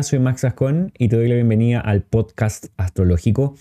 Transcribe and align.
Soy 0.00 0.18
Max 0.18 0.42
Ascon 0.44 0.92
y 0.96 1.08
te 1.08 1.16
doy 1.16 1.28
la 1.28 1.34
bienvenida 1.34 1.78
al 1.78 2.00
podcast 2.00 2.68
astrológico. 2.78 3.54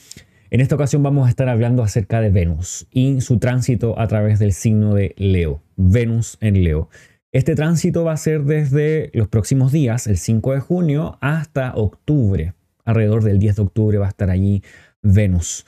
En 0.52 0.62
esta 0.62 0.76
ocasión 0.76 1.04
vamos 1.04 1.28
a 1.28 1.30
estar 1.30 1.50
hablando 1.50 1.84
acerca 1.84 2.22
de 2.22 2.30
Venus 2.30 2.88
y 2.92 3.20
su 3.20 3.40
tránsito 3.40 4.00
a 4.00 4.08
través 4.08 4.40
del 4.40 4.54
signo 4.54 4.96
de 4.96 5.16
Leo, 5.18 5.62
Venus 5.76 6.38
en 6.40 6.64
Leo. 6.64 6.88
Este 7.34 7.56
tránsito 7.56 8.06
va 8.06 8.14
a 8.14 8.18
ser 8.18 8.46
desde 8.46 9.12
los 9.14 9.28
próximos 9.28 9.74
días, 9.74 10.08
el 10.08 10.18
5 10.18 10.54
de 10.54 10.60
junio, 10.62 11.18
hasta 11.20 11.76
octubre. 11.76 12.54
Alrededor 12.86 13.26
del 13.26 13.38
10 13.38 13.58
de 13.58 13.62
octubre 13.62 13.98
va 13.98 14.06
a 14.06 14.10
estar 14.10 14.30
allí 14.30 14.64
Venus. 15.02 15.66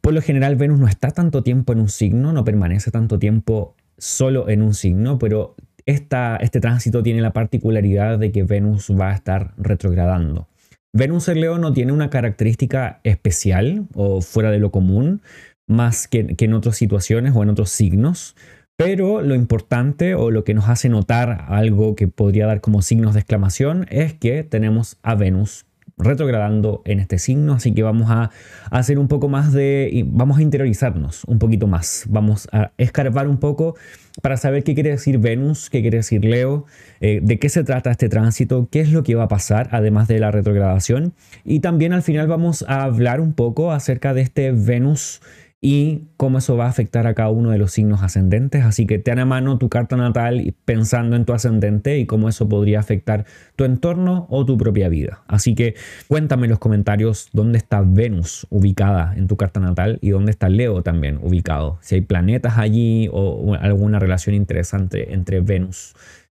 Por 0.00 0.12
lo 0.12 0.22
general, 0.22 0.56
Venus 0.56 0.80
no 0.80 0.88
está 0.88 1.12
tanto 1.12 1.44
tiempo 1.44 1.72
en 1.72 1.78
un 1.78 1.88
signo, 1.88 2.32
no 2.32 2.44
permanece 2.44 2.90
tanto 2.90 3.20
tiempo 3.20 3.76
solo 3.96 4.48
en 4.48 4.60
un 4.62 4.74
signo, 4.74 5.20
pero 5.20 5.54
este 5.86 6.60
tránsito 6.60 7.02
tiene 7.02 7.20
la 7.20 7.32
particularidad 7.32 8.18
de 8.18 8.32
que 8.32 8.44
Venus 8.44 8.90
va 8.90 9.10
a 9.10 9.14
estar 9.14 9.54
retrogradando. 9.56 10.48
Venus 10.92 11.28
en 11.28 11.40
Leo 11.40 11.58
no 11.58 11.72
tiene 11.72 11.92
una 11.92 12.08
característica 12.08 13.00
especial 13.02 13.86
o 13.94 14.20
fuera 14.20 14.50
de 14.50 14.60
lo 14.60 14.70
común, 14.70 15.22
más 15.66 16.06
que, 16.06 16.36
que 16.36 16.44
en 16.44 16.54
otras 16.54 16.76
situaciones 16.76 17.32
o 17.34 17.42
en 17.42 17.50
otros 17.50 17.70
signos, 17.70 18.36
pero 18.76 19.22
lo 19.22 19.34
importante 19.34 20.14
o 20.14 20.30
lo 20.30 20.44
que 20.44 20.54
nos 20.54 20.68
hace 20.68 20.88
notar 20.88 21.46
algo 21.48 21.94
que 21.94 22.08
podría 22.08 22.46
dar 22.46 22.60
como 22.60 22.82
signos 22.82 23.14
de 23.14 23.20
exclamación 23.20 23.86
es 23.88 24.14
que 24.14 24.42
tenemos 24.42 24.98
a 25.02 25.14
Venus 25.14 25.66
retrogradando 25.96 26.82
en 26.84 27.00
este 27.00 27.18
signo, 27.18 27.54
así 27.54 27.72
que 27.72 27.82
vamos 27.82 28.10
a 28.10 28.30
hacer 28.70 28.98
un 28.98 29.08
poco 29.08 29.28
más 29.28 29.52
de, 29.52 30.04
vamos 30.08 30.38
a 30.38 30.42
interiorizarnos 30.42 31.24
un 31.24 31.38
poquito 31.38 31.66
más, 31.66 32.04
vamos 32.08 32.48
a 32.52 32.72
escarbar 32.78 33.28
un 33.28 33.38
poco 33.38 33.76
para 34.22 34.36
saber 34.36 34.64
qué 34.64 34.74
quiere 34.74 34.90
decir 34.90 35.18
Venus, 35.18 35.70
qué 35.70 35.80
quiere 35.80 35.98
decir 35.98 36.24
Leo, 36.24 36.66
eh, 37.00 37.20
de 37.22 37.38
qué 37.38 37.48
se 37.48 37.64
trata 37.64 37.90
este 37.90 38.08
tránsito, 38.08 38.68
qué 38.70 38.80
es 38.80 38.92
lo 38.92 39.02
que 39.02 39.14
va 39.14 39.24
a 39.24 39.28
pasar 39.28 39.68
además 39.72 40.08
de 40.08 40.18
la 40.18 40.30
retrogradación. 40.30 41.14
Y 41.44 41.60
también 41.60 41.92
al 41.92 42.02
final 42.02 42.28
vamos 42.28 42.64
a 42.68 42.84
hablar 42.84 43.20
un 43.20 43.32
poco 43.32 43.72
acerca 43.72 44.14
de 44.14 44.22
este 44.22 44.52
Venus 44.52 45.20
y 45.66 46.08
cómo 46.18 46.36
eso 46.36 46.58
va 46.58 46.66
a 46.66 46.68
afectar 46.68 47.06
a 47.06 47.14
cada 47.14 47.30
uno 47.30 47.48
de 47.48 47.56
los 47.56 47.72
signos 47.72 48.02
ascendentes. 48.02 48.64
Así 48.64 48.86
que 48.86 48.98
ten 48.98 49.18
a 49.18 49.24
mano 49.24 49.56
tu 49.56 49.70
carta 49.70 49.96
natal 49.96 50.54
pensando 50.66 51.16
en 51.16 51.24
tu 51.24 51.32
ascendente 51.32 51.98
y 51.98 52.04
cómo 52.04 52.28
eso 52.28 52.46
podría 52.50 52.80
afectar 52.80 53.24
tu 53.56 53.64
entorno 53.64 54.26
o 54.28 54.44
tu 54.44 54.58
propia 54.58 54.90
vida. 54.90 55.22
Así 55.26 55.54
que 55.54 55.74
cuéntame 56.06 56.44
en 56.44 56.50
los 56.50 56.58
comentarios 56.58 57.30
dónde 57.32 57.56
está 57.56 57.80
Venus 57.80 58.46
ubicada 58.50 59.14
en 59.16 59.26
tu 59.26 59.38
carta 59.38 59.58
natal 59.58 59.98
y 60.02 60.10
dónde 60.10 60.32
está 60.32 60.50
Leo 60.50 60.82
también 60.82 61.18
ubicado. 61.22 61.78
Si 61.80 61.94
hay 61.94 62.02
planetas 62.02 62.58
allí 62.58 63.08
o 63.10 63.54
alguna 63.54 63.98
relación 63.98 64.34
interesante 64.34 65.14
entre 65.14 65.40
Venus 65.40 65.94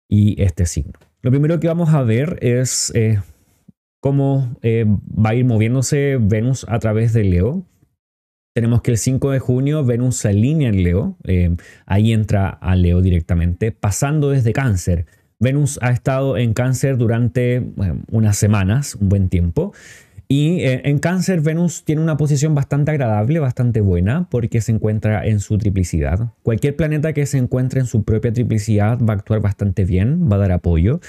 y 0.06 0.42
este 0.42 0.66
signo. 0.66 0.98
Lo 1.22 1.30
primero 1.30 1.58
que 1.60 1.68
vamos 1.68 1.94
a 1.94 2.02
ver 2.02 2.36
es 2.42 2.92
eh, 2.94 3.20
cómo 4.00 4.54
eh, 4.60 4.84
va 4.86 5.30
a 5.30 5.34
ir 5.34 5.46
moviéndose 5.46 6.18
Venus 6.20 6.66
a 6.68 6.78
través 6.78 7.14
de 7.14 7.24
Leo 7.24 7.64
tenemos 8.54 8.82
que 8.82 8.92
el 8.92 8.98
5 8.98 9.32
de 9.32 9.40
junio 9.40 9.84
Venus 9.84 10.16
se 10.16 10.28
alinea 10.28 10.68
en 10.68 10.84
Leo, 10.84 11.18
eh, 11.24 11.56
ahí 11.86 12.12
entra 12.12 12.48
a 12.48 12.76
Leo 12.76 13.02
directamente, 13.02 13.72
pasando 13.72 14.30
desde 14.30 14.52
cáncer. 14.52 15.06
Venus 15.40 15.78
ha 15.82 15.90
estado 15.90 16.38
en 16.38 16.54
cáncer 16.54 16.96
durante 16.96 17.62
unas 18.10 18.36
semanas, 18.36 18.94
un 18.94 19.08
buen 19.08 19.28
tiempo, 19.28 19.72
y 20.28 20.60
eh, 20.60 20.82
en 20.84 21.00
cáncer 21.00 21.40
Venus 21.40 21.84
tiene 21.84 22.00
una 22.00 22.16
posición 22.16 22.54
bastante 22.54 22.92
agradable, 22.92 23.40
bastante 23.40 23.80
buena, 23.80 24.28
porque 24.30 24.60
se 24.60 24.70
encuentra 24.70 25.26
en 25.26 25.40
su 25.40 25.58
triplicidad. 25.58 26.32
Cualquier 26.44 26.76
planeta 26.76 27.12
que 27.12 27.26
se 27.26 27.38
encuentre 27.38 27.80
en 27.80 27.86
su 27.86 28.04
propia 28.04 28.32
triplicidad 28.32 28.98
va 29.00 29.14
a 29.14 29.16
actuar 29.16 29.40
bastante 29.40 29.84
bien, 29.84 30.30
va 30.30 30.36
a 30.36 30.38
dar 30.38 30.52
apoyo. 30.52 31.00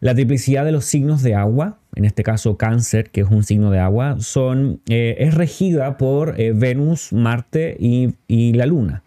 La 0.00 0.14
triplicidad 0.14 0.64
de 0.64 0.72
los 0.72 0.84
signos 0.84 1.22
de 1.22 1.34
agua, 1.34 1.78
en 1.94 2.04
este 2.04 2.22
caso 2.22 2.56
cáncer, 2.56 3.10
que 3.10 3.22
es 3.22 3.28
un 3.30 3.44
signo 3.44 3.70
de 3.70 3.78
agua, 3.78 4.16
son, 4.20 4.80
eh, 4.88 5.16
es 5.18 5.34
regida 5.34 5.96
por 5.96 6.40
eh, 6.40 6.52
Venus, 6.52 7.12
Marte 7.12 7.76
y, 7.78 8.52
la 8.52 8.66
Luna. 8.66 9.02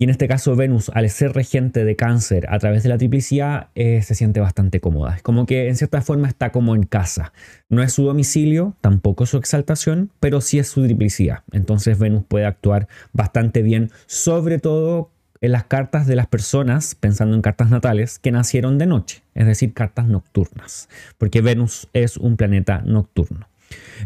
Y 0.00 0.04
en 0.04 0.10
este 0.10 0.26
caso 0.26 0.56
Venus, 0.56 0.90
al 0.94 1.08
ser 1.10 1.32
regente 1.32 1.84
de 1.84 1.94
cáncer 1.94 2.46
a 2.48 2.58
través 2.58 2.82
de 2.82 2.88
la 2.88 2.98
triplicidad, 2.98 3.68
eh, 3.76 4.02
se 4.02 4.16
siente 4.16 4.40
bastante 4.40 4.80
cómoda. 4.80 5.14
Es 5.14 5.22
como 5.22 5.46
que 5.46 5.68
en 5.68 5.76
cierta 5.76 6.02
forma 6.02 6.26
está 6.26 6.50
como 6.50 6.74
en 6.74 6.82
casa. 6.82 7.32
No 7.68 7.84
es 7.84 7.92
su 7.92 8.04
domicilio, 8.04 8.74
tampoco 8.80 9.26
su 9.26 9.36
exaltación, 9.36 10.10
pero 10.18 10.40
sí 10.40 10.58
es 10.58 10.66
su 10.66 10.82
triplicidad. 10.82 11.44
Entonces 11.52 12.00
Venus 12.00 12.24
puede 12.26 12.46
actuar 12.46 12.88
bastante 13.12 13.62
bien, 13.62 13.92
sobre 14.06 14.58
todo 14.58 15.11
en 15.42 15.52
las 15.52 15.64
cartas 15.64 16.06
de 16.06 16.16
las 16.16 16.28
personas, 16.28 16.94
pensando 16.94 17.34
en 17.34 17.42
cartas 17.42 17.68
natales, 17.68 18.18
que 18.18 18.30
nacieron 18.30 18.78
de 18.78 18.86
noche, 18.86 19.22
es 19.34 19.46
decir, 19.46 19.74
cartas 19.74 20.06
nocturnas, 20.06 20.88
porque 21.18 21.42
Venus 21.42 21.88
es 21.92 22.16
un 22.16 22.36
planeta 22.36 22.82
nocturno. 22.86 23.48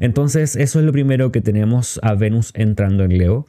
Entonces, 0.01 0.57
eso 0.57 0.79
es 0.81 0.85
lo 0.85 0.93
primero 0.93 1.33
que 1.33 1.43
tenemos 1.43 2.01
a 2.03 2.15
Venus 2.15 2.53
entrando 2.55 3.05
en 3.05 3.19
Leo. 3.19 3.47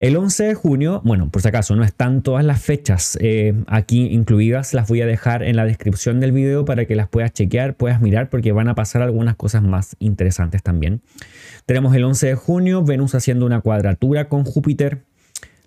El 0.00 0.16
11 0.16 0.44
de 0.44 0.54
junio, 0.54 1.00
bueno, 1.04 1.30
por 1.30 1.40
si 1.40 1.48
acaso 1.48 1.74
no 1.76 1.82
están 1.82 2.22
todas 2.22 2.44
las 2.44 2.62
fechas 2.62 3.16
eh, 3.20 3.54
aquí 3.66 4.06
incluidas, 4.12 4.74
las 4.74 4.86
voy 4.86 5.00
a 5.00 5.06
dejar 5.06 5.42
en 5.42 5.56
la 5.56 5.64
descripción 5.64 6.20
del 6.20 6.32
video 6.32 6.64
para 6.64 6.84
que 6.84 6.94
las 6.94 7.08
puedas 7.08 7.32
chequear, 7.32 7.74
puedas 7.74 8.00
mirar, 8.00 8.28
porque 8.28 8.52
van 8.52 8.68
a 8.68 8.74
pasar 8.74 9.02
algunas 9.02 9.34
cosas 9.34 9.62
más 9.62 9.96
interesantes 9.98 10.62
también. 10.62 11.00
Tenemos 11.64 11.96
el 11.96 12.04
11 12.04 12.26
de 12.26 12.34
junio, 12.34 12.84
Venus 12.84 13.14
haciendo 13.14 13.46
una 13.46 13.60
cuadratura 13.60 14.28
con 14.28 14.44
Júpiter, 14.44 15.04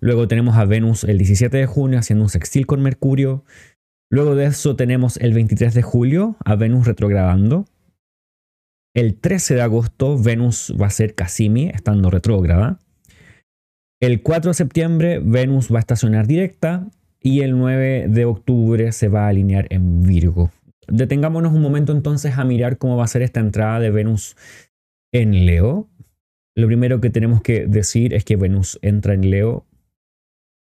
Luego 0.00 0.28
tenemos 0.28 0.56
a 0.56 0.64
Venus 0.64 1.04
el 1.04 1.18
17 1.18 1.56
de 1.56 1.66
junio 1.66 1.98
haciendo 1.98 2.24
un 2.24 2.30
sextil 2.30 2.66
con 2.66 2.82
Mercurio. 2.82 3.44
Luego 4.10 4.34
de 4.34 4.46
eso 4.46 4.76
tenemos 4.76 5.16
el 5.16 5.34
23 5.34 5.74
de 5.74 5.82
julio 5.82 6.36
a 6.44 6.54
Venus 6.54 6.86
retrogradando. 6.86 7.66
El 8.94 9.16
13 9.16 9.54
de 9.56 9.62
agosto 9.62 10.18
Venus 10.18 10.74
va 10.80 10.86
a 10.86 10.90
ser 10.90 11.14
Casimi, 11.14 11.68
estando 11.68 12.10
retrógrada. 12.10 12.78
El 14.00 14.22
4 14.22 14.50
de 14.50 14.54
septiembre 14.54 15.18
Venus 15.18 15.72
va 15.72 15.78
a 15.78 15.80
estacionar 15.80 16.26
directa 16.26 16.88
y 17.20 17.40
el 17.40 17.58
9 17.58 18.06
de 18.08 18.24
octubre 18.24 18.92
se 18.92 19.08
va 19.08 19.26
a 19.26 19.28
alinear 19.28 19.66
en 19.70 20.02
Virgo. 20.04 20.50
Detengámonos 20.86 21.52
un 21.52 21.60
momento 21.60 21.92
entonces 21.92 22.38
a 22.38 22.44
mirar 22.44 22.78
cómo 22.78 22.96
va 22.96 23.04
a 23.04 23.08
ser 23.08 23.22
esta 23.22 23.40
entrada 23.40 23.80
de 23.80 23.90
Venus 23.90 24.36
en 25.12 25.44
Leo. 25.44 25.88
Lo 26.56 26.66
primero 26.66 27.00
que 27.00 27.10
tenemos 27.10 27.42
que 27.42 27.66
decir 27.66 28.14
es 28.14 28.24
que 28.24 28.36
Venus 28.36 28.78
entra 28.82 29.14
en 29.14 29.30
Leo 29.30 29.66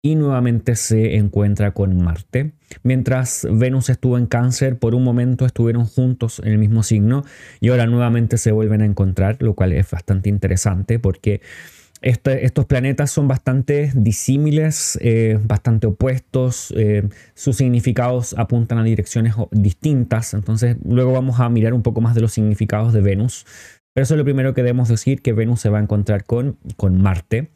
y 0.07 0.15
nuevamente 0.15 0.77
se 0.77 1.17
encuentra 1.17 1.73
con 1.73 2.01
Marte. 2.01 2.53
Mientras 2.85 3.45
Venus 3.51 3.89
estuvo 3.91 4.17
en 4.17 4.27
cáncer, 4.27 4.79
por 4.79 4.95
un 4.95 5.03
momento 5.03 5.45
estuvieron 5.45 5.85
juntos 5.85 6.41
en 6.45 6.53
el 6.53 6.59
mismo 6.59 6.85
signo 6.85 7.25
y 7.59 7.71
ahora 7.71 7.87
nuevamente 7.87 8.39
se 8.39 8.53
vuelven 8.53 8.83
a 8.83 8.85
encontrar, 8.85 9.39
lo 9.41 9.55
cual 9.55 9.73
es 9.73 9.91
bastante 9.91 10.29
interesante 10.29 11.01
porque 11.01 11.41
este, 12.03 12.45
estos 12.45 12.67
planetas 12.67 13.11
son 13.11 13.27
bastante 13.27 13.91
disímiles, 13.97 14.97
eh, 15.03 15.41
bastante 15.43 15.89
opuestos, 15.89 16.73
eh, 16.77 17.09
sus 17.35 17.57
significados 17.57 18.33
apuntan 18.39 18.79
a 18.79 18.85
direcciones 18.85 19.35
distintas, 19.51 20.35
entonces 20.35 20.77
luego 20.85 21.11
vamos 21.13 21.41
a 21.41 21.49
mirar 21.49 21.75
un 21.75 21.83
poco 21.83 22.01
más 22.01 22.15
de 22.15 22.21
los 22.21 22.33
significados 22.33 22.93
de 22.93 23.01
Venus, 23.01 23.45
pero 23.97 24.03
eso 24.03 24.13
es 24.13 24.19
lo 24.19 24.25
primero 24.25 24.53
que 24.53 24.63
debemos 24.63 24.91
decir, 24.91 25.23
que 25.23 25.33
Venus 25.33 25.63
se 25.63 25.71
va 25.71 25.79
a 25.79 25.83
encontrar 25.83 26.25
con, 26.25 26.59
con 26.77 27.01
Marte. 27.01 27.49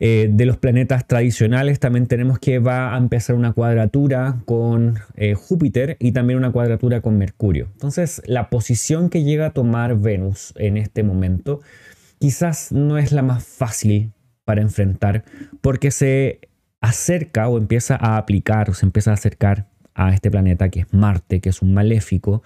Eh, 0.00 0.28
de 0.30 0.44
los 0.44 0.58
planetas 0.58 1.08
tradicionales 1.08 1.80
también 1.80 2.06
tenemos 2.06 2.38
que 2.38 2.58
va 2.58 2.94
a 2.94 2.98
empezar 2.98 3.34
una 3.34 3.54
cuadratura 3.54 4.36
con 4.44 4.98
eh, 5.16 5.32
Júpiter 5.32 5.96
y 5.98 6.12
también 6.12 6.38
una 6.38 6.52
cuadratura 6.52 7.00
con 7.00 7.16
Mercurio. 7.16 7.68
Entonces 7.72 8.20
la 8.26 8.50
posición 8.50 9.08
que 9.08 9.24
llega 9.24 9.46
a 9.46 9.50
tomar 9.54 9.96
Venus 9.96 10.52
en 10.56 10.76
este 10.76 11.02
momento 11.02 11.62
quizás 12.18 12.70
no 12.70 12.98
es 12.98 13.10
la 13.10 13.22
más 13.22 13.44
fácil 13.44 14.12
para 14.44 14.60
enfrentar 14.60 15.24
porque 15.62 15.90
se 15.90 16.50
acerca 16.82 17.48
o 17.48 17.56
empieza 17.56 17.96
a 17.98 18.18
aplicar 18.18 18.68
o 18.68 18.74
se 18.74 18.84
empieza 18.84 19.12
a 19.12 19.14
acercar 19.14 19.68
a 19.94 20.12
este 20.12 20.30
planeta 20.30 20.68
que 20.68 20.80
es 20.80 20.92
Marte, 20.92 21.40
que 21.40 21.48
es 21.48 21.62
un 21.62 21.72
maléfico, 21.72 22.42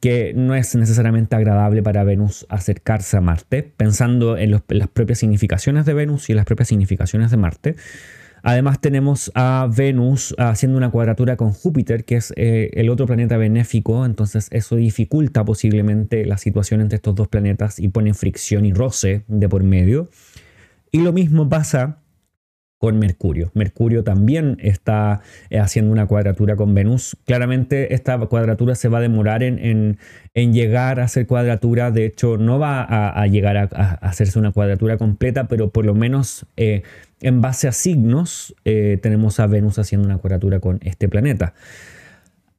que 0.00 0.32
no 0.34 0.54
es 0.54 0.74
necesariamente 0.74 1.36
agradable 1.36 1.82
para 1.82 2.04
Venus 2.04 2.46
acercarse 2.48 3.16
a 3.16 3.20
Marte, 3.20 3.62
pensando 3.62 4.36
en, 4.36 4.50
las 4.50 4.88
propias 4.88 5.18
significaciones 5.18 5.86
de 5.86 5.94
Venus 5.94 6.28
y 6.28 6.32
en 6.32 6.36
las 6.36 6.46
propias 6.46 6.68
significaciones 6.68 7.30
de 7.30 7.36
Marte. 7.36 7.76
Además 8.44 8.80
tenemos 8.80 9.30
a 9.36 9.68
Venus 9.74 10.34
haciendo 10.36 10.76
una 10.76 10.90
cuadratura 10.90 11.36
con 11.36 11.52
Júpiter, 11.52 12.04
que 12.04 12.16
es 12.16 12.32
eh, 12.36 12.70
el 12.74 12.90
otro 12.90 13.06
planeta 13.06 13.36
benéfico, 13.36 14.04
entonces 14.04 14.48
eso 14.50 14.74
dificulta 14.74 15.44
posiblemente 15.44 16.26
la 16.26 16.38
situación 16.38 16.80
entre 16.80 16.96
estos 16.96 17.14
dos 17.14 17.28
planetas 17.28 17.78
y 17.78 17.88
pone 17.88 18.14
fricción 18.14 18.66
y 18.66 18.72
roce 18.72 19.22
de 19.28 19.48
por 19.48 19.62
medio. 19.62 20.08
Y 20.90 21.02
lo 21.02 21.12
mismo 21.12 21.48
pasa 21.48 22.01
con 22.82 22.98
Mercurio. 22.98 23.52
Mercurio 23.54 24.02
también 24.02 24.56
está 24.60 25.20
eh, 25.50 25.60
haciendo 25.60 25.92
una 25.92 26.06
cuadratura 26.06 26.56
con 26.56 26.74
Venus. 26.74 27.16
Claramente 27.26 27.94
esta 27.94 28.18
cuadratura 28.18 28.74
se 28.74 28.88
va 28.88 28.98
a 28.98 29.00
demorar 29.00 29.44
en, 29.44 29.98
llegar 30.34 30.98
a 30.98 31.06
ser 31.06 31.28
cuadratura. 31.28 31.92
De 31.92 32.06
hecho, 32.06 32.38
no 32.38 32.58
va 32.58 32.82
a, 32.82 33.24
llegar 33.28 33.56
a, 33.56 33.66
hacerse 34.02 34.36
una 34.36 34.50
cuadratura 34.50 34.96
completa, 34.96 35.46
pero 35.46 35.70
por 35.70 35.86
lo 35.86 35.94
menos 35.94 36.44
eh, 36.56 36.82
en 37.20 37.40
base 37.40 37.68
a 37.68 37.72
signos 37.72 38.52
eh, 38.64 38.98
tenemos 39.00 39.38
a 39.38 39.46
Venus 39.46 39.78
haciendo 39.78 40.08
una 40.08 40.18
cuadratura 40.18 40.58
con 40.58 40.80
este 40.82 41.08
planeta. 41.08 41.54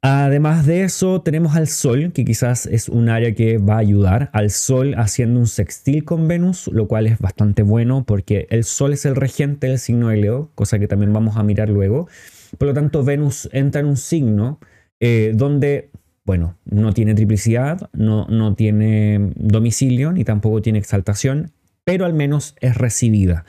Además 0.05 0.65
de 0.65 0.83
eso, 0.83 1.21
tenemos 1.21 1.55
al 1.55 1.69
Sol, 1.69 2.11
que 2.11 2.25
quizás 2.25 2.65
es 2.65 2.89
un 2.89 3.07
área 3.07 3.33
que 3.33 3.57
va 3.57 3.75
a 3.75 3.77
ayudar 3.77 4.29
al 4.33 4.50
Sol 4.50 4.95
haciendo 4.97 5.39
un 5.39 5.47
sextil 5.47 6.03
con 6.03 6.27
Venus, 6.27 6.67
lo 6.67 6.89
cual 6.89 7.07
es 7.07 7.19
bastante 7.19 7.63
bueno 7.63 8.03
porque 8.03 8.45
el 8.50 8.65
Sol 8.65 8.91
es 8.91 9.05
el 9.05 9.15
regente 9.15 9.67
del 9.67 9.79
signo 9.79 10.09
de 10.09 10.17
Leo, 10.17 10.51
cosa 10.55 10.77
que 10.77 10.89
también 10.89 11.13
vamos 11.13 11.38
a 11.38 11.44
mirar 11.44 11.69
luego. 11.69 12.09
Por 12.57 12.67
lo 12.67 12.73
tanto, 12.73 13.05
Venus 13.05 13.47
entra 13.53 13.79
en 13.79 13.88
un 13.88 13.95
signo 13.95 14.59
eh, 15.00 15.31
donde, 15.33 15.89
bueno, 16.25 16.57
no 16.65 16.91
tiene 16.91 17.15
triplicidad, 17.15 17.89
no, 17.94 18.27
no 18.27 18.55
tiene 18.55 19.31
domicilio 19.38 20.11
ni 20.11 20.25
tampoco 20.25 20.61
tiene 20.61 20.79
exaltación, 20.79 21.53
pero 21.85 22.03
al 22.03 22.13
menos 22.13 22.57
es 22.59 22.75
recibida 22.77 23.45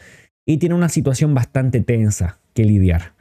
y 0.47 0.59
tiene 0.59 0.77
una 0.77 0.89
situación 0.89 1.35
bastante 1.35 1.81
tensa 1.81 2.39
que 2.53 2.65
lidiar. 2.65 3.15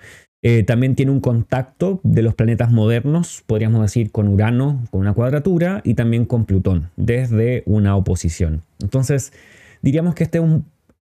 Eh, 0.45 0.63
también 0.63 0.95
tiene 0.95 1.13
un 1.13 1.21
contacto 1.21 2.01
de 2.03 2.21
los 2.21 2.35
planetas 2.35 2.69
modernos, 2.69 3.43
podríamos 3.47 3.81
decir, 3.81 4.11
con 4.11 4.27
Urano, 4.27 4.83
con 4.91 4.99
una 4.99 5.13
cuadratura, 5.13 5.81
y 5.85 5.93
también 5.93 6.25
con 6.25 6.43
Plutón, 6.43 6.89
desde 6.97 7.63
una 7.65 7.95
oposición. 7.95 8.61
Entonces, 8.81 9.31
diríamos 9.81 10.15
que 10.15 10.25
este 10.25 10.41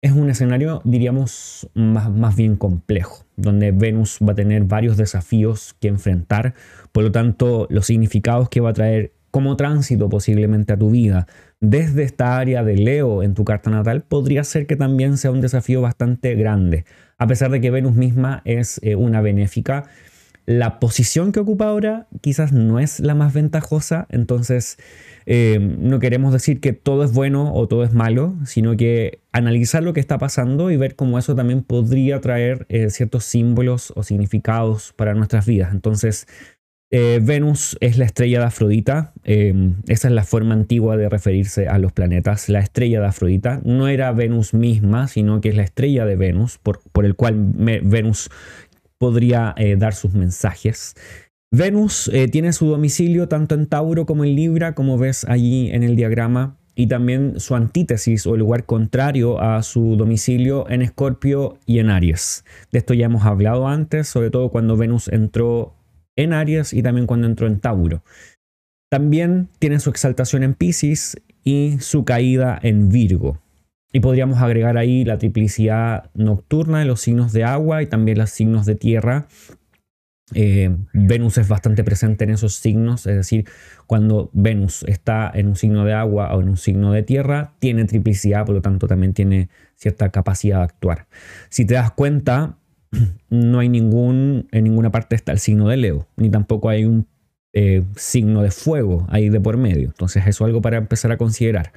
es 0.00 0.12
un, 0.12 0.30
escenario, 0.30 0.80
diríamos, 0.84 1.68
más, 1.74 2.08
más 2.08 2.36
bien 2.36 2.56
complejo, 2.56 3.24
donde 3.36 3.72
Venus 3.72 4.20
va 4.26 4.32
a 4.32 4.36
tener 4.36 4.62
varios 4.62 4.96
desafíos 4.96 5.74
que 5.80 5.88
enfrentar, 5.88 6.54
por 6.92 7.02
lo 7.02 7.10
tanto, 7.10 7.66
los 7.68 7.86
significados 7.86 8.48
que 8.48 8.60
va 8.60 8.70
a 8.70 8.74
traer 8.74 9.12
como 9.32 9.56
tránsito 9.56 10.08
posiblemente 10.08 10.72
a 10.72 10.76
tu 10.76 10.90
vida 10.90 11.26
desde 11.62 12.02
esta 12.02 12.38
área 12.38 12.64
de 12.64 12.76
Leo 12.76 13.22
en 13.22 13.34
tu 13.34 13.44
carta 13.44 13.70
natal 13.70 14.02
podría 14.02 14.42
ser 14.42 14.66
que 14.66 14.74
también 14.74 15.16
sea 15.16 15.30
un 15.30 15.40
desafío 15.40 15.80
bastante 15.80 16.34
grande. 16.34 16.84
A 17.18 17.28
pesar 17.28 17.52
de 17.52 17.60
que 17.60 17.70
Venus 17.70 17.94
misma 17.94 18.42
es 18.44 18.80
eh, 18.82 18.96
una 18.96 19.20
benéfica, 19.20 19.84
la 20.44 20.80
posición 20.80 21.30
que 21.30 21.38
ocupa 21.38 21.66
ahora 21.66 22.08
quizás 22.20 22.52
no 22.52 22.80
es 22.80 22.98
la 22.98 23.14
más 23.14 23.32
ventajosa, 23.32 24.08
entonces 24.10 24.76
eh, 25.24 25.60
no 25.60 26.00
queremos 26.00 26.32
decir 26.32 26.58
que 26.58 26.72
todo 26.72 27.04
es 27.04 27.12
bueno 27.12 27.54
o 27.54 27.68
todo 27.68 27.84
es 27.84 27.92
malo, 27.92 28.34
sino 28.44 28.76
que 28.76 29.20
analizar 29.30 29.84
lo 29.84 29.92
que 29.92 30.00
está 30.00 30.18
pasando 30.18 30.72
y 30.72 30.76
ver 30.76 30.96
cómo 30.96 31.16
eso 31.16 31.36
también 31.36 31.62
podría 31.62 32.20
traer 32.20 32.66
eh, 32.70 32.90
ciertos 32.90 33.24
símbolos 33.24 33.92
o 33.94 34.02
significados 34.02 34.92
para 34.94 35.14
nuestras 35.14 35.46
vidas. 35.46 35.72
Entonces, 35.72 36.26
eh, 36.94 37.20
Venus 37.22 37.78
es 37.80 37.96
la 37.96 38.04
estrella 38.04 38.40
de 38.40 38.44
Afrodita. 38.44 39.14
Em, 39.24 39.76
esa 39.88 40.08
es 40.08 40.14
la 40.14 40.24
forma 40.24 40.52
antigua 40.52 40.98
de 40.98 41.08
referirse 41.08 41.66
a 41.66 41.78
los 41.78 41.90
planetas. 41.92 42.50
La 42.50 42.60
estrella 42.60 43.00
de 43.00 43.06
Afrodita 43.06 43.62
no 43.64 43.88
era 43.88 44.12
Venus 44.12 44.52
misma, 44.52 45.08
sino 45.08 45.40
que 45.40 45.48
es 45.48 45.56
la 45.56 45.62
estrella 45.62 46.04
de 46.04 46.16
Venus, 46.16 46.58
por, 46.58 46.80
el 47.02 47.16
cual 47.16 47.34
Venus 47.34 48.28
podría 48.98 49.54
eh, 49.56 49.76
dar 49.76 49.94
sus 49.94 50.12
mensajes. 50.12 50.94
Venus 51.50 52.10
eh, 52.12 52.28
tiene 52.28 52.52
su 52.52 52.66
domicilio 52.66 53.26
tanto 53.26 53.54
en 53.54 53.66
Tauro 53.66 54.04
como 54.04 54.24
en 54.24 54.36
Libra, 54.36 54.74
como 54.74 54.98
ves 54.98 55.24
allí 55.24 55.70
en 55.70 55.84
el 55.84 55.96
diagrama, 55.96 56.58
y 56.74 56.88
también 56.88 57.40
su 57.40 57.54
antítesis 57.54 58.26
o 58.26 58.34
el 58.34 58.40
lugar 58.40 58.64
contrario 58.64 59.40
a 59.40 59.62
su 59.62 59.96
domicilio 59.96 60.68
en 60.68 60.82
Escorpio 60.82 61.58
y 61.64 61.78
en 61.78 61.88
Aries. 61.88 62.44
De 62.70 62.78
esto 62.78 62.92
ya 62.92 63.06
hemos 63.06 63.24
hablado 63.24 63.66
antes, 63.66 64.08
sobre 64.08 64.30
todo 64.30 64.50
cuando 64.50 64.76
Venus 64.76 65.08
entró 65.08 65.74
en 66.16 66.32
Aries 66.32 66.72
y 66.72 66.82
también 66.82 67.06
cuando 67.06 67.26
entró 67.26 67.46
en 67.46 67.60
Tauro. 67.60 68.02
También 68.90 69.48
tiene 69.58 69.80
su 69.80 69.90
exaltación 69.90 70.42
en 70.42 70.54
Pisces 70.54 71.16
y 71.44 71.78
su 71.80 72.04
caída 72.04 72.58
en 72.62 72.90
Virgo. 72.90 73.40
Y 73.92 74.00
podríamos 74.00 74.40
agregar 74.40 74.76
ahí 74.78 75.04
la 75.04 75.18
triplicidad 75.18 76.10
nocturna 76.14 76.78
de 76.78 76.86
los 76.86 77.00
signos 77.00 77.32
de 77.32 77.44
agua 77.44 77.82
y 77.82 77.86
también 77.86 78.18
los 78.18 78.30
signos 78.30 78.64
de 78.66 78.74
tierra. 78.74 79.26
Eh, 80.34 80.74
Venus 80.94 81.36
es 81.36 81.48
bastante 81.48 81.84
presente 81.84 82.24
en 82.24 82.30
esos 82.30 82.54
signos, 82.54 83.06
es 83.06 83.16
decir, 83.16 83.46
cuando 83.86 84.30
Venus 84.32 84.82
está 84.84 85.30
en 85.34 85.48
un 85.48 85.56
signo 85.56 85.84
de 85.84 85.92
agua 85.92 86.34
o 86.34 86.40
en 86.40 86.48
un 86.48 86.56
signo 86.56 86.92
de 86.92 87.02
tierra, 87.02 87.52
tiene 87.58 87.84
triplicidad, 87.84 88.46
por 88.46 88.54
lo 88.54 88.62
tanto 88.62 88.86
también 88.86 89.12
tiene 89.12 89.50
cierta 89.74 90.10
capacidad 90.10 90.58
de 90.58 90.64
actuar. 90.64 91.06
Si 91.50 91.66
te 91.66 91.74
das 91.74 91.92
cuenta, 91.92 92.56
no 93.30 93.58
hay 93.58 93.68
ningún, 93.68 94.48
en 94.52 94.64
ninguna 94.64 94.90
parte 94.90 95.16
está 95.16 95.32
el 95.32 95.38
signo 95.38 95.68
de 95.68 95.76
Leo, 95.76 96.08
ni 96.16 96.30
tampoco 96.30 96.68
hay 96.68 96.84
un 96.84 97.06
eh, 97.54 97.82
signo 97.96 98.42
de 98.42 98.50
fuego 98.50 99.06
ahí 99.10 99.28
de 99.28 99.40
por 99.40 99.56
medio. 99.56 99.88
Entonces 99.88 100.26
eso 100.26 100.44
es 100.44 100.48
algo 100.48 100.62
para 100.62 100.78
empezar 100.78 101.12
a 101.12 101.18
considerar. 101.18 101.72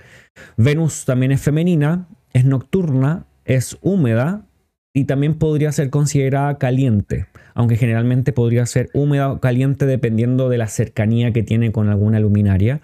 Venus 0.58 1.06
también 1.06 1.32
es 1.32 1.42
femenina, 1.42 2.08
es 2.34 2.46
nocturna, 2.46 3.26
es 3.44 3.78
húmeda 3.82 4.46
y 4.94 5.04
también 5.04 5.34
podría 5.34 5.74
ser 5.74 5.90
considerada 5.90 6.58
caliente, 6.58 7.26
aunque 7.54 7.76
generalmente 7.76 8.32
podría 8.32 8.66
ser 8.66 8.90
húmeda 8.94 9.30
o 9.30 9.42
caliente 9.42 9.86
dependiendo 9.86 10.48
de 10.48 10.58
la 10.58 10.68
cercanía 10.68 11.34
que 11.34 11.44
tiene 11.44 11.74
con 11.74 11.90
alguna 11.90 12.22
luminaria. 12.22 12.80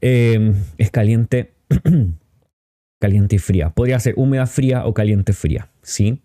Eh, 0.00 0.54
es 0.78 0.90
caliente, 0.90 1.52
caliente 2.98 3.36
y 3.36 3.38
fría. 3.38 3.70
Podría 3.70 3.98
ser 4.00 4.14
húmeda 4.16 4.46
fría 4.46 4.84
o 4.86 4.94
caliente 4.94 5.32
fría, 5.32 5.68
¿sí? 5.82 6.22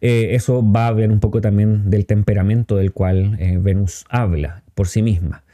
Eh, 0.00 0.34
eso 0.34 0.68
va 0.68 0.86
a 0.86 0.88
hablar 0.88 1.10
un 1.10 1.20
poco 1.20 1.40
también 1.40 1.90
del 1.90 2.06
temperamento 2.06 2.76
del 2.76 2.92
cual 2.92 3.36
eh, 3.38 3.58
Venus 3.60 4.04
habla 4.08 4.62
por 4.74 4.88
sí 4.88 5.02
misma. 5.02 5.44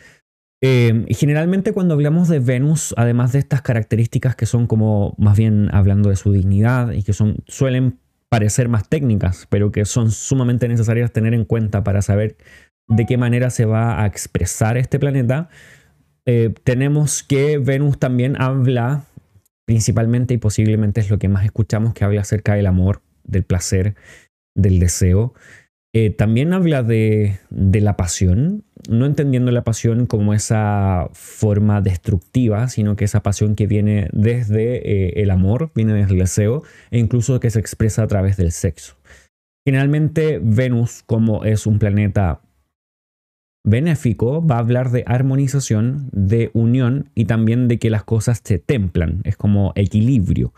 Eh, 0.61 1.05
generalmente 1.11 1.73
cuando 1.73 1.94
hablamos 1.94 2.29
de 2.29 2.41
Venus, 2.41 2.94
además 2.97 3.32
de 3.32 3.38
estas 3.38 3.62
características 3.62 4.35
que 4.35 4.47
son 4.47 4.67
como 4.67 5.15
más 5.19 5.37
bien 5.37 5.69
hablando 5.73 6.09
de 6.09 6.17
su 6.17 6.32
dignidad 6.32 6.93
y 6.93 7.03
que 7.03 7.12
son, 7.12 7.37
suelen 7.47 7.99
parecer 8.29 8.69
más 8.69 8.88
técnicas, 8.88 9.47
pero 9.49 9.70
que 9.70 9.85
son 9.85 10.11
sumamente 10.11 10.67
necesarias 10.67 11.12
tener 11.12 11.35
en 11.35 11.44
cuenta 11.44 11.85
para 11.85 12.03
saber 12.03 12.37
de 12.88 13.06
qué 13.06 13.17
manera 13.17 13.50
se 13.50 13.67
va 13.67 14.03
a 14.03 14.06
expresar 14.06 14.76
este 14.76 14.99
planeta, 14.99 15.49
tenemos 16.62 17.23
que 17.23 17.56
Venus 17.56 17.99
también 17.99 18.38
habla 18.38 19.05
principalmente 19.69 20.32
y 20.32 20.38
posiblemente 20.38 21.03
es 21.03 21.11
lo 21.11 21.19
que 21.19 21.29
más 21.29 21.44
escuchamos, 21.44 21.93
que 21.93 22.03
habla 22.03 22.23
acerca 22.23 22.55
del 22.55 22.67
amor, 22.67 23.03
del 23.25 23.44
placer, 23.44 23.97
del 24.55 24.79
deseo. 24.79 25.35
Eh, 25.93 26.09
también 26.09 26.55
habla 26.55 26.82
de, 26.82 27.38
la 27.50 27.94
pasión, 27.94 28.65
no 28.88 29.05
entendiendo 29.05 29.53
la 29.53 29.65
pasión 29.65 30.06
como 30.06 30.32
esa 30.32 31.11
forma 31.12 31.82
destructiva, 31.82 32.69
sino 32.69 32.97
que 32.97 33.05
esa 33.05 33.23
pasión 33.23 33.56
que 33.56 33.67
viene 33.67 34.09
desde 34.15 34.76
eh, 34.91 35.23
el 35.23 35.31
amor, 35.31 35.70
viene 35.75 35.93
desde 35.93 36.15
el 36.15 36.20
deseo 36.20 36.62
e 36.91 36.99
incluso 36.99 37.38
que 37.38 37.50
se 37.50 37.61
expresa 37.61 38.03
a 38.03 38.06
través 38.06 38.38
del 38.38 38.53
sexo. 38.53 38.97
Generalmente 39.67 40.41
Venus, 40.43 41.03
como 41.05 41.44
es 41.44 41.67
un 41.67 41.79
planeta 41.79 42.41
benéfico, 43.70 44.44
va 44.44 44.56
a 44.56 44.61
hablar 44.61 44.91
de 44.91 45.05
armonización, 45.06 46.09
de 46.12 46.50
unión 46.53 47.11
y 47.15 47.25
también 47.26 47.69
de 47.69 47.79
que 47.79 47.91
las 47.91 48.05
cosas 48.05 48.41
se 48.43 48.59
templan, 48.59 49.20
es 49.25 49.37
como 49.37 49.73
equilibrio. 49.76 50.53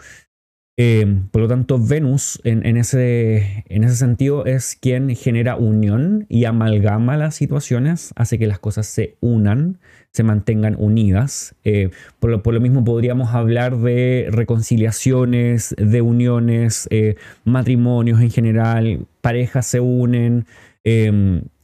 Eh, 0.82 1.04
por 1.30 1.42
lo 1.42 1.48
tanto, 1.48 1.78
Venus 1.78 2.40
en, 2.42 2.64
ese, 2.78 3.64
en, 3.68 3.84
ese, 3.84 3.96
sentido 3.96 4.46
es 4.46 4.78
quien 4.80 5.14
genera 5.14 5.56
unión 5.56 6.24
y 6.30 6.46
amalgama 6.46 7.18
las 7.18 7.34
situaciones, 7.34 8.14
hace 8.16 8.38
que 8.38 8.46
las 8.46 8.60
cosas 8.60 8.86
se 8.86 9.18
unan, 9.20 9.78
se 10.10 10.22
mantengan 10.22 10.76
unidas. 10.78 11.54
Eh, 11.64 11.90
por, 12.18 12.30
lo, 12.30 12.60
mismo 12.62 12.82
podríamos 12.82 13.34
hablar 13.34 13.76
de 13.76 14.28
reconciliaciones, 14.30 15.74
de 15.76 16.00
uniones, 16.00 16.88
eh, 16.90 17.16
matrimonios 17.44 18.22
en 18.22 18.30
general, 18.30 19.06
parejas 19.20 19.66
se 19.66 19.80
unen. 19.80 20.46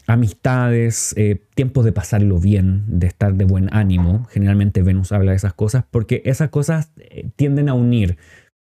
Amistades, 0.06 1.14
tiempos 1.54 1.84
de 1.84 1.92
pasarlo 1.92 2.38
bien, 2.38 2.84
de 2.86 3.06
estar 3.06 3.34
de 3.34 3.44
buen 3.44 3.68
ánimo. 3.72 4.26
Generalmente 4.30 4.82
Venus 4.82 5.12
habla 5.12 5.32
de 5.32 5.36
esas 5.36 5.54
cosas 5.54 5.84
porque 5.90 6.22
esas 6.24 6.50
cosas 6.50 6.92
tienden 7.36 7.68
a 7.68 7.74
unir 7.74 8.16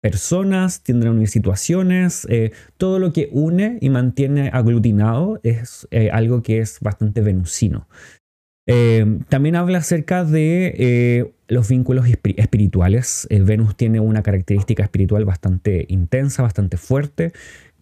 personas, 0.01 0.81
tienden 0.83 1.09
a 1.09 1.11
unir 1.11 1.29
situaciones, 1.29 2.27
eh, 2.29 2.51
todo 2.77 2.99
lo 2.99 3.13
que 3.13 3.29
une 3.31 3.77
y 3.79 3.89
mantiene 3.89 4.49
aglutinado 4.51 5.39
es 5.43 5.87
eh, 5.91 6.09
algo 6.11 6.41
que 6.41 6.59
es 6.59 6.79
bastante 6.81 7.21
venusino. 7.21 7.87
Eh, 8.67 9.19
también 9.29 9.55
habla 9.55 9.79
acerca 9.79 10.23
de 10.23 11.33
los 11.47 11.67
vínculos 11.67 12.05
espirituales. 12.07 13.27
Venus 13.29 13.75
tiene 13.75 13.99
una 13.99 14.23
característica 14.23 14.83
espiritual 14.83 15.25
bastante 15.25 15.85
intensa, 15.89 16.43
bastante 16.43 16.77
fuerte, 16.77 17.33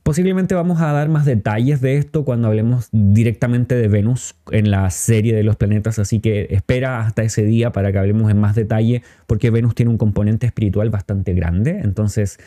Posiblemente 0.10 0.56
vamos 0.56 0.82
a 0.82 0.92
dar 0.92 1.08
más 1.08 1.24
detalles 1.24 1.82
de 1.82 1.98
esto 1.98 2.25
cuando 2.25 2.48
hablemos 2.48 2.89
directamente 2.92 3.75
de 3.75 3.88
Venus 3.88 4.34
en 4.50 4.72
la 4.72 4.89
serie 4.89 5.36
de 5.36 5.44
los 5.44 5.56
planetas, 5.56 6.00
así 6.00 6.20
que 6.20 6.48
espera 6.50 7.01
hasta 7.01 7.22
ese 7.22 7.44
día 7.44 7.72
para 7.72 7.92
que 7.92 8.00
hablemos 8.00 8.32
en 8.32 8.39
más 8.39 8.56
detalle, 8.56 9.04
porque 9.28 9.51
Venus 9.51 9.75
tiene 9.75 9.92
un 9.92 10.00
componente 10.00 10.48
espiritual 10.48 10.89
bastante 10.89 11.36
grande, 11.36 11.82
entonces 11.84 12.39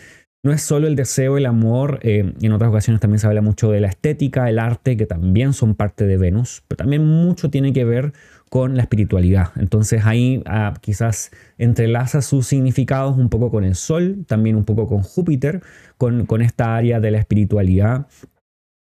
no 0.44 0.52
es 0.52 0.60
solo 0.60 0.88
el 0.88 0.96
deseo, 0.96 1.38
el 1.38 1.46
amor, 1.46 2.00
eh, 2.02 2.34
en 2.42 2.52
otras 2.52 2.70
ocasiones 2.70 3.00
también 3.00 3.20
se 3.20 3.28
habla 3.28 3.42
mucho 3.42 3.70
de 3.70 3.78
la 3.78 3.86
estética, 3.86 4.50
el 4.50 4.58
arte, 4.58 4.96
que 4.96 5.06
también 5.06 5.52
son 5.52 5.76
parte 5.76 6.04
de 6.04 6.16
Venus, 6.16 6.64
pero 6.66 6.78
también 6.78 7.06
mucho 7.06 7.48
tiene 7.48 7.72
que 7.72 7.84
ver 7.84 8.12
con 8.52 8.76
la 8.76 8.82
espiritualidad. 8.82 9.48
Entonces 9.56 10.04
ahí 10.04 10.42
ah, 10.44 10.74
quizás 10.82 11.30
entrelaza 11.56 12.20
sus 12.20 12.46
significados 12.46 13.16
un 13.16 13.30
poco 13.30 13.50
con 13.50 13.64
el 13.64 13.74
Sol, 13.74 14.26
también 14.28 14.56
un 14.56 14.66
poco 14.66 14.86
con 14.86 15.00
Júpiter, 15.00 15.62
con, 15.96 16.42
esta 16.42 16.76
área 16.76 17.00
de 17.00 17.12
la 17.12 17.18
espiritualidad 17.18 18.08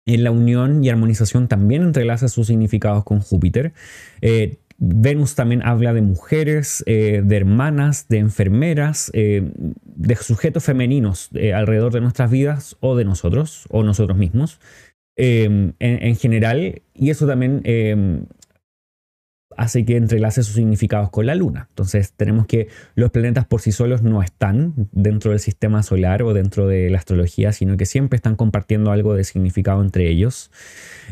En 0.06 0.26
la 0.26 0.32
unión 0.32 0.84
y 0.84 0.90
armonización 0.90 1.48
también 1.48 1.82
entrelaza 1.82 2.28
sus 2.28 2.48
significados 2.48 3.06
con 3.06 3.22
Júpiter. 3.22 3.72
Eh, 4.20 4.58
Venus 4.80 5.34
también 5.34 5.64
habla 5.64 5.94
de 5.94 6.02
mujeres, 6.02 6.84
eh, 6.86 7.22
de 7.24 7.38
hermanas, 7.38 8.10
de 8.10 8.18
enfermeras, 8.18 9.12
eh, 9.14 9.50
de 9.56 10.16
sujetos 10.18 10.66
femeninos 10.66 11.30
alrededor 11.56 11.94
de 11.94 12.02
nuestras 12.02 12.30
vidas 12.30 12.76
o 12.82 12.98
de 12.98 13.06
nosotros 13.06 13.66
o 13.70 13.82
nosotros 13.84 14.18
mismos 14.18 14.60
en, 15.16 16.16
general. 16.18 16.82
Y 16.94 17.12
eso 17.12 17.26
también 17.28 17.62
hace 19.58 19.86
que 19.86 19.98
entrelace 19.98 20.44
sus 20.44 20.56
significados 20.56 21.10
con 21.10 21.26
la 21.26 21.36
luna. 21.36 21.68
Entonces 21.70 22.14
tenemos 22.14 22.48
que 22.48 22.68
los 22.96 23.12
planetas 23.12 23.46
por 23.46 23.62
sí 23.62 23.72
solos 23.72 24.02
no 24.02 24.22
están 24.22 24.74
dentro 24.92 25.32
del 25.32 25.40
sistema 25.40 25.84
solar 25.84 26.24
o 26.24 26.34
dentro 26.34 26.68
de 26.68 26.90
la 26.90 26.98
astrología, 26.98 27.52
sino 27.52 27.78
que 27.78 27.86
siempre 27.86 28.18
están 28.18 28.36
compartiendo 28.36 28.92
algo 28.92 29.14
de 29.16 29.24
significado 29.24 29.82
entre 29.82 30.10
ellos. 30.10 30.52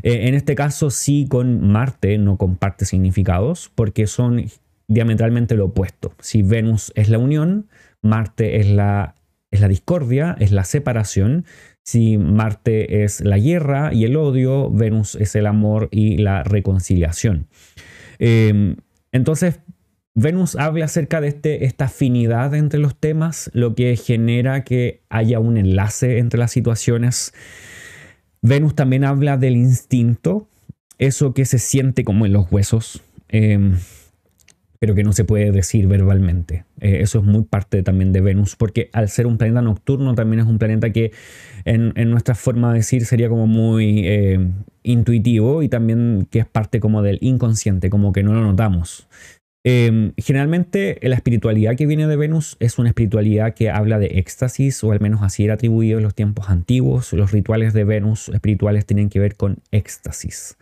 Eh, 0.04 0.28
en 0.28 0.36
este 0.36 0.56
caso 0.56 0.90
sí 0.90 1.28
con 1.30 1.72
Marte 1.72 2.18
no 2.18 2.38
comparte 2.38 2.86
significados 2.86 3.72
porque 3.76 4.08
son 4.08 4.46
diametralmente 4.88 5.56
lo 5.56 5.66
opuesto. 5.66 6.14
Si 6.20 6.42
Venus 6.42 6.92
es 6.96 7.10
la 7.10 7.18
unión, 7.18 7.68
Marte 8.02 8.60
es 8.60 8.68
la, 8.68 9.16
es 9.52 9.62
la 9.62 9.68
discordia, 9.68 10.36
es 10.40 10.52
la 10.52 10.64
separación. 10.64 11.46
Si 11.84 12.18
Marte 12.18 13.04
es 13.04 13.22
la 13.22 13.38
guerra 13.38 13.94
y 13.94 14.06
el 14.06 14.16
odio, 14.16 14.70
Venus 14.70 15.16
es 15.16 15.36
el 15.36 15.46
amor 15.48 15.88
y 15.92 16.18
la 16.18 16.44
reconciliación. 16.44 17.48
Em, 18.24 18.76
entonces, 19.12 19.60
Venus 20.14 20.56
habla 20.56 20.86
acerca 20.86 21.22
de 21.22 21.30
este, 21.30 21.66
esta 21.66 21.86
afinidad 21.86 22.54
entre 22.54 22.80
los 22.80 22.96
temas, 22.96 23.50
lo 23.54 23.74
que 23.74 23.96
genera 23.96 24.64
que 24.64 25.02
haya 25.10 25.40
un 25.40 25.58
enlace 25.58 26.20
entre 26.20 26.40
las 26.40 26.52
situaciones. 26.52 27.34
Venus 28.44 28.76
también 28.76 29.06
habla 29.06 29.38
del 29.38 29.56
instinto, 29.56 30.48
eso 31.00 31.34
que 31.34 31.46
se 31.46 31.58
siente 31.58 32.04
como 32.04 32.28
en 32.28 32.34
los 32.34 32.52
huesos, 32.52 33.02
em, 33.28 33.80
pero 34.82 34.96
que 34.96 35.04
no 35.04 35.14
se 35.14 35.26
puede 35.26 35.52
decir 35.52 35.86
verbalmente. 35.86 36.66
Eh, 36.80 37.02
eso 37.02 37.20
es 37.20 37.24
muy 37.24 37.44
parte 37.44 37.84
también 37.84 38.12
de 38.14 38.20
Venus, 38.20 38.56
porque 38.56 38.90
al 38.94 39.10
ser 39.10 39.28
un 39.28 39.38
planeta 39.38 39.62
nocturno 39.62 40.16
también 40.16 40.40
es 40.40 40.48
un 40.48 40.58
planeta 40.58 40.90
que 40.92 41.12
en, 41.66 41.94
nuestra 42.10 42.34
forma 42.34 42.72
de 42.72 42.80
decir 42.80 43.06
sería 43.06 43.30
como 43.30 43.46
muy 43.46 44.08
eh, 44.08 44.40
intuitivo 44.82 45.62
y 45.62 45.70
también 45.70 46.28
que 46.32 46.40
es 46.40 46.48
parte 46.48 46.80
como 46.80 47.04
del 47.04 47.20
inconsciente, 47.22 47.92
como 47.92 48.12
que 48.12 48.24
no 48.24 48.34
lo 48.34 48.42
notamos. 48.42 49.08
Em, 49.64 50.14
generalmente 50.18 50.98
la 51.04 51.14
espiritualidad 51.14 51.76
que 51.76 51.86
viene 51.86 52.08
de 52.08 52.16
Venus 52.16 52.58
es 52.60 52.80
una 52.80 52.90
espiritualidad 52.90 53.54
que 53.54 53.70
habla 53.70 54.00
de 54.00 54.08
éxtasis, 54.18 54.84
o 54.84 54.94
al 54.94 55.00
menos 55.00 55.22
así 55.22 55.44
era 55.44 55.54
atribuido 55.54 56.00
en 56.00 56.04
los 56.06 56.16
tiempos 56.16 56.50
antiguos. 56.50 57.14
Los 57.14 57.32
rituales 57.32 57.74
de 57.74 57.84
Venus 57.84 58.30
espirituales 58.30 58.88
tienen 58.88 59.10
que 59.10 59.20
ver 59.20 59.36
con 59.36 59.60
éxtasis. 59.70 60.58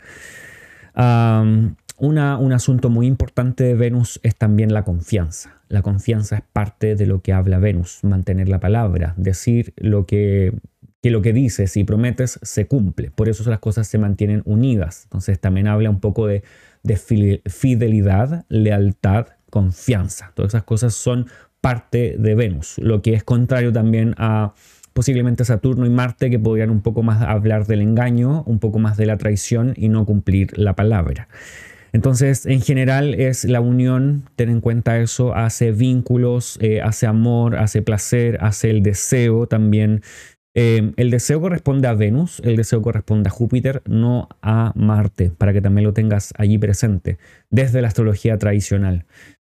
Un 1.99 2.53
asunto 2.53 2.89
muy 2.89 3.07
importante 3.07 3.63
de 3.63 3.75
Venus 3.75 4.19
es 4.23 4.35
también 4.35 4.73
la 4.73 4.83
confianza. 4.83 5.61
La 5.67 5.81
confianza 5.81 6.37
es 6.37 6.43
parte 6.53 6.95
de 6.95 7.05
lo 7.05 7.21
que 7.21 7.33
habla 7.33 7.59
Venus, 7.59 7.99
mantener 8.03 8.49
la 8.49 8.59
palabra, 8.59 9.13
decir 9.17 9.73
lo 9.77 10.05
que 10.05 10.53
lo 11.03 11.21
que 11.21 11.31
dices 11.31 11.77
y 11.77 11.83
prometes 11.83 12.39
se 12.41 12.67
cumple. 12.67 13.11
Por 13.11 13.29
eso 13.29 13.49
las 13.49 13.59
cosas 13.59 13.87
se 13.87 13.97
mantienen 13.97 14.41
unidas. 14.45 15.03
Entonces 15.05 15.39
también 15.39 15.67
habla 15.67 15.89
un 15.89 15.99
poco 15.99 16.27
de, 16.27 16.43
fidelidad, 17.45 18.45
lealtad, 18.49 19.27
confianza. 19.49 20.31
Todas 20.35 20.51
esas 20.51 20.63
cosas 20.63 20.93
son 20.93 21.27
parte 21.61 22.15
de 22.17 22.35
Venus, 22.35 22.77
lo 22.77 23.01
que 23.01 23.13
es 23.13 23.23
contrario 23.23 23.73
también 23.73 24.15
a 24.17 24.53
posiblemente 24.93 25.45
Saturno 25.45 25.85
y 25.85 25.89
Marte, 25.89 26.29
que 26.29 26.39
podrían 26.39 26.69
un 26.69 26.81
poco 26.81 27.03
más 27.03 27.21
hablar 27.21 27.67
del 27.67 27.81
engaño, 27.81 28.43
un 28.45 28.59
poco 28.59 28.79
más 28.79 28.97
de 28.97 29.05
la 29.05 29.17
traición 29.17 29.73
y 29.75 29.89
no 29.89 30.05
cumplir 30.05 30.57
la 30.57 30.75
palabra. 30.75 31.27
Entonces, 31.91 32.45
en 32.45 32.61
general 32.61 33.13
es 33.15 33.45
la 33.45 33.61
unión, 33.61 34.23
ten 34.35 34.49
en 34.49 34.61
cuenta 34.61 34.99
eso, 34.99 35.35
hace 35.35 35.71
vínculos, 35.71 36.57
eh, 36.61 36.81
hace 36.81 37.07
amor, 37.07 37.57
hace 37.57 37.81
placer, 37.81 38.37
hace 38.41 38.69
el 38.69 38.83
deseo 38.83 39.47
también, 39.47 40.01
Em, 40.55 40.93
el 40.97 41.11
deseo 41.11 41.39
corresponde 41.39 41.87
a 41.87 41.93
Venus, 41.93 42.41
el 42.43 42.55
deseo 42.55 42.81
corresponde 42.81 43.29
a 43.29 43.31
Júpiter, 43.31 43.83
no 43.85 44.27
a 44.41 44.73
Marte, 44.75 45.29
para 45.29 45.53
que 45.53 45.61
también 45.61 45.85
lo 45.85 45.93
tengas 45.93 46.33
allí 46.37 46.57
presente, 46.57 47.17
desde 47.49 47.81
la 47.81 47.87
astrología 47.87 48.37
tradicional. 48.37 49.05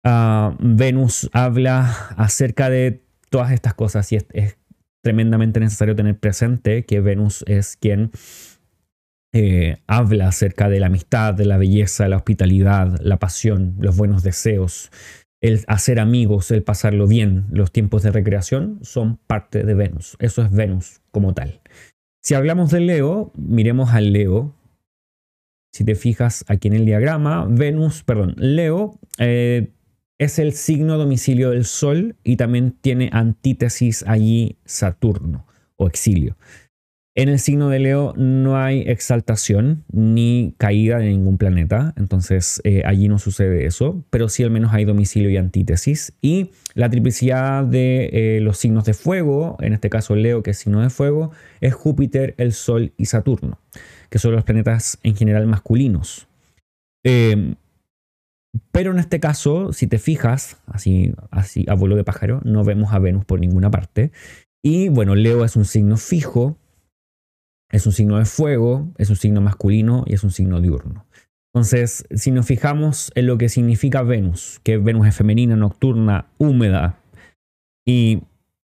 Ah, 0.04 0.56
Venus 0.58 1.28
habla 1.32 2.08
acerca 2.16 2.70
de 2.70 3.02
todas 3.30 3.52
estas 3.52 3.74
cosas 3.74 4.10
y 4.12 4.16
es, 4.16 4.56
tremendamente 5.02 5.60
necesario 5.60 5.94
tener 5.94 6.18
presente 6.18 6.84
que 6.84 7.00
Venus 7.00 7.44
es 7.46 7.76
quien 7.76 8.10
eh, 9.38 9.82
habla 9.86 10.28
acerca 10.28 10.70
de 10.70 10.80
la 10.80 10.86
amistad, 10.86 11.34
de 11.34 11.44
la 11.44 11.58
belleza, 11.58 12.08
la 12.08 12.16
hospitalidad, 12.16 12.98
la 13.02 13.18
pasión, 13.18 13.74
los 13.78 13.94
buenos 13.94 14.22
deseos, 14.22 14.90
el 15.42 15.62
hacer 15.66 16.00
amigos, 16.00 16.50
el 16.50 16.62
pasarlo 16.62 17.06
bien, 17.06 17.44
los 17.50 17.70
tiempos 17.70 18.02
de 18.02 18.12
recreación 18.12 18.78
son 18.80 19.18
parte 19.26 19.62
de 19.62 19.74
Venus. 19.74 20.16
Eso 20.20 20.42
es 20.42 20.50
Venus 20.50 21.02
como 21.10 21.34
tal. 21.34 21.60
Si 22.22 22.34
hablamos 22.34 22.70
de 22.70 22.80
Leo, 22.80 23.30
miremos 23.36 23.90
al 23.90 24.14
Leo. 24.14 24.54
Si 25.74 25.84
te 25.84 25.96
fijas 25.96 26.46
aquí 26.48 26.68
en 26.68 26.74
el 26.74 26.86
diagrama, 26.86 27.46
Venus, 27.46 28.04
perdón, 28.04 28.34
Leo 28.38 28.98
eh, 29.18 29.68
es 30.18 30.38
el 30.38 30.54
signo 30.54 30.96
domicilio 30.96 31.50
del 31.50 31.66
Sol 31.66 32.16
y 32.24 32.36
también 32.36 32.72
tiene 32.72 33.10
antítesis 33.12 34.02
allí 34.06 34.56
Saturno 34.64 35.46
o 35.76 35.88
exilio. 35.88 36.38
En 37.18 37.30
el 37.30 37.38
signo 37.38 37.70
de 37.70 37.78
Leo 37.78 38.12
no 38.18 38.58
hay 38.58 38.82
exaltación 38.82 39.84
ni 39.90 40.54
caída 40.58 40.98
de 40.98 41.08
ningún 41.08 41.38
planeta, 41.38 41.94
entonces 41.96 42.60
eh, 42.62 42.82
allí 42.84 43.08
no 43.08 43.18
sucede 43.18 43.64
eso, 43.64 44.04
pero 44.10 44.28
sí 44.28 44.42
al 44.42 44.50
menos 44.50 44.74
hay 44.74 44.84
domicilio 44.84 45.30
y 45.30 45.38
antítesis. 45.38 46.12
Y 46.20 46.50
la 46.74 46.90
triplicidad 46.90 47.64
de 47.64 48.10
eh, 48.12 48.40
los 48.42 48.58
signos 48.58 48.84
de 48.84 48.92
fuego, 48.92 49.56
en 49.60 49.72
este 49.72 49.88
caso 49.88 50.14
Leo, 50.14 50.42
que 50.42 50.50
es 50.50 50.58
signo 50.58 50.82
de 50.82 50.90
fuego, 50.90 51.30
es 51.62 51.72
Júpiter, 51.72 52.34
el 52.36 52.52
Sol 52.52 52.92
y 52.98 53.06
Saturno, 53.06 53.60
que 54.10 54.18
son 54.18 54.32
los 54.32 54.44
planetas 54.44 54.98
en 55.02 55.16
general 55.16 55.46
masculinos. 55.46 56.28
Em, 57.02 57.54
pero 58.72 58.90
en 58.90 58.98
este 58.98 59.20
caso, 59.20 59.72
si 59.72 59.86
te 59.86 59.98
fijas, 59.98 60.58
así, 60.66 61.14
así 61.30 61.64
a 61.66 61.72
vuelo 61.72 61.96
de 61.96 62.04
pájaro, 62.04 62.42
no 62.44 62.62
vemos 62.62 62.92
a 62.92 62.98
Venus 62.98 63.24
por 63.24 63.40
ninguna 63.40 63.70
parte. 63.70 64.12
Y 64.62 64.90
bueno, 64.90 65.14
Leo 65.14 65.46
es 65.46 65.56
un 65.56 65.64
signo 65.64 65.96
fijo, 65.96 66.58
es 67.76 67.86
un 67.86 67.92
signo 67.92 68.18
de 68.18 68.24
fuego, 68.24 68.92
es 68.98 69.10
un 69.10 69.16
signo 69.16 69.40
masculino 69.40 70.04
y 70.06 70.14
es 70.14 70.24
un 70.24 70.30
signo 70.30 70.60
diurno. 70.60 71.06
Entonces, 71.54 72.06
si 72.14 72.30
nos 72.30 72.46
fijamos 72.46 73.12
en 73.14 73.26
lo 73.26 73.38
que 73.38 73.48
significa 73.48 74.02
Venus, 74.02 74.60
que 74.62 74.76
Venus 74.78 75.06
es 75.06 75.16
femenina, 75.16 75.56
nocturna, 75.56 76.26
húmeda, 76.38 76.98
y 77.86 78.22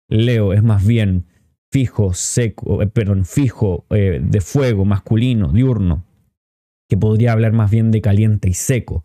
Leo 0.10 0.54
es 0.54 0.64
más 0.64 0.86
bien 0.86 1.26
fijo, 1.72 2.14
seco, 2.14 2.82
eh, 2.82 2.88
perdón, 2.88 3.26
fijo, 3.26 3.86
eh, 3.90 4.22
de 4.24 4.42
fuego, 4.42 4.86
masculino, 4.86 5.52
diurno, 5.52 6.06
que 6.90 6.98
podría 6.98 7.34
hablar 7.34 7.52
más 7.52 7.72
bien 7.72 7.92
de 7.92 8.02
caliente 8.02 8.50
y 8.50 8.54
seco. 8.54 9.04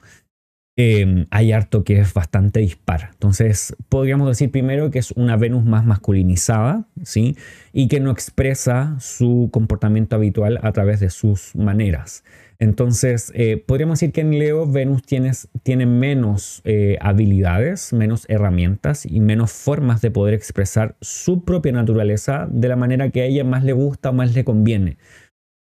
Em, 0.75 1.27
hay 1.31 1.53
harto 1.53 1.85
que 1.85 2.01
es 2.01 2.15
bastante 2.15 2.61
dispar. 2.61 3.11
Entonces, 3.13 3.77
podríamos 3.91 4.27
decir 4.29 4.51
primero 4.51 4.91
que 4.91 5.01
es 5.01 5.11
una 5.11 5.37
Venus 5.37 5.67
más 5.67 5.85
masculinizada, 5.85 6.87
¿sí? 7.03 7.37
Y 7.75 7.89
que 7.89 8.01
no 8.01 8.11
expresa 8.11 8.97
su 8.99 9.51
comportamiento 9.53 10.17
habitual 10.17 10.59
a 10.63 10.73
través 10.73 11.01
de 11.01 11.11
sus 11.11 11.55
maneras. 11.55 12.25
Entonces, 12.59 13.33
eh, 13.35 13.63
podríamos 13.67 13.99
decir 13.99 14.13
que 14.15 14.23
en 14.23 14.39
Leo 14.39 14.67
Venus 14.67 15.03
tiene, 15.03 15.85
menos 15.85 16.63
eh, 16.65 16.97
habilidades, 17.03 17.93
menos 17.93 18.25
herramientas 18.31 19.05
y 19.05 19.21
menos 19.21 19.53
formas 19.53 20.01
de 20.01 20.11
poder 20.11 20.33
expresar 20.33 20.97
su 21.03 21.45
propia 21.45 21.73
naturaleza 21.73 22.49
de 22.51 22.69
la 22.69 22.77
manera 22.77 23.11
que 23.11 23.21
a 23.21 23.27
ella 23.27 23.45
más 23.45 23.65
le 23.65 23.73
gusta 23.75 24.11
o 24.11 24.13
más 24.15 24.35
le 24.35 24.45
conviene. 24.45 24.97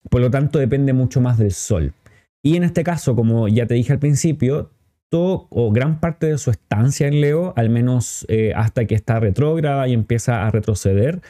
Por 0.10 0.20
lo 0.20 0.32
tanto, 0.32 0.60
depende 0.60 0.92
mucho 0.92 1.22
más 1.22 1.38
del 1.38 1.52
Sol. 1.52 1.94
Y 2.44 2.58
en 2.58 2.64
este 2.64 2.84
caso, 2.84 3.16
como 3.16 3.48
ya 3.48 3.68
te 3.68 3.76
dije 3.76 3.94
al 3.94 4.00
principio, 4.00 4.72
o 5.12 5.72
gran 5.72 6.00
parte 6.00 6.28
de 6.28 6.38
su 6.38 6.52
estancia 6.52 7.08
en 7.08 7.22
Leo, 7.22 7.54
al 7.56 7.70
menos 7.70 8.26
eh, 8.30 8.54
hasta 8.56 8.86
que 8.86 8.96
está 8.96 9.20
retrógrada 9.20 9.88
y 9.88 9.94
empieza 9.94 10.46
a 10.46 10.52
retroceder, 10.52 11.22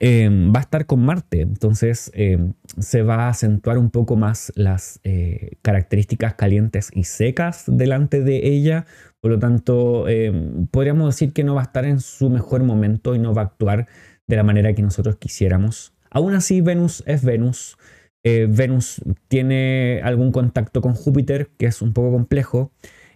em, 0.00 0.52
va 0.52 0.58
a 0.60 0.62
estar 0.62 0.86
con 0.86 1.04
Marte. 1.04 1.40
Entonces 1.42 2.10
em, 2.14 2.54
se 2.78 3.02
va 3.02 3.26
a 3.26 3.28
acentuar 3.28 3.78
un 3.78 3.90
poco 3.90 4.16
más 4.16 4.52
las 4.56 5.00
eh, 5.04 5.52
características 5.62 6.34
calientes 6.34 6.90
y 6.92 7.04
secas 7.04 7.64
delante 7.66 8.22
de 8.22 8.48
ella. 8.48 8.86
Por 9.20 9.30
lo 9.30 9.38
tanto, 9.38 10.08
em, 10.08 10.66
podríamos 10.68 11.14
decir 11.14 11.32
que 11.32 11.44
no 11.44 11.54
va 11.54 11.62
a 11.62 11.64
estar 11.64 11.84
en 11.84 12.00
su 12.00 12.30
mejor 12.30 12.64
momento 12.64 13.14
y 13.14 13.18
no 13.18 13.34
va 13.34 13.42
a 13.42 13.44
actuar 13.46 13.86
de 14.26 14.36
la 14.36 14.42
manera 14.42 14.74
que 14.74 14.82
nosotros 14.82 15.16
quisiéramos. 15.16 15.94
Aún 16.10 16.34
así, 16.34 16.60
Venus 16.60 17.04
es 17.06 17.24
Venus. 17.24 17.78
Eh, 18.24 18.46
Venus 18.48 19.02
tiene 19.28 20.00
algún 20.04 20.32
contacto 20.32 20.80
con 20.80 20.94
Júpiter, 20.94 21.50
que 21.58 21.66
es 21.66 21.82
un 21.82 21.92
poco 21.92 22.12
complejo 22.12 22.72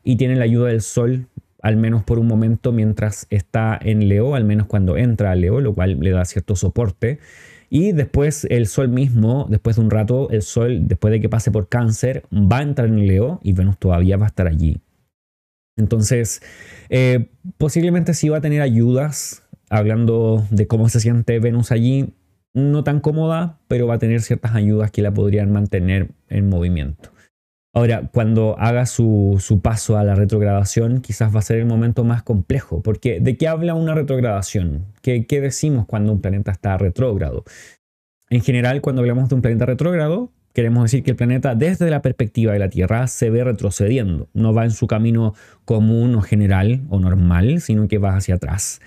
y 0.07 0.15
tiene 0.15 0.37
la 0.37 0.45
ayuda 0.45 0.69
del 0.69 0.83
Sol, 0.83 1.27
al 1.61 1.77
menos 1.77 2.05
por 2.05 2.21
un 2.21 2.29
momento 2.29 2.71
mientras 2.71 3.27
está 3.29 3.77
en 3.83 4.09
Leo, 4.09 4.37
al 4.37 4.45
menos 4.45 4.69
cuando 4.69 4.97
entra 4.97 5.33
a 5.33 5.35
Leo, 5.35 5.61
lo 5.61 5.75
cual 5.75 5.99
le 5.99 6.11
da 6.11 6.25
cierto 6.25 6.55
soporte. 6.55 7.19
Y 7.71 7.91
después 7.91 8.47
el 8.49 8.69
Sol 8.69 8.89
mismo, 8.89 9.49
después 9.51 9.75
de 9.75 9.83
un 9.83 9.91
rato, 9.91 10.31
el 10.31 10.43
Sol, 10.43 10.87
después 10.87 11.11
de 11.11 11.21
que 11.21 11.29
pase 11.29 11.51
por 11.51 11.69
cáncer, 11.69 12.23
va 12.33 12.59
a 12.59 12.63
entrar 12.63 12.87
en 12.87 13.09
Leo 13.09 13.41
y 13.43 13.53
Venus 13.53 13.79
todavía 13.79 14.17
va 14.17 14.27
a 14.27 14.29
estar 14.29 14.47
allí. 14.47 14.79
Entonces, 15.77 16.41
eh, 16.89 17.27
posiblemente 17.59 18.15
sí 18.15 18.29
va 18.29 18.39
a 18.39 18.41
tener 18.41 18.63
ayudas, 18.63 19.43
hablando 19.71 20.47
de 20.51 20.69
cómo 20.69 20.89
se 20.89 21.01
siente 21.01 21.41
Venus 21.41 21.73
allí, 21.73 22.15
no 22.55 22.85
tan 22.85 23.01
cómoda, 23.01 23.59
pero 23.67 23.89
va 23.89 23.95
a 23.95 23.99
tener 23.99 24.21
ciertas 24.23 24.55
ayudas 24.55 24.93
que 24.93 25.03
la 25.03 25.13
podrían 25.13 25.51
mantener 25.51 26.11
en 26.29 26.49
movimiento. 26.49 27.11
Ahora, 27.76 28.09
cuando 28.11 28.59
haga 28.59 28.87
su, 28.87 29.61
paso 29.62 29.99
a 29.99 30.02
la 30.02 30.14
retrogradación, 30.14 31.02
quizás 31.02 31.35
va 31.37 31.40
a 31.40 31.42
ser 31.42 31.59
el 31.59 31.66
momento 31.66 32.04
más 32.04 32.23
complejo, 32.23 32.80
porque 32.83 33.21
¿de 33.21 33.37
qué 33.37 33.49
habla 33.49 33.75
una 33.75 33.95
retrogradación? 33.95 34.87
¿Qué, 35.02 35.26
qué 35.26 35.42
decimos 35.42 35.85
cuando 35.85 36.11
un 36.11 36.23
planeta 36.23 36.52
está 36.52 36.78
retrógrado? 36.78 37.45
En 38.30 38.40
general, 38.40 38.80
cuando 38.80 39.02
hablamos 39.02 39.28
de 39.28 39.35
un 39.35 39.42
planeta 39.42 39.66
retrógrado, 39.66 40.33
queremos 40.54 40.85
decir 40.85 41.02
que 41.02 41.11
el 41.11 41.18
planeta 41.18 41.54
desde 41.54 41.90
la 41.90 42.00
perspectiva 42.00 42.54
de 42.54 42.61
la 42.61 42.71
Tierra 42.71 43.09
se 43.09 43.28
ve 43.28 43.45
retrocediendo, 43.45 44.30
no 44.33 44.54
va 44.54 44.64
en 44.64 44.71
su 44.71 44.87
camino 44.87 45.35
común 45.66 46.14
o 46.14 46.23
general 46.23 46.80
o 46.88 46.99
normal, 46.99 47.61
sino 47.61 47.88
que 47.88 47.99
va 47.99 48.16
hacia 48.16 48.37
atrás. 48.37 48.80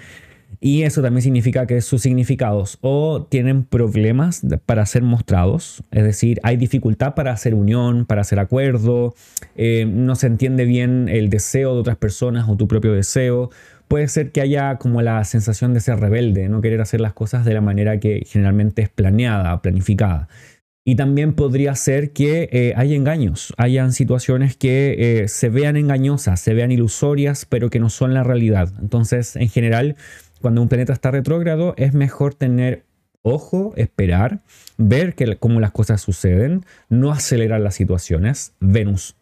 Y 0.61 0.83
eso 0.83 1.01
también 1.01 1.21
significa 1.21 1.65
que 1.67 1.79
sus 1.79 2.01
significados 2.01 2.79
o 2.81 3.25
tienen 3.29 3.63
problemas 3.63 4.41
para 4.65 4.85
ser 4.85 5.03
mostrados, 5.03 5.83
es 5.91 6.03
decir, 6.03 6.39
hay 6.43 6.57
dificultad 6.57 7.15
para 7.15 7.31
hacer 7.31 7.53
unión, 7.53 8.05
para 8.05 8.21
hacer 8.21 8.39
acuerdo, 8.39 9.15
eh, 9.55 9.85
no 9.87 10.15
se 10.15 10.27
entiende 10.27 10.65
bien 10.65 11.07
el 11.07 11.29
deseo 11.29 11.75
de 11.75 11.79
otras 11.79 11.95
personas 11.95 12.49
o 12.49 12.57
tu 12.57 12.67
propio 12.67 12.91
deseo. 12.91 13.51
Puede 13.87 14.07
ser 14.09 14.31
que 14.31 14.41
haya 14.41 14.75
como 14.75 15.01
la 15.01 15.23
sensación 15.23 15.73
de 15.73 15.79
ser 15.79 15.99
rebelde, 15.99 16.49
no 16.49 16.61
querer 16.61 16.81
hacer 16.81 16.99
las 16.99 17.13
cosas 17.13 17.45
de 17.45 17.53
la 17.53 17.61
manera 17.61 17.99
que 17.99 18.23
generalmente 18.27 18.81
es 18.81 18.89
planeada, 18.89 19.61
planificada. 19.61 20.27
Y 20.85 20.95
también 20.95 21.33
podría 21.33 21.75
ser 21.75 22.11
que 22.11 22.49
eh, 22.51 22.73
hay 22.75 22.95
engaños, 22.95 23.53
hayan 23.57 23.93
situaciones 23.93 24.57
que 24.57 24.95
eh, 25.21 25.27
se 25.27 25.49
vean 25.49 25.77
engañosas, 25.77 26.39
se 26.39 26.53
vean 26.53 26.71
ilusorias, 26.71 27.45
pero 27.45 27.69
que 27.69 27.79
no 27.79 27.89
son 27.89 28.13
la 28.13 28.23
realidad. 28.23 28.73
Entonces, 28.81 29.35
en 29.35 29.49
general, 29.49 29.97
cuando 30.41 30.61
un 30.61 30.69
planeta 30.69 30.93
está 30.93 31.11
retrógrado, 31.11 31.73
es 31.77 31.93
mejor 31.93 32.33
tener 32.33 32.83
ojo, 33.21 33.73
esperar, 33.75 34.41
ver 34.77 35.15
que, 35.15 35.37
cómo 35.37 35.59
las 35.59 35.71
cosas 35.71 36.01
suceden, 36.01 36.65
no 36.89 37.11
acelerar 37.11 37.61
las 37.61 37.75
situaciones. 37.75 38.53
Venus 38.59 39.15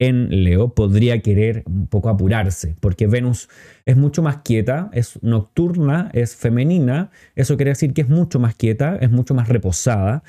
en 0.00 0.44
Leo 0.44 0.74
podría 0.74 1.20
querer 1.20 1.64
un 1.66 1.88
poco 1.88 2.08
apurarse, 2.08 2.76
porque 2.80 3.06
Venus 3.06 3.48
es 3.84 3.96
mucho 3.96 4.22
más 4.22 4.38
quieta, 4.38 4.90
es 4.92 5.20
nocturna, 5.22 6.10
es 6.12 6.36
femenina, 6.36 7.10
eso 7.34 7.56
quiere 7.56 7.70
decir 7.70 7.92
que 7.94 8.02
es 8.02 8.08
mucho 8.08 8.38
más 8.38 8.54
quieta, 8.54 8.96
es 8.96 9.10
mucho 9.10 9.34
más 9.34 9.48
reposada. 9.48 10.22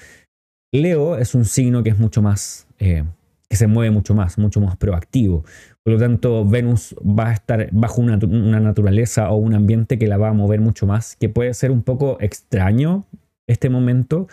Leo 0.72 1.18
es 1.18 1.36
un 1.36 1.46
signo 1.46 1.84
que 1.84 1.90
es 1.90 2.00
mucho 2.00 2.22
más, 2.22 2.68
eh, 2.80 3.04
que 3.48 3.56
se 3.56 3.68
mueve 3.68 3.92
mucho 3.92 4.14
más, 4.14 4.38
mucho 4.38 4.60
más 4.60 4.76
proactivo. 4.78 5.44
Por 5.90 5.96
lo 5.96 6.02
tanto, 6.02 6.46
Venus 6.46 6.96
va 7.02 7.30
a 7.30 7.34
estar 7.34 7.68
bajo 7.72 8.00
una, 8.00 8.16
naturaleza 8.16 9.32
o 9.32 9.38
un 9.38 9.56
ambiente 9.56 9.98
que 9.98 10.06
la 10.06 10.18
va 10.18 10.30
a 10.30 10.34
mover 10.34 10.62
mucho 10.62 10.86
más, 10.86 11.16
que 11.16 11.30
puede 11.30 11.56
ser 11.56 11.72
un 11.72 11.82
poco 11.82 12.18
extraño 12.20 13.08
este 13.48 13.72
momento. 13.72 14.28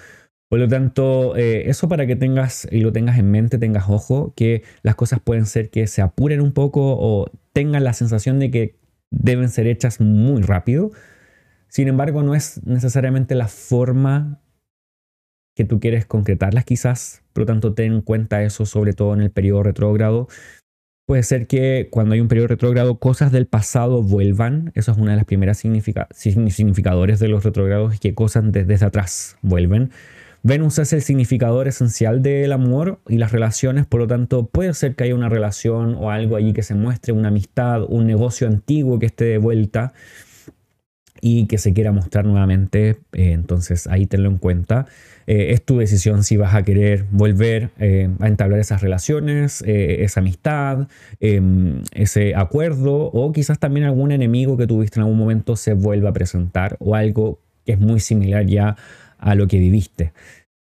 Por 0.50 0.58
lo 0.58 0.68
tanto, 0.68 1.34
eh, 1.34 1.70
eso 1.70 1.88
para 1.88 2.06
que 2.06 2.14
tengas 2.14 2.68
y 2.70 2.80
lo 2.80 2.92
tengas 2.92 3.18
en 3.18 3.30
mente, 3.30 3.56
tengas 3.56 3.88
ojo, 3.88 4.34
que 4.36 4.64
las 4.82 4.96
cosas 4.96 5.18
pueden 5.20 5.46
ser 5.46 5.70
que 5.70 5.86
se 5.86 6.02
apuren 6.02 6.42
un 6.42 6.52
poco 6.52 6.94
o 6.98 7.30
tengan 7.54 7.84
la 7.84 7.94
sensación 7.94 8.38
de 8.38 8.50
que 8.50 8.76
deben 9.10 9.48
ser 9.48 9.66
hechas 9.66 9.98
muy 9.98 10.42
rápido. 10.42 10.90
Sin 11.68 11.88
embargo, 11.88 12.22
no 12.22 12.34
es 12.34 12.62
necesariamente 12.66 13.34
la 13.34 13.48
forma 13.48 14.42
que 15.54 15.64
tú 15.64 15.80
quieres 15.80 16.04
concretarlas 16.04 16.66
quizás, 16.66 17.22
por 17.32 17.44
lo 17.44 17.46
tanto 17.46 17.72
ten 17.72 17.94
en 17.94 18.02
cuenta 18.02 18.42
eso 18.42 18.66
sobre 18.66 18.92
todo 18.92 19.14
en 19.14 19.22
el 19.22 19.30
periodo 19.30 19.62
retrógrado 19.62 20.28
Puede 21.06 21.22
ser 21.22 21.46
que 21.46 21.86
cuando 21.88 22.14
hay 22.14 22.20
un 22.20 22.26
periodo 22.26 22.48
retrógrado 22.48 22.98
cosas 22.98 23.30
del 23.30 23.46
pasado 23.46 24.02
vuelvan. 24.02 24.72
Eso 24.74 24.90
es 24.90 24.98
una 24.98 25.12
de 25.12 25.18
las 25.18 25.24
primeras 25.24 25.58
significadores 25.58 27.20
de 27.20 27.28
los 27.28 27.44
retrógrados, 27.44 28.00
que 28.00 28.12
cosas 28.12 28.42
desde 28.50 28.84
atrás 28.84 29.36
vuelven. 29.40 29.92
Venus 30.42 30.80
es 30.80 30.92
el 30.92 31.02
significador 31.02 31.68
esencial 31.68 32.22
del 32.22 32.50
amor 32.50 32.98
y 33.08 33.18
las 33.18 33.30
relaciones, 33.30 33.86
por 33.86 34.00
lo 34.00 34.08
tanto 34.08 34.46
puede 34.46 34.74
ser 34.74 34.96
que 34.96 35.04
haya 35.04 35.14
una 35.14 35.28
relación 35.28 35.94
o 35.94 36.10
algo 36.10 36.34
allí 36.34 36.52
que 36.52 36.64
se 36.64 36.74
muestre, 36.74 37.12
una 37.12 37.28
amistad, 37.28 37.84
un 37.88 38.06
negocio 38.06 38.48
antiguo 38.48 38.98
que 38.98 39.06
esté 39.06 39.26
de 39.26 39.38
vuelta 39.38 39.92
y 41.28 41.46
que 41.46 41.58
se 41.58 41.72
quiera 41.72 41.90
mostrar 41.90 42.24
nuevamente. 42.24 42.90
Eh, 43.12 43.32
entonces 43.32 43.88
ahí 43.88 44.06
tenlo 44.06 44.28
en 44.28 44.38
cuenta. 44.38 44.86
Eh, 45.26 45.48
es 45.50 45.64
tu 45.64 45.78
decisión 45.78 46.22
si 46.22 46.36
vas 46.36 46.54
a 46.54 46.62
querer 46.62 47.04
volver 47.10 47.70
eh, 47.80 48.08
a 48.20 48.28
entablar 48.28 48.60
esas 48.60 48.80
relaciones, 48.80 49.64
esa 49.66 50.20
amistad, 50.20 50.86
em, 51.18 51.82
ese 51.92 52.36
acuerdo 52.36 53.10
o 53.12 53.32
quizás 53.32 53.58
también 53.58 53.86
algún 53.86 54.12
enemigo 54.12 54.56
que 54.56 54.68
tuviste 54.68 55.00
en 55.00 55.02
algún 55.02 55.18
momento 55.18 55.56
se 55.56 55.74
vuelva 55.74 56.10
a 56.10 56.12
presentar 56.12 56.76
o 56.78 56.94
algo 56.94 57.40
que 57.64 57.72
es 57.72 57.80
muy 57.80 57.98
similar 57.98 58.46
ya 58.46 58.76
a 59.18 59.34
lo 59.34 59.48
que 59.48 59.58
viviste. 59.58 60.12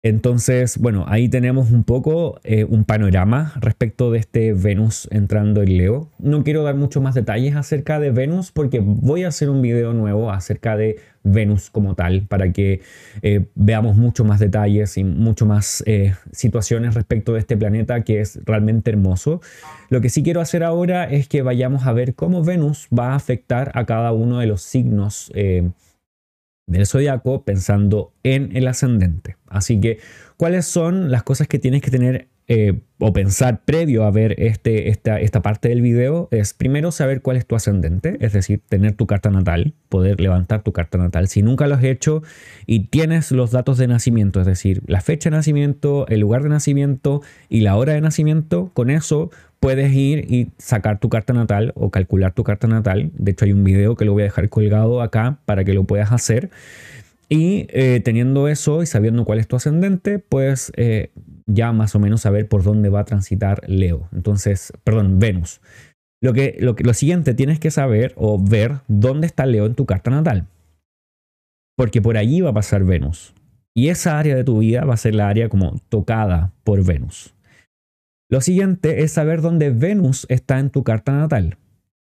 Entonces, 0.02 0.78
bueno, 0.78 1.04
ahí 1.08 1.28
tenemos 1.28 1.72
un 1.72 1.82
poco 1.82 2.38
eh, 2.44 2.62
un 2.62 2.84
panorama 2.84 3.52
respecto 3.56 4.12
de 4.12 4.20
este 4.20 4.52
Venus 4.52 5.08
entrando 5.10 5.62
en 5.62 5.78
Leo. 5.78 6.10
No 6.20 6.44
quiero 6.44 6.62
dar 6.62 6.76
muchos 6.76 7.02
más 7.02 7.16
detalles 7.16 7.56
acerca 7.56 7.98
de 7.98 8.12
Venus 8.12 8.52
porque 8.52 8.78
voy 8.78 9.24
a 9.24 9.28
hacer 9.28 9.50
un 9.50 9.62
video 9.62 9.94
nuevo 9.94 10.30
acerca 10.30 10.76
de 10.76 11.00
Venus 11.24 11.70
como 11.70 11.96
tal 11.96 12.22
para 12.28 12.52
que 12.52 12.82
eh, 13.22 13.46
veamos 13.56 13.96
mucho 13.96 14.24
más 14.24 14.38
detalles 14.38 14.96
y 14.96 15.02
mucho 15.02 15.44
más 15.44 15.82
eh, 15.86 16.14
situaciones 16.30 16.94
respecto 16.94 17.32
de 17.32 17.40
este 17.40 17.56
planeta 17.56 18.04
que 18.04 18.20
es 18.20 18.38
realmente 18.44 18.92
hermoso. 18.92 19.40
Lo 19.88 20.00
que 20.00 20.08
sí 20.08 20.22
quiero 20.22 20.40
hacer 20.40 20.62
ahora 20.62 21.10
es 21.10 21.26
que 21.26 21.42
vayamos 21.42 21.84
a 21.84 21.92
ver 21.92 22.14
cómo 22.14 22.44
Venus 22.44 22.86
va 22.96 23.12
a 23.12 23.16
afectar 23.16 23.72
a 23.74 23.86
cada 23.86 24.12
uno 24.12 24.38
de 24.38 24.46
los 24.46 24.62
signos 24.62 25.32
del 26.66 26.86
zodiaco 26.86 27.44
pensando 27.44 28.12
en 28.22 28.56
el 28.56 28.66
ascendente. 28.66 29.36
Así 29.48 29.80
que, 29.80 29.98
¿cuáles 30.36 30.66
son 30.66 31.10
las 31.10 31.22
cosas 31.22 31.46
que 31.46 31.58
tienes 31.58 31.80
que 31.80 31.90
tener 31.90 32.28
eh, 32.48 32.80
o 32.98 33.12
pensar 33.12 33.64
previo 33.64 34.04
a 34.04 34.10
ver 34.10 34.40
este, 34.40 34.88
esta, 34.88 35.20
esta 35.20 35.42
parte 35.42 35.68
del 35.68 35.80
video? 35.80 36.28
Es 36.32 36.54
primero 36.54 36.90
saber 36.90 37.22
cuál 37.22 37.36
es 37.36 37.46
tu 37.46 37.54
ascendente, 37.54 38.16
es 38.20 38.32
decir, 38.32 38.62
tener 38.68 38.94
tu 38.94 39.06
carta 39.06 39.30
natal, 39.30 39.74
poder 39.88 40.20
levantar 40.20 40.62
tu 40.62 40.72
carta 40.72 40.98
natal. 40.98 41.28
Si 41.28 41.42
nunca 41.42 41.68
lo 41.68 41.76
has 41.76 41.84
hecho 41.84 42.22
y 42.66 42.88
tienes 42.88 43.30
los 43.30 43.52
datos 43.52 43.78
de 43.78 43.86
nacimiento, 43.86 44.40
es 44.40 44.46
decir, 44.46 44.82
la 44.86 45.00
fecha 45.00 45.30
de 45.30 45.36
nacimiento, 45.36 46.08
el 46.08 46.18
lugar 46.18 46.42
de 46.42 46.48
nacimiento 46.48 47.22
y 47.48 47.60
la 47.60 47.76
hora 47.76 47.92
de 47.92 48.00
nacimiento, 48.00 48.72
con 48.74 48.90
eso 48.90 49.30
puedes 49.60 49.92
ir 49.92 50.32
y 50.32 50.50
sacar 50.58 50.98
tu 50.98 51.08
carta 51.08 51.32
natal 51.32 51.72
o 51.74 51.90
calcular 51.90 52.32
tu 52.32 52.44
carta 52.44 52.66
natal. 52.66 53.10
De 53.14 53.32
hecho, 53.32 53.44
hay 53.44 53.52
un 53.52 53.64
video 53.64 53.96
que 53.96 54.04
lo 54.04 54.12
voy 54.12 54.22
a 54.22 54.24
dejar 54.24 54.48
colgado 54.48 55.02
acá 55.02 55.38
para 55.44 55.64
que 55.64 55.74
lo 55.74 55.84
puedas 55.84 56.12
hacer. 56.12 56.50
Y 57.28 57.66
eh, 57.70 58.00
teniendo 58.04 58.48
eso 58.48 58.82
y 58.82 58.86
sabiendo 58.86 59.24
cuál 59.24 59.40
es 59.40 59.48
tu 59.48 59.56
ascendente, 59.56 60.18
puedes 60.18 60.72
eh, 60.76 61.10
ya 61.46 61.72
más 61.72 61.94
o 61.94 61.98
menos 61.98 62.20
saber 62.22 62.48
por 62.48 62.62
dónde 62.62 62.88
va 62.88 63.00
a 63.00 63.04
transitar 63.04 63.62
Leo. 63.68 64.08
Entonces, 64.12 64.72
perdón, 64.84 65.18
Venus. 65.18 65.60
Lo, 66.22 66.32
que, 66.32 66.56
lo, 66.60 66.74
lo 66.78 66.94
siguiente 66.94 67.34
tienes 67.34 67.58
que 67.58 67.70
saber 67.70 68.12
o 68.16 68.42
ver 68.42 68.80
dónde 68.88 69.26
está 69.26 69.46
Leo 69.46 69.66
en 69.66 69.74
tu 69.74 69.86
carta 69.86 70.10
natal. 70.10 70.46
Porque 71.76 72.00
por 72.00 72.16
allí 72.16 72.40
va 72.40 72.50
a 72.50 72.54
pasar 72.54 72.84
Venus. 72.84 73.34
Y 73.74 73.88
esa 73.88 74.18
área 74.18 74.34
de 74.34 74.44
tu 74.44 74.58
vida 74.58 74.84
va 74.84 74.94
a 74.94 74.96
ser 74.96 75.14
la 75.14 75.28
área 75.28 75.50
como 75.50 75.78
tocada 75.90 76.52
por 76.64 76.82
Venus. 76.82 77.35
Lo 78.28 78.40
siguiente 78.40 79.04
es 79.04 79.12
saber 79.12 79.40
dónde 79.40 79.70
Venus 79.70 80.26
está 80.28 80.58
en 80.58 80.70
tu 80.70 80.82
carta 80.82 81.12
natal, 81.12 81.58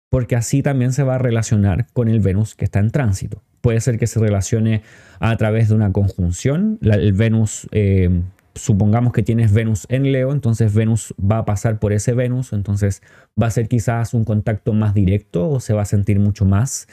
porque 0.10 0.38
así 0.38 0.64
también 0.64 0.94
se 0.94 1.04
va 1.04 1.16
a 1.16 1.18
relacionar 1.18 1.88
con 1.92 2.08
el 2.08 2.22
Venus 2.22 2.56
que 2.56 2.64
está 2.64 2.80
en 2.80 2.92
tránsito. 2.92 3.44
Puede 3.60 3.82
ser 3.82 4.00
que 4.00 4.08
se 4.08 4.22
relacione 4.22 4.84
a 5.20 5.36
través 5.36 5.68
de 5.68 5.76
una 5.76 5.92
conjunción. 5.92 6.80
el 6.82 7.12
Venus, 7.12 7.68
eh, 7.72 8.22
supongamos 8.56 9.12
que 9.12 9.22
tienes 9.22 9.52
Venus 9.52 9.86
en 9.90 10.14
Leo, 10.14 10.32
entonces 10.32 10.74
Venus 10.74 11.14
va 11.20 11.40
a 11.40 11.46
pasar 11.46 11.80
por 11.80 11.92
ese 11.92 12.14
Venus, 12.14 12.54
entonces 12.54 13.02
va 13.42 13.48
a 13.48 13.52
ser 13.52 13.68
quizás 13.68 14.14
un 14.14 14.24
contacto 14.24 14.72
más 14.72 14.94
directo 14.94 15.50
o 15.50 15.60
se 15.60 15.74
va 15.74 15.82
a 15.82 15.86
sentir 15.86 16.20
mucho 16.20 16.46
más. 16.46 16.88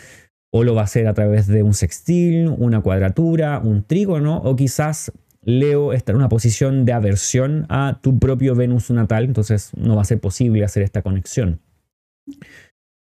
O 0.52 0.64
lo 0.64 0.74
va 0.74 0.80
a 0.80 0.84
hacer 0.84 1.06
a 1.06 1.14
través 1.14 1.46
de 1.46 1.62
un 1.62 1.74
sextil, 1.74 2.48
una 2.58 2.80
cuadratura, 2.80 3.60
un 3.60 3.84
trígono, 3.84 4.38
o 4.38 4.56
quizás 4.56 5.12
Leo 5.42 5.92
está 5.92 6.12
en 6.12 6.16
una 6.16 6.28
posición 6.28 6.84
de 6.84 6.92
aversión 6.92 7.66
a 7.68 8.00
tu 8.02 8.18
propio 8.18 8.54
Venus 8.54 8.90
natal, 8.90 9.24
entonces 9.24 9.70
no 9.76 9.96
va 9.96 10.02
a 10.02 10.04
ser 10.06 10.20
posible 10.20 10.64
hacer 10.64 10.82
esta 10.82 11.02
conexión. 11.02 11.60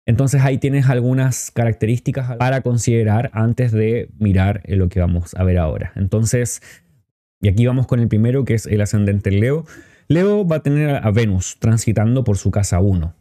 Entonces 0.05 0.41
ahí 0.41 0.57
tienes 0.57 0.89
algunas 0.89 1.51
características 1.51 2.37
para 2.37 2.61
considerar 2.61 3.29
antes 3.33 3.71
de 3.71 4.09
mirar 4.17 4.63
lo 4.67 4.89
que 4.89 4.99
vamos 4.99 5.35
a 5.35 5.43
ver 5.43 5.59
ahora. 5.59 5.91
Entonces, 5.95 6.61
y 7.41 7.47
aquí 7.47 7.65
vamos 7.65 7.85
con 7.85 7.99
el 7.99 8.07
primero 8.07 8.43
que 8.43 8.55
es 8.55 8.65
el 8.65 8.81
ascendente 8.81 9.31
Leo. 9.31 9.65
Leo 10.07 10.47
va 10.47 10.57
a 10.57 10.63
tener 10.63 10.95
a 10.95 11.11
Venus 11.11 11.57
transitando 11.59 12.23
por 12.23 12.37
su 12.37 12.49
casa 12.49 12.79
1. 12.79 13.13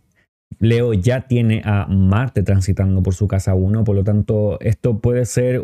Leo 0.60 0.94
ya 0.94 1.28
tiene 1.28 1.60
a 1.64 1.86
Marte 1.86 2.42
transitando 2.42 3.02
por 3.02 3.14
su 3.14 3.28
casa 3.28 3.54
1, 3.54 3.84
por 3.84 3.94
lo 3.94 4.02
tanto 4.02 4.58
esto 4.60 4.98
puede 4.98 5.26
ser 5.26 5.60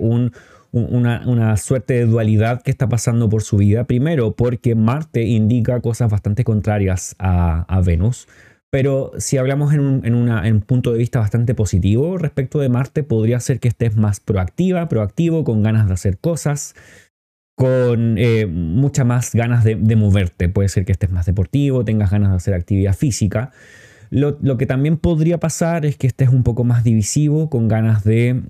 una, 0.80 1.56
suerte 1.56 1.94
de 1.94 2.06
dualidad 2.06 2.62
que 2.62 2.70
está 2.70 2.88
pasando 2.88 3.28
por 3.28 3.42
su 3.42 3.58
vida. 3.58 3.84
Primero 3.84 4.34
porque 4.34 4.74
Marte 4.74 5.22
indica 5.22 5.80
cosas 5.80 6.10
bastante 6.10 6.44
contrarias 6.44 7.14
a, 7.18 7.80
Venus, 7.84 8.28
pero 8.70 9.12
si 9.18 9.36
hablamos 9.36 9.72
en 9.72 9.80
un, 9.80 10.60
punto 10.62 10.92
de 10.92 10.98
vista 10.98 11.20
bastante 11.20 11.54
positivo 11.54 12.18
respecto 12.18 12.58
de 12.58 12.68
Marte, 12.68 13.02
podría 13.02 13.40
ser 13.40 13.60
que 13.60 13.68
estés 13.68 13.96
más 13.96 14.20
proactiva, 14.20 14.88
proactivo, 14.88 15.44
con 15.44 15.62
ganas 15.62 15.86
de 15.86 15.94
hacer 15.94 16.18
cosas, 16.18 16.74
con 17.56 18.18
eh, 18.18 18.46
muchas 18.46 19.06
más 19.06 19.34
ganas 19.34 19.62
de, 19.64 19.76
de 19.76 19.96
moverte. 19.96 20.48
Puede 20.48 20.68
ser 20.68 20.84
que 20.84 20.92
estés 20.92 21.10
más 21.10 21.26
deportivo, 21.26 21.84
tengas 21.84 22.10
ganas 22.10 22.30
de 22.30 22.36
hacer 22.36 22.54
actividad 22.54 22.94
física. 22.94 23.52
Lo, 24.14 24.56
que 24.58 24.66
también 24.66 24.96
podría 24.96 25.38
pasar 25.40 25.84
es 25.84 25.96
que 25.96 26.06
estés 26.06 26.28
un 26.28 26.44
poco 26.44 26.62
más 26.62 26.84
divisivo, 26.84 27.50
con 27.50 27.66
ganas 27.66 28.04
de 28.04 28.42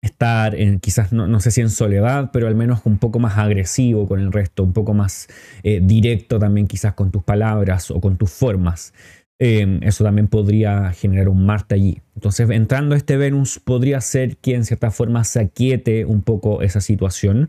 estar 0.00 0.54
en, 0.54 0.78
quizás 0.80 1.12
no, 1.12 1.40
sé 1.40 1.50
si 1.50 1.60
en 1.60 1.70
soledad, 1.70 2.30
pero 2.32 2.46
al 2.46 2.54
menos 2.54 2.80
un 2.84 2.98
poco 2.98 3.18
más 3.18 3.38
agresivo 3.38 4.06
con 4.06 4.20
el 4.20 4.32
resto, 4.32 4.62
un 4.62 4.72
poco 4.72 4.94
más 4.94 5.28
eh, 5.62 5.80
directo 5.82 6.38
también 6.38 6.66
quizás 6.66 6.94
con 6.94 7.10
tus 7.10 7.22
palabras 7.22 7.90
o 7.90 8.00
con 8.00 8.16
tus 8.16 8.30
formas. 8.30 8.92
Em, 9.40 9.80
eso 9.84 10.02
también 10.02 10.26
podría 10.26 10.92
generar 10.92 11.28
un 11.28 11.46
Marte 11.46 11.76
allí. 11.76 12.02
Entonces, 12.16 12.50
entrando 12.50 12.96
este 12.96 13.16
Venus, 13.16 13.60
podría 13.60 14.00
ser 14.00 14.36
que 14.36 14.54
en 14.54 14.64
cierta 14.64 14.90
forma 14.90 15.22
se 15.24 15.40
aquiete 15.40 16.04
un 16.04 16.22
poco 16.22 16.62
esa 16.62 16.80
situación 16.80 17.48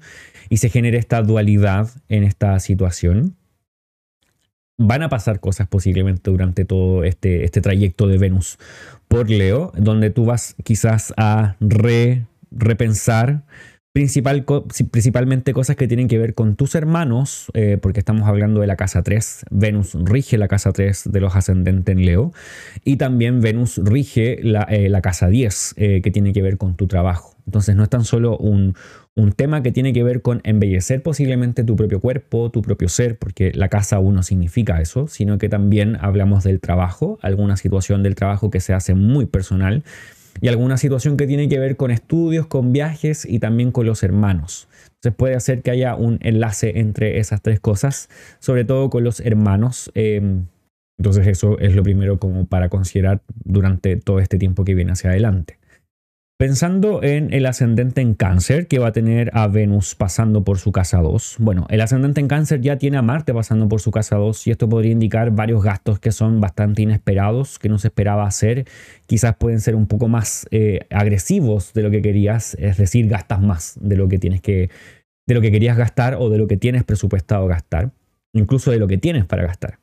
y 0.50 0.58
se 0.58 0.70
genere 0.70 0.98
esta 0.98 1.22
dualidad 1.24 1.90
en 2.08 2.24
esta 2.24 2.60
situación 2.60 3.36
van 4.80 5.04
a 5.04 5.10
pasar 5.10 5.42
cosas 5.42 5.68
posiblemente 5.68 6.32
durante 6.32 6.64
todo 6.64 7.04
este, 7.04 7.44
este 7.44 7.60
trayecto 7.60 8.08
de 8.08 8.18
Venus 8.18 8.58
por 9.10 9.30
Leo, 9.30 9.74
donde 9.76 10.10
tú 10.10 10.26
vas 10.26 10.56
quizás 10.64 11.14
a 11.18 11.58
repensar 12.52 13.44
principal, 13.92 14.46
principalmente 14.92 15.54
cosas 15.54 15.76
que 15.76 15.88
tienen 15.88 16.08
que 16.08 16.18
ver 16.18 16.34
con 16.34 16.56
tus 16.56 16.76
hermanos, 16.76 17.52
eh, 17.54 17.78
porque 17.82 18.00
estamos 18.00 18.28
hablando 18.28 18.62
de 18.62 18.68
la 18.68 18.76
casa 18.76 19.02
3. 19.02 19.46
Venus 19.50 19.96
rige 19.96 20.38
la 20.38 20.48
casa 20.48 20.72
3 20.72 21.10
de 21.12 21.20
los 21.20 21.36
ascendentes 21.36 21.94
en 21.96 22.06
Leo. 22.06 22.32
Y 22.84 22.98
también 22.98 23.42
Venus 23.42 23.80
rige 23.84 24.40
la, 24.44 24.68
eh, 24.70 24.92
casa 25.02 25.28
10, 25.28 25.74
eh, 25.78 26.02
que 26.02 26.12
tiene 26.12 26.34
que 26.34 26.42
ver 26.42 26.58
con 26.58 26.76
tu 26.76 26.88
trabajo. 26.88 27.36
Entonces 27.46 27.76
no 27.76 27.82
es 27.82 27.90
tan 27.90 28.04
solo 28.04 28.38
un, 28.38 28.76
un 29.16 29.32
tema 29.32 29.64
que 29.64 29.72
tiene 29.72 29.92
que 29.92 30.04
ver 30.04 30.22
con 30.22 30.42
embellecer 30.44 31.02
posiblemente 31.02 31.64
tu 31.64 31.76
propio 31.76 32.00
cuerpo, 32.00 32.52
tu 32.52 32.62
propio 32.62 32.90
ser, 32.90 33.18
porque 33.18 33.52
la 33.56 33.70
casa 33.70 33.98
uno 33.98 34.22
significa 34.22 34.80
eso, 34.82 35.08
sino 35.08 35.40
que 35.40 35.50
también 35.50 35.98
hablamos 36.00 36.44
del 36.44 36.60
trabajo, 36.60 37.18
alguna 37.24 37.58
situación 37.58 38.04
del 38.04 38.14
trabajo 38.14 38.52
que 38.52 38.60
se 38.60 38.74
hace 38.74 38.94
muy 38.94 39.26
personal 39.26 39.84
y 40.42 40.48
alguna 40.48 40.78
situación 40.78 41.18
que 41.18 41.28
tiene 41.28 41.50
que 41.50 41.60
ver 41.60 41.76
con 41.76 41.92
estudios, 41.92 42.48
con 42.48 42.74
viajes 42.74 43.26
y 43.26 43.40
también 43.40 43.72
con 43.72 43.86
los 43.86 44.04
hermanos. 44.04 44.68
Entonces 44.86 45.16
puede 45.16 45.36
hacer 45.36 45.62
que 45.62 45.72
haya 45.72 45.96
un 45.96 46.20
enlace 46.22 46.80
entre 46.80 47.20
esas 47.20 47.42
tres 47.42 47.60
cosas, 47.60 48.10
sobre 48.40 48.66
todo 48.66 48.90
con 48.90 49.04
los 49.04 49.20
hermanos. 49.20 49.92
Em, 49.96 50.46
entonces 50.98 51.28
eso 51.28 51.60
es 51.60 51.76
lo 51.76 51.84
primero 51.84 52.20
como 52.20 52.46
para 52.46 52.70
considerar 52.70 53.22
durante 53.46 53.96
todo 53.96 54.20
este 54.20 54.38
tiempo 54.38 54.66
que 54.66 54.76
viene 54.76 54.92
hacia 54.92 55.12
adelante. 55.12 55.59
Pensando 56.40 57.04
en 57.04 57.34
el 57.34 57.46
ascendente 57.46 58.00
en 58.00 58.14
cáncer 58.14 58.68
que 58.68 58.80
va 58.80 58.88
a 58.88 58.92
tener 58.94 59.30
a 59.34 59.50
Venus 59.50 59.94
pasando 59.94 60.46
por 60.46 60.58
su 60.58 60.72
casa 60.72 61.00
2. 61.00 61.36
Bueno, 61.40 61.68
el 61.70 61.82
ascendente 61.82 62.22
en 62.22 62.30
cáncer 62.30 62.62
ya 62.62 62.78
tiene 62.78 62.96
a 62.96 63.02
Marte 63.02 63.34
pasando 63.34 63.68
por 63.68 63.82
su 63.82 63.92
casa 63.92 64.16
2 64.16 64.48
y 64.48 64.52
esto 64.52 64.70
podría 64.70 64.94
indicar 64.94 65.32
varios 65.32 65.62
gastos 65.62 66.00
que 66.00 66.14
son 66.14 66.40
bastante 66.40 66.82
inesperados, 66.82 67.60
que 67.60 67.68
no 67.68 67.78
se 67.78 67.90
esperaba 67.90 68.26
hacer. 68.26 68.64
Quizás 69.06 69.36
pueden 69.36 69.60
ser 69.60 69.76
un 69.76 69.86
poco 69.86 70.08
más 70.08 70.48
eh, 70.52 70.88
agresivos 70.92 71.74
de 71.74 71.84
lo 71.84 71.92
que 71.92 72.02
querías, 72.02 72.56
es 72.58 72.78
decir, 72.78 73.10
gastas 73.10 73.42
más 73.42 73.78
de 73.82 73.98
lo 73.98 74.08
que 74.08 74.18
tienes 74.18 74.40
que, 74.40 74.70
de 75.28 75.34
lo 75.34 75.42
que 75.42 75.52
querías 75.52 75.76
gastar 75.76 76.16
o 76.18 76.30
de 76.30 76.38
lo 76.38 76.48
que 76.48 76.56
tienes 76.56 76.86
presupuestado 76.86 77.48
gastar, 77.48 77.92
incluso 78.32 78.72
de 78.72 78.80
lo 78.80 78.88
que 78.88 78.98
tienes 78.98 79.26
para 79.26 79.44
gastar. 79.44 79.79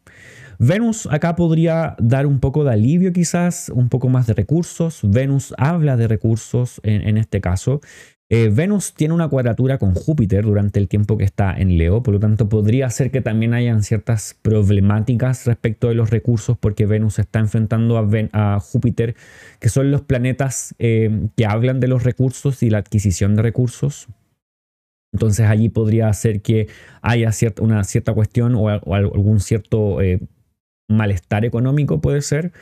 Venus 0.59 1.07
acá 1.11 1.37
podría 1.37 1.97
dar 1.99 2.27
un 2.27 2.40
poco 2.40 2.64
de 2.64 2.73
alivio 2.73 3.12
quizás, 3.12 3.71
un 3.75 3.88
poco 3.88 4.09
más 4.09 4.27
de 4.27 4.35
recursos. 4.35 5.01
Venus 5.03 5.55
habla 5.59 5.97
de 5.97 6.09
recursos 6.09 6.81
en, 6.83 7.19
este 7.19 7.40
caso. 7.40 7.81
Eh, 8.29 8.51
Venus 8.53 8.95
tiene 8.95 9.14
una 9.14 9.29
cuadratura 9.29 9.79
con 9.79 9.95
Júpiter 9.95 10.45
durante 10.45 10.81
el 10.81 10.88
tiempo 10.88 11.16
que 11.16 11.25
está 11.25 11.55
en 11.57 11.79
Leo, 11.79 12.03
por 12.03 12.14
lo 12.14 12.21
tanto 12.21 12.49
podría 12.49 12.90
ser 12.90 13.12
que 13.12 13.21
también 13.21 13.55
hayan 13.55 13.85
ciertas 13.85 14.37
problemáticas 14.42 15.47
respecto 15.47 15.88
de 15.88 15.95
los 15.95 16.11
recursos 16.11 16.59
porque 16.59 16.87
Venus 16.87 17.21
está 17.21 17.38
enfrentando 17.38 17.97
a, 18.33 18.59
Júpiter, 18.59 19.14
que 19.61 19.69
son 19.69 19.92
los 19.92 20.03
planetas 20.03 20.75
eh, 20.81 21.29
que 21.37 21.47
hablan 21.47 21.79
de 21.79 21.87
los 21.87 22.03
recursos 22.03 22.64
y 22.64 22.71
la 22.71 22.79
adquisición 22.79 23.37
de 23.37 23.42
recursos. 23.42 24.09
Entonces 25.12 25.47
allí 25.47 25.69
podría 25.69 26.12
ser 26.12 26.42
que 26.42 26.69
haya 27.03 27.31
una 27.61 27.85
cierta 27.85 28.12
cuestión 28.12 28.55
o, 28.55 28.69
algún 28.69 29.40
cierto 29.40 30.03
eh, 30.03 30.21
malestar 30.88 31.44
económico 31.44 32.01
puede 32.01 32.22
ser. 32.22 32.53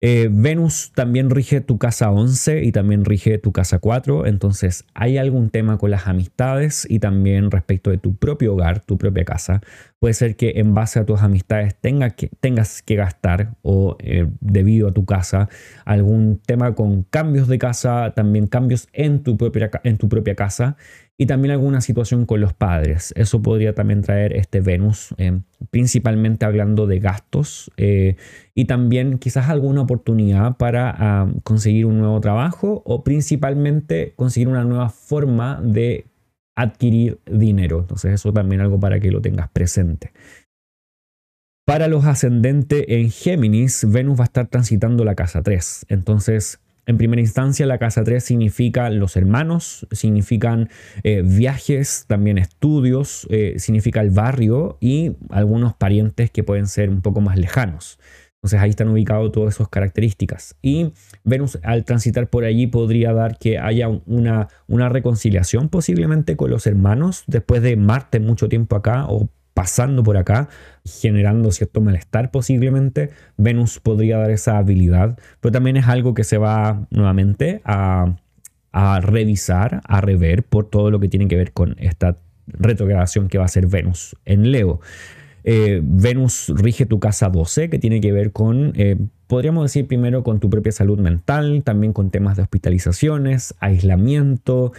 Eh, 0.00 0.28
Venus 0.30 0.92
también 0.94 1.28
rige 1.28 1.60
tu 1.60 1.76
casa 1.78 2.12
11 2.12 2.62
y 2.62 2.70
también 2.70 3.04
rige 3.04 3.36
tu 3.38 3.50
casa 3.50 3.80
4, 3.80 4.26
entonces 4.26 4.84
hay 4.94 5.18
algún 5.18 5.50
tema 5.50 5.76
con 5.76 5.90
las 5.90 6.06
amistades 6.06 6.86
y 6.88 7.00
también 7.00 7.50
respecto 7.50 7.90
de 7.90 7.98
tu 7.98 8.14
propio 8.14 8.52
hogar, 8.52 8.78
tu 8.78 8.96
propia 8.96 9.24
casa. 9.24 9.60
Puede 9.98 10.14
ser 10.14 10.36
que 10.36 10.52
en 10.56 10.72
base 10.72 11.00
a 11.00 11.04
tus 11.04 11.20
amistades 11.20 11.74
que, 12.16 12.30
tengas 12.38 12.82
que 12.82 12.94
gastar 12.94 13.56
o 13.62 13.96
eh, 13.98 14.28
debido 14.40 14.86
a 14.88 14.92
tu 14.92 15.04
casa 15.04 15.48
algún 15.84 16.40
tema 16.46 16.76
con 16.76 17.02
cambios 17.02 17.48
de 17.48 17.58
casa, 17.58 18.12
también 18.14 18.46
cambios 18.46 18.86
en 18.92 19.24
tu 19.24 19.36
propia, 19.36 19.68
en 19.82 19.98
tu 19.98 20.08
propia 20.08 20.36
casa 20.36 20.76
y 21.20 21.26
también 21.26 21.52
alguna 21.52 21.80
situación 21.80 22.26
con 22.26 22.40
los 22.40 22.54
padres. 22.54 23.12
Eso 23.16 23.42
podría 23.42 23.74
también 23.74 24.02
traer 24.02 24.34
este 24.34 24.60
Venus, 24.60 25.14
eh, 25.18 25.40
principalmente 25.70 26.46
hablando 26.46 26.86
de 26.86 27.00
gastos 27.00 27.72
eh, 27.76 28.16
y 28.54 28.66
también 28.66 29.18
quizás 29.18 29.48
alguna 29.48 29.82
oportunidad 29.82 30.56
para 30.56 30.94
ah, 30.96 31.28
conseguir 31.42 31.86
un 31.86 31.98
nuevo 31.98 32.20
trabajo 32.20 32.82
o 32.86 33.02
principalmente 33.02 34.12
conseguir 34.14 34.46
una 34.46 34.62
nueva 34.62 34.90
forma 34.90 35.60
de 35.60 36.06
adquirir 36.56 37.18
dinero. 37.26 37.80
Entonces 37.80 38.14
eso 38.14 38.32
también 38.32 38.60
algo 38.60 38.78
para 38.78 39.00
que 39.00 39.10
lo 39.10 39.20
tengas 39.20 39.48
presente. 39.50 40.12
Para 41.66 41.88
los 41.88 42.04
ascendentes 42.04 42.84
en 42.88 43.10
Géminis, 43.10 43.84
Venus 43.90 44.18
va 44.18 44.24
a 44.24 44.26
estar 44.26 44.46
transitando 44.46 45.04
la 45.04 45.16
casa 45.16 45.42
3. 45.42 45.86
Entonces, 45.90 46.60
en 46.88 46.96
primera 46.96 47.20
instancia, 47.20 47.66
la 47.66 47.76
casa 47.76 48.02
3 48.02 48.24
significa 48.24 48.88
los 48.88 49.14
hermanos, 49.18 49.86
significan 49.92 50.70
eh, 51.02 51.22
viajes, 51.22 52.06
también 52.08 52.38
estudios, 52.38 53.26
eh, 53.28 53.56
significa 53.58 54.00
el 54.00 54.08
barrio 54.08 54.78
y 54.80 55.12
algunos 55.28 55.74
parientes 55.74 56.30
que 56.30 56.42
pueden 56.42 56.66
ser 56.66 56.88
un 56.88 57.02
poco 57.02 57.20
más 57.20 57.36
lejanos. 57.36 57.98
Entonces 58.36 58.60
ahí 58.60 58.70
están 58.70 58.88
ubicados 58.88 59.32
todas 59.32 59.56
esas 59.56 59.68
características. 59.68 60.56
Y 60.62 60.94
Venus 61.24 61.58
al 61.62 61.84
transitar 61.84 62.30
por 62.30 62.44
allí 62.44 62.66
podría 62.68 63.12
dar 63.12 63.36
que 63.36 63.58
haya 63.58 63.88
una, 64.06 64.48
una 64.66 64.88
reconciliación 64.88 65.68
posiblemente 65.68 66.36
con 66.36 66.48
los 66.48 66.66
hermanos 66.66 67.24
después 67.26 67.60
de 67.60 67.76
Marte 67.76 68.18
mucho 68.18 68.48
tiempo 68.48 68.76
acá 68.76 69.04
o 69.10 69.28
pasando 69.58 70.04
por 70.04 70.16
acá, 70.16 70.48
generando 70.84 71.50
cierto 71.50 71.80
malestar 71.80 72.30
posiblemente, 72.30 73.10
Venus 73.36 73.80
podría 73.80 74.16
dar 74.16 74.30
esa 74.30 74.56
habilidad, 74.56 75.18
pero 75.40 75.50
también 75.50 75.76
es 75.76 75.88
algo 75.88 76.14
que 76.14 76.22
se 76.22 76.38
va 76.38 76.86
nuevamente 76.90 77.60
a, 77.64 78.14
revisar, 79.02 79.80
a 79.84 80.00
rever 80.00 80.44
por 80.44 80.70
todo 80.70 80.92
lo 80.92 81.00
que 81.00 81.08
tiene 81.08 81.26
que 81.26 81.34
ver 81.34 81.50
con 81.50 81.74
esta 81.80 82.18
retrogradación 82.46 83.26
que 83.26 83.38
va 83.38 83.46
a 83.46 83.48
ser 83.48 83.66
Venus 83.66 84.14
en 84.26 84.52
Leo. 84.52 84.80
Eh, 85.42 85.80
Venus 85.82 86.52
rige 86.54 86.86
tu 86.86 87.00
casa 87.00 87.28
12, 87.28 87.68
que 87.68 87.80
tiene 87.80 88.00
que 88.00 88.12
ver 88.12 88.30
con, 88.30 88.74
eh, 88.76 88.96
podríamos 89.26 89.64
decir 89.64 89.88
primero 89.88 90.22
con 90.22 90.38
tu 90.38 90.50
propia 90.50 90.70
salud 90.70 91.00
mental, 91.00 91.64
también 91.64 91.92
con 91.92 92.12
temas 92.12 92.36
de 92.36 92.44
hospitalizaciones, 92.44 93.56
aislamiento, 93.58 94.72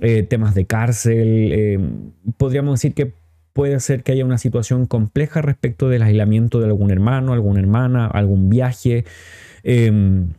eh, 0.00 0.24
temas 0.24 0.56
de 0.56 0.64
cárcel. 0.64 2.02
podríamos 2.36 2.80
decir 2.80 2.94
que 2.94 3.12
puede 3.54 3.80
ser 3.80 4.02
que 4.02 4.12
haya 4.12 4.26
una 4.26 4.36
situación 4.36 4.84
compleja 4.84 5.40
respecto 5.40 5.88
del 5.88 6.02
aislamiento 6.02 6.60
de 6.60 6.66
algún 6.66 6.90
hermano, 6.90 7.32
alguna 7.32 7.60
hermana, 7.60 8.06
algún 8.06 8.50
viaje 8.50 9.06
em, 9.62 10.34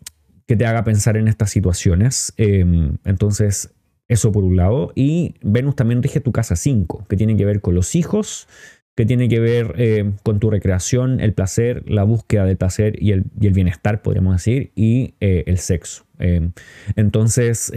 que 0.45 0.55
te 0.55 0.65
haga 0.67 0.83
pensar 0.83 1.17
en 1.17 1.27
estas 1.27 1.49
situaciones. 1.49 2.33
Em, 2.37 2.97
entonces, 3.05 3.73
eso 4.07 4.31
por 4.31 4.43
un 4.43 4.57
lado. 4.57 4.91
Y 4.95 5.35
Venus 5.41 5.75
también 5.75 6.03
rige 6.03 6.19
tu 6.19 6.31
casa 6.31 6.55
5, 6.55 7.05
que 7.09 7.15
tiene 7.15 7.35
que 7.37 7.45
ver 7.45 7.61
con 7.61 7.73
los 7.73 7.95
hijos, 7.95 8.47
que 8.95 9.05
tiene 9.05 9.27
que 9.27 9.39
ver 9.39 9.75
eh, 9.77 10.13
con 10.23 10.39
tu 10.39 10.49
recreación, 10.49 11.19
el 11.19 11.33
placer, 11.33 11.83
la 11.85 12.03
búsqueda 12.03 12.45
del 12.45 12.57
placer 12.57 13.01
y 13.01 13.11
el, 13.11 13.25
bienestar, 13.35 14.01
podríamos 14.01 14.35
decir, 14.35 14.71
y 14.73 15.15
eh, 15.19 15.43
el 15.47 15.57
sexo. 15.57 16.05
Eh, 16.19 16.49
entonces, 16.95 17.73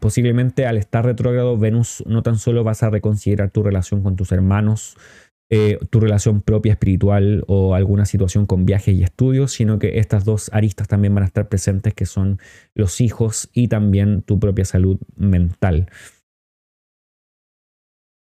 posiblemente 0.00 0.66
al 0.66 0.76
estar 0.76 1.04
retrógrado, 1.04 1.56
Venus 1.56 2.02
no 2.06 2.22
tan 2.24 2.36
solo 2.36 2.64
vas 2.64 2.82
a 2.82 2.90
reconsiderar 2.90 3.50
tu 3.50 3.62
relación 3.62 4.02
con 4.02 4.16
tus 4.16 4.32
hermanos, 4.32 4.96
tu 5.90 5.98
relación 5.98 6.42
propia 6.42 6.72
espiritual 6.72 7.42
o 7.48 7.74
alguna 7.74 8.04
situación 8.04 8.46
con 8.46 8.66
viajes 8.66 8.94
y 8.94 9.02
estudios, 9.02 9.52
sino 9.52 9.80
que 9.80 9.98
estas 9.98 10.24
dos 10.24 10.48
aristas 10.52 10.86
también 10.86 11.12
van 11.14 11.24
a 11.24 11.26
estar 11.26 11.48
presentes, 11.48 11.92
que 11.94 12.06
son 12.06 12.38
los 12.74 13.00
hijos 13.00 13.50
y 13.52 13.66
también 13.66 14.22
tu 14.22 14.38
propia 14.38 14.64
salud 14.64 14.98
mental. 15.16 15.88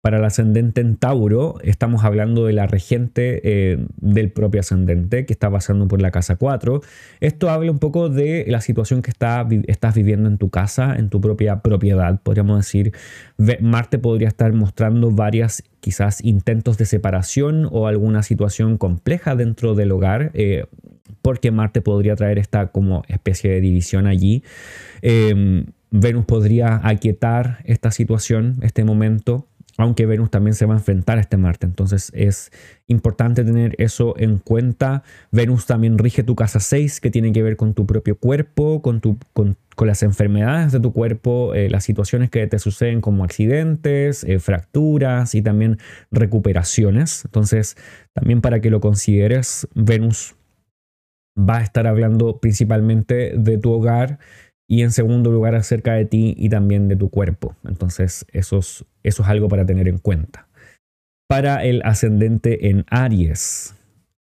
Para 0.08 0.20
el 0.20 0.24
ascendente 0.24 0.80
en 0.80 0.96
Tauro, 0.96 1.56
estamos 1.63 2.06
hablando 2.06 2.46
de 2.46 2.54
la 2.54 2.65
regente 2.65 3.41
eh, 3.43 3.78
del 3.98 4.32
propio 4.32 4.62
ascendente 4.62 5.26
que 5.26 5.34
está 5.34 5.52
pasando 5.52 5.89
por 5.89 6.02
la 6.02 6.12
casa 6.12 6.38
4. 6.38 6.82
Esto 7.20 7.50
habla 7.50 7.72
un 7.72 7.80
poco 7.80 8.08
de 8.08 8.46
la 8.48 8.62
situación 8.62 9.02
que 9.02 9.12
está, 9.12 9.46
estás 9.67 9.96
viviendo 9.96 10.30
en 10.30 10.38
tu 10.38 10.50
casa, 10.50 10.96
en 10.96 11.10
tu 11.10 11.20
propia 11.20 11.60
propiedad, 11.60 12.22
podríamos 12.22 12.56
decir. 12.56 12.93
Marte 13.60 14.00
podría 14.00 14.30
estar 14.30 14.54
mostrando 14.54 15.12
varias 15.12 15.62
quizás 15.82 16.24
intentos 16.24 16.78
de 16.78 16.86
separación 16.86 17.67
o 17.70 17.88
alguna 17.88 18.24
situación 18.24 18.78
compleja 18.78 19.36
dentro 19.36 19.76
del 19.76 19.91
hogar. 19.91 20.32
Eh, 20.36 20.67
porque 21.22 21.52
Marte 21.52 21.82
podría 21.82 22.15
traer 22.15 22.39
esta 22.39 22.67
como 22.67 23.04
especie 23.10 23.52
de 23.52 23.60
división 23.60 24.08
allí. 24.08 24.41
Em, 25.02 25.65
Venus 25.91 26.24
podría 26.24 26.80
aquietar 26.84 27.60
esta 27.65 27.91
situación, 27.91 28.56
este 28.62 28.86
momento, 28.86 29.48
aunque 29.78 30.08
Venus 30.08 30.32
también 30.32 30.56
se 30.56 30.66
va 30.66 30.74
a 30.74 30.78
enfrentar 30.78 31.20
a 31.20 31.22
este 31.22 31.38
Marte. 31.38 31.68
Entonces 31.68 32.12
es 32.13 32.52
importante 32.88 33.44
tener 33.44 33.76
eso 33.78 34.16
en 34.18 34.40
cuenta. 34.40 35.04
Venus 35.32 35.68
también 35.68 35.98
rige 35.98 36.24
tu 36.24 36.36
casa 36.36 36.60
6, 36.60 37.00
que 37.00 37.12
tiene 37.12 37.32
que 37.32 37.44
ver 37.44 37.56
con 37.56 37.74
tu 37.74 37.86
propio 37.86 38.18
cuerpo, 38.18 38.82
con, 38.82 39.02
tu, 39.02 39.18
con, 39.34 39.58
las 39.80 40.02
enfermedades 40.02 40.72
de 40.72 40.80
tu 40.80 40.92
cuerpo, 40.92 41.54
eh, 41.54 41.70
las 41.70 41.84
situaciones 41.84 42.32
que 42.32 42.48
te 42.48 42.58
suceden 42.58 43.00
como 43.00 43.24
accidentes, 43.24 44.24
eh, 44.24 44.40
fracturas 44.40 45.36
y 45.36 45.44
también 45.44 45.78
recuperaciones. 46.12 47.24
Entonces, 47.26 47.78
también 48.13 48.42
para 48.42 48.60
que 48.60 48.72
lo 48.72 48.82
consideres, 48.82 49.68
Venus 49.76 50.36
va 51.38 51.58
a 51.60 51.62
estar 51.62 51.86
hablando 51.86 52.40
principalmente 52.40 53.34
de 53.38 53.58
tu 53.60 53.72
hogar 53.72 54.18
y 54.67 54.82
en 54.82 54.91
segundo 54.91 55.32
lugar 55.32 55.56
acerca 55.56 55.93
de 55.93 56.06
ti 56.06 56.36
y 56.38 56.49
también 56.49 56.88
de 56.88 56.95
tu 56.95 57.10
cuerpo. 57.10 57.56
Entonces 57.67 58.25
eso 58.32 58.58
es, 58.60 58.86
eso 59.03 59.23
es 59.23 59.30
algo 59.30 59.47
para 59.47 59.65
tener 59.65 59.88
en 59.88 59.97
cuenta. 59.97 60.47
Para 61.27 61.63
el 61.63 61.82
ascendente 61.84 62.69
en 62.69 62.86
Aries. 62.89 63.73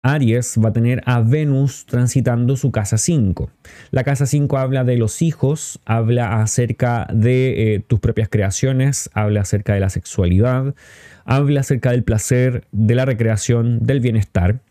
Aries 0.03 0.57
va 0.63 0.69
a 0.69 0.73
tener 0.73 1.01
a 1.05 1.19
Venus 1.19 1.85
transitando 1.85 2.55
su 2.55 2.71
casa 2.71 2.97
5. 2.97 3.49
La 3.91 4.03
casa 4.03 4.25
5 4.25 4.57
habla 4.57 4.83
de 4.83 4.95
los 4.95 5.21
hijos, 5.21 5.81
habla 5.85 6.41
acerca 6.41 7.07
de 7.13 7.75
eh, 7.75 7.79
tus 7.79 7.99
propias 7.99 8.29
creaciones, 8.29 9.09
habla 9.13 9.41
acerca 9.41 9.73
de 9.73 9.81
la 9.81 9.89
sexualidad, 9.89 10.75
habla 11.25 11.59
acerca 11.61 11.91
del 11.91 12.03
placer, 12.03 12.67
de 12.71 12.95
la 12.95 13.05
recreación, 13.05 13.79
del 13.85 13.99
bienestar, 13.99 14.61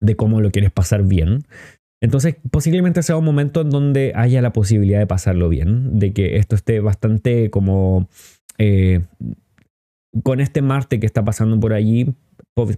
de 0.00 0.16
cómo 0.16 0.40
lo 0.40 0.50
quieres 0.50 0.70
pasar 0.70 1.02
bien. 1.02 1.44
Entonces, 2.00 2.36
posiblemente 2.50 3.02
sea 3.02 3.16
un 3.16 3.24
momento 3.24 3.60
en 3.60 3.70
donde 3.70 4.12
haya 4.14 4.40
la 4.40 4.52
posibilidad 4.52 4.98
de 4.98 5.06
pasarlo 5.06 5.48
bien, 5.48 5.98
de 5.98 6.12
que 6.12 6.36
esto 6.36 6.56
esté 6.56 6.80
bastante 6.80 7.50
como... 7.50 8.08
Eh, 8.58 9.04
con 10.24 10.40
este 10.40 10.60
Marte 10.60 10.98
que 10.98 11.06
está 11.06 11.24
pasando 11.24 11.60
por 11.60 11.72
allí, 11.72 12.14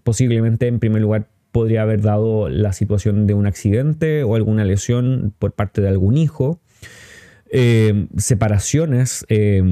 posiblemente 0.02 0.66
en 0.66 0.80
primer 0.80 1.00
lugar 1.00 1.30
podría 1.50 1.82
haber 1.82 2.02
dado 2.02 2.48
la 2.48 2.72
situación 2.72 3.26
de 3.26 3.34
un 3.34 3.46
accidente 3.46 4.22
o 4.22 4.36
alguna 4.36 4.64
lesión 4.64 5.34
por 5.38 5.52
parte 5.52 5.80
de 5.80 5.88
algún 5.88 6.18
hijo, 6.18 6.60
eh, 7.50 8.06
separaciones, 8.16 9.24
eh, 9.28 9.62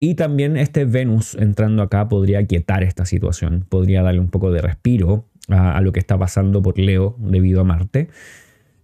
y 0.00 0.14
también 0.14 0.56
este 0.56 0.84
Venus 0.84 1.34
entrando 1.34 1.82
acá 1.82 2.08
podría 2.08 2.46
quietar 2.46 2.84
esta 2.84 3.04
situación, 3.04 3.66
podría 3.68 4.02
darle 4.02 4.20
un 4.20 4.30
poco 4.30 4.52
de 4.52 4.62
respiro 4.62 5.27
a, 5.48 5.80
lo 5.80 5.92
que 5.92 6.00
está 6.00 6.18
pasando 6.18 6.62
por 6.62 6.78
Leo 6.78 7.16
debido 7.18 7.60
a 7.60 7.64
Marte. 7.64 8.08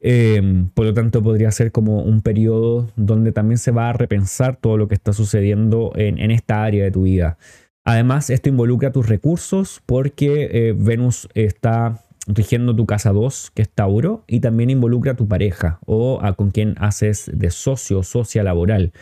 Em, 0.00 0.68
por 0.68 0.84
lo 0.84 0.94
tanto, 0.94 1.22
podría 1.22 1.50
ser 1.50 1.72
como 1.72 2.02
un 2.02 2.20
periodo 2.20 2.90
donde 2.96 3.32
también 3.32 3.58
se 3.58 3.70
va 3.70 3.88
a 3.88 3.92
repensar 3.92 4.56
todo 4.56 4.76
lo 4.76 4.88
que 4.88 4.94
está 4.94 5.12
sucediendo 5.12 5.92
en, 5.96 6.30
esta 6.30 6.62
área 6.62 6.84
de 6.84 6.90
tu 6.90 7.02
vida. 7.02 7.38
Además, 7.84 8.30
esto 8.30 8.48
involucra 8.48 8.92
tus 8.92 9.08
recursos 9.08 9.82
porque 9.86 10.48
eh, 10.52 10.74
Venus 10.76 11.28
está 11.34 12.02
rigiendo 12.26 12.74
tu 12.74 12.86
casa 12.86 13.12
2, 13.12 13.52
que 13.54 13.62
es 13.62 13.68
Tauro, 13.68 14.24
y 14.26 14.40
también 14.40 14.70
involucra 14.70 15.12
a 15.12 15.16
tu 15.16 15.28
pareja 15.28 15.78
o 15.86 16.20
a 16.22 16.34
con 16.34 16.50
quien 16.50 16.74
haces 16.78 17.30
de 17.32 17.50
socio 17.50 18.00
o 18.00 18.02
socia 18.02 18.42
laboral. 18.42 18.92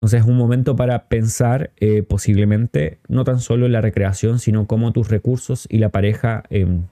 Entonces 0.00 0.20
es 0.20 0.26
un 0.26 0.36
momento 0.36 0.76
para 0.76 1.08
pensar 1.08 1.72
eh, 1.78 2.02
posiblemente 2.02 2.98
no 3.08 3.24
tan 3.24 3.40
solo 3.40 3.66
en 3.66 3.72
la 3.72 3.80
recreación, 3.80 4.38
sino 4.38 4.66
cómo 4.66 4.92
tus 4.92 5.08
recursos 5.08 5.66
y 5.70 5.78
la 5.78 5.88
pareja 5.88 6.44
em, 6.50 6.82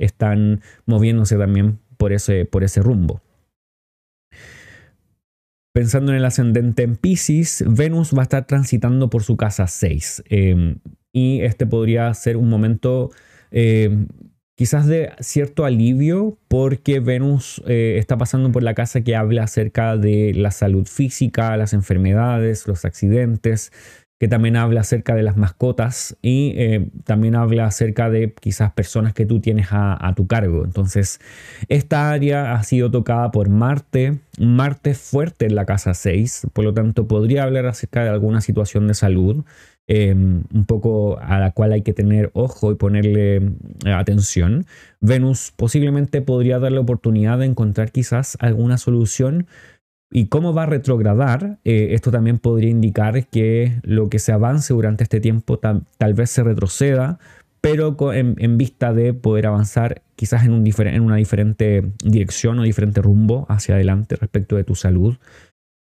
están 0.00 0.60
moviéndose 0.86 1.36
también 1.36 1.78
por 1.96 2.12
ese, 2.12 2.44
por 2.46 2.64
ese 2.64 2.82
rumbo. 2.82 3.22
Pensando 5.72 6.10
en 6.10 6.18
el 6.18 6.24
ascendente 6.24 6.82
en 6.82 6.96
Pisces, 6.96 7.64
Venus 7.66 8.12
va 8.12 8.20
a 8.20 8.22
estar 8.24 8.46
transitando 8.46 9.08
por 9.08 9.22
su 9.22 9.36
casa 9.36 9.68
6 9.68 10.24
em, 10.28 10.78
y 11.12 11.42
este 11.42 11.64
podría 11.64 12.12
ser 12.14 12.36
un 12.36 12.48
momento 12.48 13.10
em, 13.52 14.08
quizás 14.56 14.86
de 14.86 15.12
cierto 15.20 15.64
alivio 15.64 16.38
porque 16.48 16.98
Venus 16.98 17.62
eh, 17.66 17.96
está 17.98 18.18
pasando 18.18 18.50
por 18.50 18.64
la 18.64 18.74
casa 18.74 19.02
que 19.02 19.14
habla 19.14 19.44
acerca 19.44 19.96
de 19.96 20.34
la 20.34 20.50
salud 20.50 20.86
física, 20.86 21.56
las 21.56 21.72
enfermedades, 21.72 22.66
los 22.66 22.84
accidentes, 22.84 23.72
que 24.20 24.28
también 24.28 24.56
habla 24.56 24.82
acerca 24.82 25.14
de 25.14 25.22
las 25.22 25.38
mascotas 25.38 26.14
y 26.20 26.52
eh, 26.56 26.90
también 27.04 27.34
habla 27.34 27.64
acerca 27.64 28.10
de 28.10 28.34
quizás 28.38 28.70
personas 28.70 29.14
que 29.14 29.24
tú 29.24 29.40
tienes 29.40 29.68
a, 29.70 30.12
tu 30.14 30.26
cargo. 30.26 30.62
Entonces, 30.62 31.20
esta 31.68 32.10
área 32.10 32.52
ha 32.52 32.62
sido 32.62 32.90
tocada 32.90 33.30
por 33.30 33.48
Marte, 33.48 34.18
Marte 34.38 34.92
fuerte 34.92 35.46
en 35.46 35.54
la 35.54 35.64
casa 35.64 35.94
6, 35.94 36.48
por 36.52 36.64
lo 36.64 36.74
tanto 36.74 37.08
podría 37.08 37.44
hablar 37.44 37.64
acerca 37.64 38.04
de 38.04 38.10
alguna 38.10 38.42
situación 38.42 38.86
de 38.88 38.94
salud. 38.94 39.42
Eh, 39.92 40.12
un 40.14 40.64
poco 40.68 41.18
a 41.18 41.40
la 41.40 41.50
cual 41.50 41.72
hay 41.72 41.82
que 41.82 41.94
tener 41.94 42.30
ojo 42.34 42.70
y 42.70 42.74
ponerle 42.76 43.36
eh, 43.36 43.92
atención. 43.92 44.66
Venus 45.00 45.52
posiblemente 45.56 46.20
podría 46.20 46.58
dar 46.58 46.72
la 46.72 46.80
oportunidad 46.80 47.38
de 47.38 47.46
encontrar 47.46 47.90
quizás 47.90 48.36
alguna 48.40 48.76
solución 48.76 49.46
y 50.10 50.26
cómo 50.26 50.52
va 50.52 50.64
a 50.64 50.66
retrogradar, 50.66 51.58
eh, 51.64 51.88
esto 51.92 52.10
también 52.10 52.38
podría 52.38 52.70
indicar 52.70 53.26
que 53.28 53.78
lo 53.82 54.08
que 54.08 54.18
se 54.18 54.32
avance 54.32 54.74
durante 54.74 55.04
este 55.04 55.20
tiempo 55.20 55.58
tal, 55.58 56.14
vez 56.14 56.30
se 56.30 56.42
retroceda, 56.42 57.18
pero 57.60 57.94
en, 58.12 58.58
vista 58.58 58.92
de 58.92 59.14
poder 59.14 59.46
avanzar 59.46 60.02
quizás 60.16 60.44
en, 60.44 60.52
un 60.52 60.66
en 60.66 61.02
una 61.02 61.16
diferente 61.16 61.92
dirección 62.02 62.58
o 62.58 62.62
diferente 62.62 63.02
rumbo 63.02 63.46
hacia 63.48 63.74
adelante 63.74 64.16
respecto 64.16 64.56
de 64.56 64.64
tu 64.64 64.74
salud. 64.74 65.16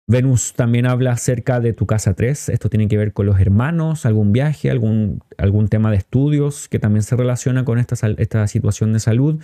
Venus 0.09 0.53
también 0.53 0.87
habla 0.87 1.11
acerca 1.11 1.59
de 1.59 1.73
tu 1.73 1.85
casa 1.85 2.13
3, 2.13 2.49
esto 2.49 2.69
tiene 2.69 2.87
que 2.87 2.97
ver 2.97 3.13
con 3.13 3.25
los 3.25 3.39
hermanos, 3.39 4.05
algún 4.05 4.31
viaje, 4.31 4.71
algún, 4.71 5.21
algún 5.37 5.67
tema 5.67 5.91
de 5.91 5.97
estudios 5.97 6.67
que 6.69 6.79
también 6.79 7.03
se 7.03 7.15
relaciona 7.15 7.65
con 7.65 7.77
esta, 7.77 7.95
esta 8.17 8.47
situación 8.47 8.93
de 8.93 8.99
salud. 8.99 9.39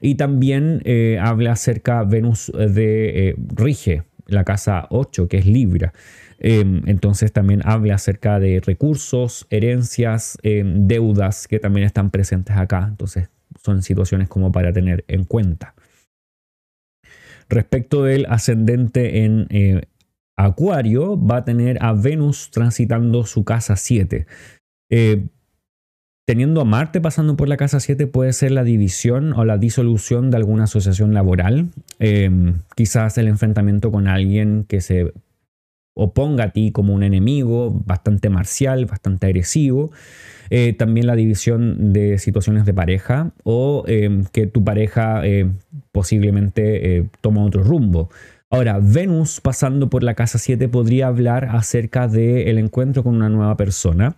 Y 0.00 0.16
también 0.16 0.82
eh, 0.84 1.18
habla 1.20 1.52
acerca 1.52 2.04
Venus 2.04 2.52
de 2.54 3.30
eh, 3.30 3.36
Rige, 3.54 4.04
la 4.26 4.44
casa 4.44 4.86
8, 4.90 5.28
que 5.28 5.38
es 5.38 5.46
Libra. 5.46 5.92
Em, 6.38 6.82
entonces 6.86 7.32
también 7.32 7.62
habla 7.64 7.94
acerca 7.94 8.38
de 8.38 8.60
recursos, 8.60 9.46
herencias, 9.50 10.38
em, 10.42 10.86
deudas 10.86 11.48
que 11.48 11.58
también 11.58 11.86
están 11.86 12.10
presentes 12.10 12.56
acá. 12.56 12.86
Entonces 12.88 13.30
son 13.62 13.82
situaciones 13.82 14.28
como 14.28 14.52
para 14.52 14.72
tener 14.72 15.04
en 15.08 15.24
cuenta. 15.24 15.74
Respecto 17.48 18.02
del 18.02 18.26
ascendente 18.26 19.24
en 19.24 19.46
eh, 19.50 19.82
Acuario, 20.36 21.18
va 21.18 21.38
a 21.38 21.44
tener 21.44 21.82
a 21.82 21.92
Venus 21.92 22.50
transitando 22.50 23.24
su 23.24 23.44
casa 23.44 23.76
7. 23.76 24.26
Eh, 24.90 25.26
teniendo 26.26 26.60
a 26.60 26.64
Marte 26.64 27.00
pasando 27.00 27.36
por 27.36 27.48
la 27.48 27.56
casa 27.56 27.80
7 27.80 28.08
puede 28.08 28.32
ser 28.32 28.50
la 28.50 28.64
división 28.64 29.32
o 29.32 29.44
la 29.44 29.58
disolución 29.58 30.30
de 30.30 30.36
alguna 30.36 30.64
asociación 30.64 31.14
laboral, 31.14 31.68
em, 32.00 32.58
quizás 32.74 33.16
el 33.16 33.28
enfrentamiento 33.28 33.92
con 33.92 34.08
alguien 34.08 34.66
que 34.68 34.80
se 34.80 35.12
oponga 35.94 36.44
a 36.44 36.50
ti 36.50 36.72
como 36.72 36.92
un 36.94 37.04
enemigo, 37.04 37.70
bastante 37.86 38.28
marcial, 38.28 38.84
bastante 38.86 39.26
agresivo. 39.26 39.92
Eh, 40.50 40.74
también 40.74 41.06
la 41.06 41.16
división 41.16 41.92
de 41.92 42.18
situaciones 42.18 42.66
de 42.66 42.74
pareja 42.74 43.32
o 43.44 43.84
em, 43.86 44.24
que 44.30 44.46
tu 44.46 44.62
pareja 44.62 45.26
eh, 45.26 45.48
posiblemente 45.92 46.98
eh, 46.98 47.08
toma 47.20 47.44
otro 47.44 47.62
rumbo. 47.62 48.10
Ahora, 48.50 48.78
Venus 48.80 49.40
pasando 49.40 49.88
por 49.88 50.02
la 50.02 50.14
casa 50.14 50.38
7 50.38 50.68
podría 50.68 51.06
hablar 51.06 51.48
acerca 51.52 52.08
del 52.08 52.58
encuentro 52.58 53.02
con 53.02 53.14
una 53.16 53.28
nueva 53.28 53.56
persona. 53.56 54.16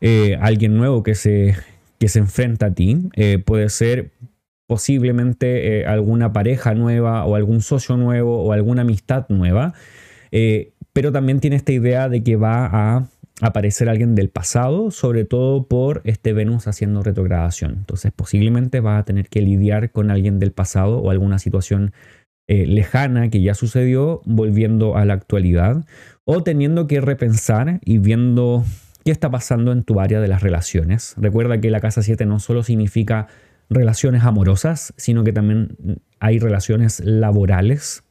Eh, 0.00 0.36
alguien 0.40 0.76
nuevo 0.76 1.02
que 1.02 1.14
se, 1.14 1.56
que 1.98 2.08
se 2.08 2.18
enfrenta 2.18 2.66
a 2.66 2.74
ti. 2.74 3.08
Eh, 3.14 3.38
puede 3.38 3.68
ser 3.68 4.10
posiblemente 4.66 5.80
eh, 5.80 5.86
alguna 5.86 6.32
pareja 6.32 6.74
nueva 6.74 7.24
o 7.24 7.36
algún 7.36 7.62
socio 7.62 7.96
nuevo 7.96 8.42
o 8.42 8.52
alguna 8.52 8.82
amistad 8.82 9.26
nueva. 9.28 9.74
pero 10.92 11.12
también 11.12 11.40
tiene 11.40 11.56
esta 11.56 11.72
idea 11.72 12.08
de 12.08 12.22
que 12.22 12.36
va 12.36 12.66
a 12.66 13.08
aparecer 13.42 13.88
alguien 13.88 14.14
del 14.14 14.30
pasado, 14.30 14.90
sobre 14.90 15.24
todo 15.24 15.66
por 15.68 16.00
este 16.04 16.32
Venus 16.32 16.66
haciendo 16.66 17.02
retrogradación. 17.02 17.72
Entonces 17.72 18.12
posiblemente 18.12 18.80
vas 18.80 19.00
a 19.00 19.04
tener 19.04 19.28
que 19.28 19.42
lidiar 19.42 19.90
con 19.92 20.10
alguien 20.10 20.38
del 20.38 20.52
pasado 20.52 20.98
o 20.98 21.10
alguna 21.10 21.38
situación 21.38 21.92
lejana 22.48 23.28
que 23.28 23.42
ya 23.42 23.54
sucedió 23.54 24.22
volviendo 24.24 24.96
a 24.96 25.04
la 25.04 25.14
actualidad 25.14 25.84
o 26.24 26.42
teniendo 26.44 26.86
que 26.86 27.00
repensar 27.00 27.80
y 27.84 27.98
viendo 27.98 28.64
qué 29.06 29.12
está 29.12 29.30
pasando 29.30 29.70
en 29.70 29.84
tu 29.84 30.00
área 30.00 30.20
de 30.20 30.26
las 30.26 30.42
relaciones. 30.42 31.14
Recuerda 31.16 31.60
que 31.60 31.70
la 31.70 31.78
casa 31.78 32.02
7 32.02 32.26
no 32.26 32.40
solo 32.40 32.64
significa 32.64 33.28
relaciones 33.70 34.24
amorosas, 34.24 34.94
sino 34.96 35.22
que 35.22 35.32
también 35.32 35.76
hay 36.18 36.40
relaciones 36.40 36.98
laborales 36.98 38.02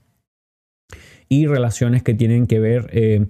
y 1.27 1.47
relaciones 1.47 2.01
que 2.01 2.13
tienen 2.13 2.47
que 2.47 2.61
ver 2.61 2.89
eh, 2.93 3.25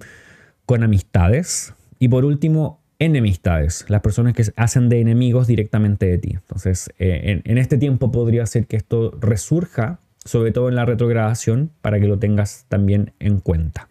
con 0.64 0.84
amistades. 0.84 1.74
Y 1.98 2.06
por 2.06 2.24
último, 2.24 2.84
enemistades, 3.00 3.84
las 3.88 4.00
personas 4.00 4.34
que 4.34 4.44
hacen 4.54 4.88
de 4.88 5.00
enemigos 5.00 5.48
directamente 5.48 6.06
de 6.06 6.18
ti. 6.18 6.30
Entonces, 6.34 6.88
eh, 7.00 7.42
en, 7.44 7.58
este 7.58 7.78
tiempo 7.78 8.12
podría 8.12 8.46
ser 8.46 8.68
que 8.68 8.76
esto 8.76 9.10
resurja, 9.20 9.98
sobre 10.24 10.52
todo 10.52 10.68
en 10.68 10.76
la 10.76 10.84
retrogradación, 10.84 11.72
para 11.82 11.98
que 11.98 12.06
lo 12.06 12.20
tengas 12.20 12.66
también 12.68 13.12
en 13.18 13.40
cuenta. 13.40 13.88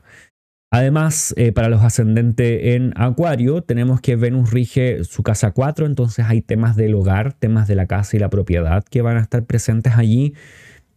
Además, 0.76 1.34
eh, 1.38 1.54
para 1.54 1.70
los 1.70 1.82
ascendentes 1.84 2.76
en 2.76 2.92
Acuario, 2.98 3.62
tenemos 3.62 4.02
que 4.02 4.18
Venus 4.18 4.52
rige 4.52 5.06
su 5.06 5.24
casa 5.24 5.52
4, 5.52 5.86
entonces 5.86 6.26
hay 6.28 6.42
temas 6.42 6.76
del 6.76 6.96
hogar, 6.96 7.32
temas 7.32 7.70
de 7.70 7.76
la 7.76 7.86
casa 7.86 8.18
y 8.18 8.20
la 8.20 8.30
propiedad 8.30 8.84
que 8.84 9.02
van 9.02 9.16
a 9.16 9.22
estar 9.22 9.46
presentes 9.46 9.94
allí. 9.96 10.34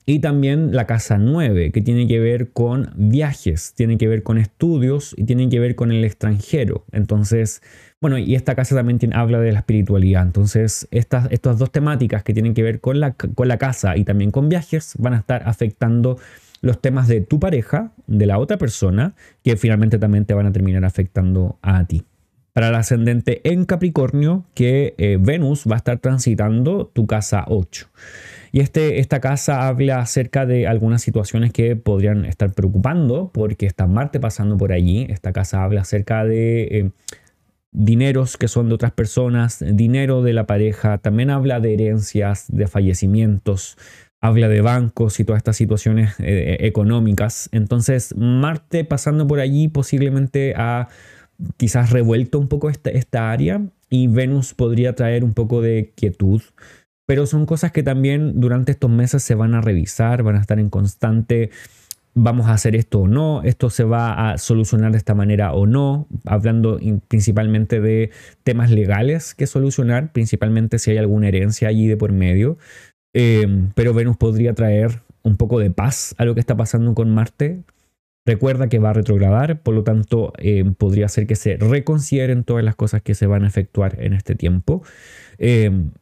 Y 0.05 0.19
también 0.19 0.75
la 0.75 0.88
casa 0.88 1.17
9, 1.17 1.71
que 1.71 1.81
tiene 1.81 2.09
que 2.09 2.19
ver 2.19 2.51
con 2.51 2.91
viajes, 2.97 3.73
tiene 3.77 3.99
que 3.99 4.09
ver 4.09 4.25
con 4.25 4.38
estudios 4.38 5.14
y 5.17 5.23
tiene 5.27 5.49
que 5.49 5.61
ver 5.61 5.77
con 5.77 5.93
el 5.93 6.05
extranjero. 6.05 6.85
Entonces, 6.91 7.62
bueno, 8.01 8.19
y 8.19 8.35
esta 8.35 8.57
casa 8.57 8.75
también 8.75 8.99
habla 9.14 9.38
de 9.38 9.53
la 9.53 9.61
espiritualidad. 9.61 10.25
Entonces, 10.25 10.88
estas, 10.91 11.31
estas 11.31 11.57
dos 11.57 11.71
temáticas 11.71 12.25
que 12.25 12.35
tienen 12.35 12.55
que 12.55 12.64
ver 12.64 12.81
con 12.81 12.99
la, 12.99 13.12
con 13.12 13.47
la 13.47 13.59
casa 13.59 13.97
y 13.97 14.03
también 14.03 14.33
con 14.33 14.49
viajes 14.49 14.95
van 14.99 15.14
a 15.14 15.19
estar 15.19 15.45
afectando 15.47 16.19
los 16.61 16.81
temas 16.81 17.09
de 17.09 17.21
tu 17.21 17.40
pareja, 17.40 17.92
de 18.07 18.27
la 18.27 18.38
otra 18.38 18.59
persona, 18.59 19.14
que 19.42 19.57
finalmente 19.57 19.99
también 19.99 20.25
te 20.25 20.35
van 20.35 20.47
a 20.47 20.53
terminar 20.53 20.85
afectando 20.85 21.59
a 21.62 21.85
ti. 21.85 22.05
Para 22.53 22.71
el 22.71 22.75
ascendente 22.75 23.40
en 23.44 23.64
Capricornio, 23.64 24.44
que 24.55 24.94
eh, 24.99 25.16
Venus 25.21 25.64
va 25.71 25.75
a 25.75 25.79
estar 25.79 25.99
transitando 25.99 26.87
tu 26.87 27.07
casa 27.07 27.44
8. 27.47 27.87
Y 28.51 28.61
este, 28.61 28.99
esta 28.99 29.21
casa 29.21 29.68
habla 29.68 30.01
acerca 30.01 30.47
de 30.47 30.66
algunas 30.66 31.03
situaciones 31.03 31.53
que 31.53 31.77
podrían 31.77 32.25
estar 32.25 32.53
preocupando 32.53 33.31
porque 33.33 33.66
está 33.66 33.87
Marte 33.87 34.18
pasando 34.18 34.57
por 34.57 34.73
allí. 34.73 35.07
Esta 35.09 35.33
casa 35.33 35.62
habla 35.62 35.83
acerca 35.83 36.25
de 36.25 36.62
eh, 36.62 36.90
dineros 37.71 38.37
que 38.37 38.49
son 38.49 38.68
de 38.68 38.75
otras 38.75 38.92
personas, 38.92 39.64
dinero 39.64 40.23
de 40.23 40.33
la 40.33 40.47
pareja, 40.47 40.99
también 40.99 41.31
habla 41.31 41.61
de 41.61 41.75
herencias, 41.75 42.47
de 42.49 42.66
fallecimientos, 42.66 43.77
habla 44.20 44.48
de 44.48 44.61
bancos 44.61 45.20
y 45.20 45.24
todas 45.24 45.38
estas 45.38 45.57
situaciones 45.57 46.14
eh, 46.18 46.59
económicas. 46.61 47.48
Entonces, 47.52 48.14
Marte 48.16 48.85
pasando 48.85 49.26
por 49.26 49.40
allí 49.40 49.68
posiblemente 49.68 50.54
ha 50.57 50.88
quizás 51.57 51.90
revuelto 51.90 52.38
un 52.38 52.48
poco 52.48 52.68
esta 52.68 53.31
área 53.31 53.62
y 53.88 54.09
Venus 54.09 54.54
podría 54.54 54.94
traer 54.94 55.24
un 55.24 55.35
poco 55.35 55.62
de 55.62 55.92
quietud 55.94 56.42
pero 57.09 57.24
son 57.24 57.46
cosas 57.46 57.72
que 57.72 57.83
también 57.83 58.38
durante 58.38 58.72
estos 58.72 58.90
meses 58.90 59.22
se 59.22 59.35
van 59.35 59.54
a 59.54 59.62
revisar, 59.62 60.22
van 60.22 60.37
a 60.37 60.40
estar 60.42 60.59
en 60.59 60.68
constante, 60.68 61.48
vamos 62.12 62.48
a 62.48 62.52
hacer 62.52 62.76
esto 62.76 63.00
o 63.00 63.09
no, 63.09 63.42
esto 63.44 63.70
se 63.70 63.83
va 63.83 64.31
a 64.31 64.37
solucionar 64.37 64.92
de 64.92 64.98
esta 64.98 65.14
manera 65.14 65.54
o 65.54 65.66
no, 65.66 66.07
hablando 66.26 66.78
principalmente 67.09 67.81
de 67.81 68.11
temas 68.42 68.70
legales 68.70 69.35
que 69.35 69.46
solucionar, 69.46 70.12
principalmente 70.12 70.78
si 70.78 70.90
hay 70.90 70.98
alguna 70.98 71.28
herencia 71.28 71.68
allí 71.68 71.87
de 71.87 71.96
por 71.96 72.12
medio, 72.12 72.59
em, 73.14 73.71
pero 73.75 73.94
Venus 73.94 74.16
podría 74.16 74.55
traer 74.55 75.03
un 75.23 75.37
poco 75.37 75.59
de 75.59 75.71
paz 75.71 76.14
a 76.18 76.25
lo 76.25 76.35
que 76.35 76.40
está 76.40 76.57
pasando 76.57 76.94
con 76.94 77.14
Marte. 77.14 77.62
Recuerda 78.27 78.68
que 78.68 78.79
va 78.79 78.90
a 78.90 78.92
retrogradar, 78.94 79.62
por 79.62 79.75
lo 79.75 79.85
tanto 79.85 80.33
em, 80.38 80.75
podría 80.75 81.09
ser 81.09 81.27
que 81.27 81.37
se 81.37 81.57
reconsideren 81.57 82.44
todas 82.44 82.64
las 82.64 82.77
cosas 82.77 83.03
que 83.03 83.14
se 83.14 83.27
van 83.27 83.44
a 83.44 83.49
efectuar 83.49 83.97
en 84.03 84.12
este 84.12 84.35
tiempo. 84.35 84.83
Em, 85.38 85.92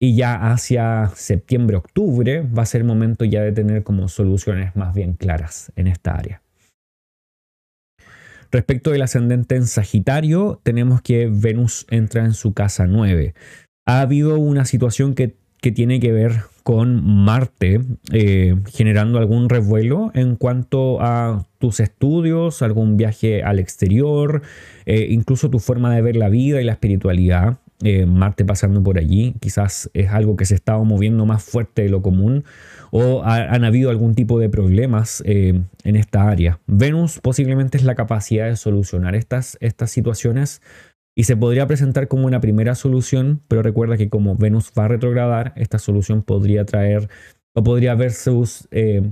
y 0.00 0.16
ya 0.16 0.52
hacia 0.52 1.10
septiembre, 1.14 1.76
octubre 1.76 2.42
va 2.42 2.62
a 2.62 2.66
ser 2.66 2.84
momento 2.84 3.24
ya 3.24 3.42
de 3.42 3.52
tener 3.52 3.84
como 3.84 4.08
soluciones 4.08 4.76
más 4.76 4.94
bien 4.94 5.14
claras 5.14 5.72
en 5.76 5.86
esta 5.86 6.14
área. 6.14 6.42
Respecto 8.54 8.92
del 8.92 9.02
ascendente 9.02 9.56
en 9.56 9.66
Sagitario, 9.66 10.60
tenemos 10.62 11.02
que 11.02 11.28
Venus 11.28 11.86
entra 11.90 12.24
en 12.24 12.34
su 12.34 12.54
casa 12.54 12.86
9. 12.86 13.34
Ha 13.84 14.00
habido 14.00 14.38
una 14.38 14.64
situación 14.64 15.14
que, 15.14 15.34
tiene 15.74 15.98
que 15.98 16.12
ver 16.12 16.42
con 16.64 17.04
Marte 17.04 17.82
eh, 18.10 18.56
generando 18.72 19.18
algún 19.18 19.50
revuelo 19.50 20.10
en 20.14 20.34
cuanto 20.34 21.00
a 21.02 21.46
tus 21.58 21.78
estudios, 21.78 22.62
algún 22.62 22.96
viaje 22.96 23.42
al 23.42 23.58
exterior, 23.58 24.40
eh, 24.86 25.08
incluso 25.10 25.50
tu 25.50 25.58
forma 25.58 25.94
de 25.94 26.00
ver 26.00 26.16
la 26.16 26.30
vida 26.30 26.62
y 26.62 26.64
la 26.64 26.72
espiritualidad. 26.72 27.58
Eh, 27.82 28.06
Marte 28.06 28.46
pasando 28.46 28.82
por 28.82 28.98
allí, 28.98 29.34
quizás 29.40 29.90
es 29.92 30.08
algo 30.08 30.36
que 30.36 30.46
se 30.46 30.54
estaba 30.54 30.82
moviendo 30.84 31.26
más 31.26 31.44
fuerte 31.44 31.82
de 31.82 31.90
lo 31.90 32.00
común 32.00 32.44
o 32.90 33.22
han 33.24 33.64
habido 33.64 33.90
algún 33.90 34.14
tipo 34.14 34.38
de 34.38 34.48
problemas 34.48 35.22
en 35.26 35.66
esta 35.82 36.28
área. 36.28 36.60
Venus 36.66 37.18
posiblemente 37.18 37.76
es 37.76 37.82
la 37.82 37.96
capacidad 37.96 38.46
de 38.46 38.56
solucionar 38.56 39.16
estas, 39.16 39.58
estas 39.60 39.90
situaciones 39.90 40.62
y 41.14 41.24
se 41.24 41.36
podría 41.36 41.66
presentar 41.66 42.08
como 42.08 42.26
una 42.26 42.40
primera 42.40 42.74
solución, 42.74 43.40
pero 43.48 43.62
recuerda 43.62 43.96
que 43.96 44.08
como 44.08 44.36
Venus 44.36 44.72
va 44.78 44.86
a 44.86 44.88
retrogradar, 44.88 45.52
esta 45.56 45.78
solución 45.78 46.22
podría 46.22 46.64
traer 46.64 47.08
o 47.54 47.62
podría 47.62 47.94
ver 47.94 48.12
sus, 48.12 48.66
eh, 48.72 49.02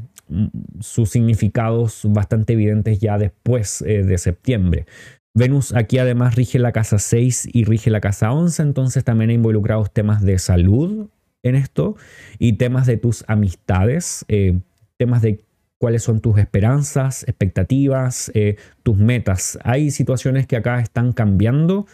sus 0.81 1.11
significados 1.11 2.03
bastante 2.05 2.55
evidentes 2.55 2.99
ya 2.99 3.19
después 3.19 3.85
de 3.87 4.19
septiembre. 4.19 4.87
Venus 5.35 5.75
aquí 5.75 5.99
además 5.99 6.35
rige 6.35 6.59
la 6.59 6.73
casa 6.73 6.99
6 6.99 7.49
y 7.53 7.65
rige 7.65 7.91
la 7.91 8.01
casa 8.01 8.33
11, 8.33 8.63
entonces 8.63 9.03
también 9.03 9.31
hay 9.31 9.37
involucrados 9.37 9.93
temas 9.93 10.23
de 10.23 10.39
salud 10.39 11.09
en 11.43 11.55
esto 11.55 11.97
y 12.39 12.55
temas 12.55 12.87
de 12.87 12.99
tus 12.99 13.25
amistades, 13.29 14.27
eh, 14.29 14.61
temas 14.99 15.23
de 15.23 15.41
cuáles 15.83 16.05
son 16.05 16.21
tus 16.21 16.39
esperanzas, 16.39 17.25
expectativas, 17.25 18.31
eh, 18.35 18.55
tus 18.85 18.97
metas. 18.99 19.59
Hay 19.65 19.91
situaciones 19.91 20.47
que 20.47 20.55
acá 20.55 20.79
están 20.79 21.13
cambiando 21.13 21.87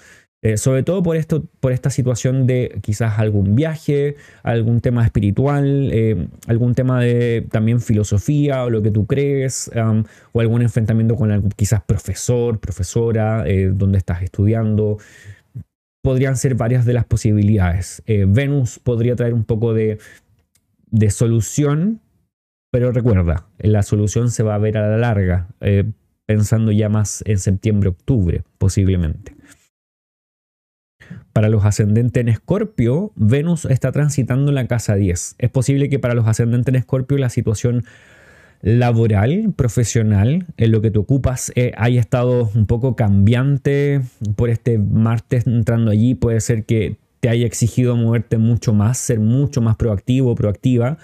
eh, 0.42 0.58
sobre 0.58 0.82
todo 0.82 1.02
por, 1.02 1.16
esto, 1.16 1.46
por 1.58 1.72
esta 1.72 1.88
situación 1.88 2.46
de 2.46 2.80
quizás 2.82 3.18
algún 3.18 3.56
viaje, 3.56 4.16
algún 4.42 4.82
tema 4.82 5.04
espiritual, 5.04 5.88
eh, 5.90 6.28
algún 6.46 6.74
tema 6.74 7.00
de 7.00 7.46
también 7.50 7.80
filosofía 7.80 8.62
o 8.64 8.68
lo 8.68 8.82
que 8.82 8.90
tú 8.90 9.06
crees, 9.06 9.70
o 10.32 10.40
algún 10.40 10.60
enfrentamiento 10.60 11.16
con 11.16 11.32
algún, 11.32 11.50
quizás 11.50 11.80
profesor, 11.80 12.60
profesora, 12.60 13.46
donde 13.72 13.96
estás 13.96 14.22
estudiando. 14.22 14.98
Podrían 16.02 16.36
ser 16.36 16.56
varias 16.56 16.84
de 16.84 16.92
las 16.92 17.06
posibilidades. 17.06 18.02
Venus 18.06 18.78
podría 18.78 19.16
traer 19.16 19.32
un 19.32 19.44
poco 19.44 19.72
de, 19.72 19.98
de 20.90 21.10
solución, 21.10 22.00
pero 22.70 22.92
recuerda, 22.92 23.46
la 23.58 23.82
solución 23.82 24.30
se 24.30 24.42
va 24.42 24.54
a 24.54 24.58
ver 24.58 24.78
a 24.78 24.88
la 24.88 24.98
larga, 24.98 25.48
pensando 26.26 26.72
ya 26.72 26.88
más 26.88 27.22
en 27.26 27.38
septiembre, 27.38 27.88
octubre, 27.88 28.42
posiblemente. 28.58 29.34
Para 31.32 31.48
los 31.48 31.64
ascendentes 31.64 32.20
en 32.20 32.28
Escorpio, 32.28 33.12
Venus 33.14 33.64
está 33.64 33.92
transitando 33.92 34.52
la 34.52 34.66
casa 34.66 34.94
10. 34.96 35.36
Es 35.38 35.50
posible 35.50 35.88
que 35.88 35.98
para 35.98 36.14
los 36.14 36.26
ascendentes 36.26 36.72
en 36.72 36.76
Escorpio 36.76 37.16
la 37.16 37.30
situación 37.30 37.84
laboral, 38.60 39.52
profesional, 39.54 40.46
en 40.56 40.72
lo 40.72 40.80
que 40.80 40.90
te 40.90 40.98
ocupas 40.98 41.52
eh, 41.54 41.72
haya 41.76 42.00
estado 42.00 42.50
un 42.54 42.66
poco 42.66 42.96
cambiante 42.96 44.00
por 44.36 44.50
este 44.50 44.78
martes 44.78 45.46
entrando 45.46 45.90
allí. 45.90 46.14
Puede 46.14 46.40
ser 46.40 46.64
que 46.64 46.96
te 47.20 47.28
haya 47.28 47.46
exigido 47.46 47.96
moverte 47.96 48.38
mucho 48.38 48.72
más, 48.72 48.98
ser 48.98 49.20
mucho 49.20 49.60
más 49.60 49.76
proactivo 49.76 50.34
proactiva. 50.34 50.98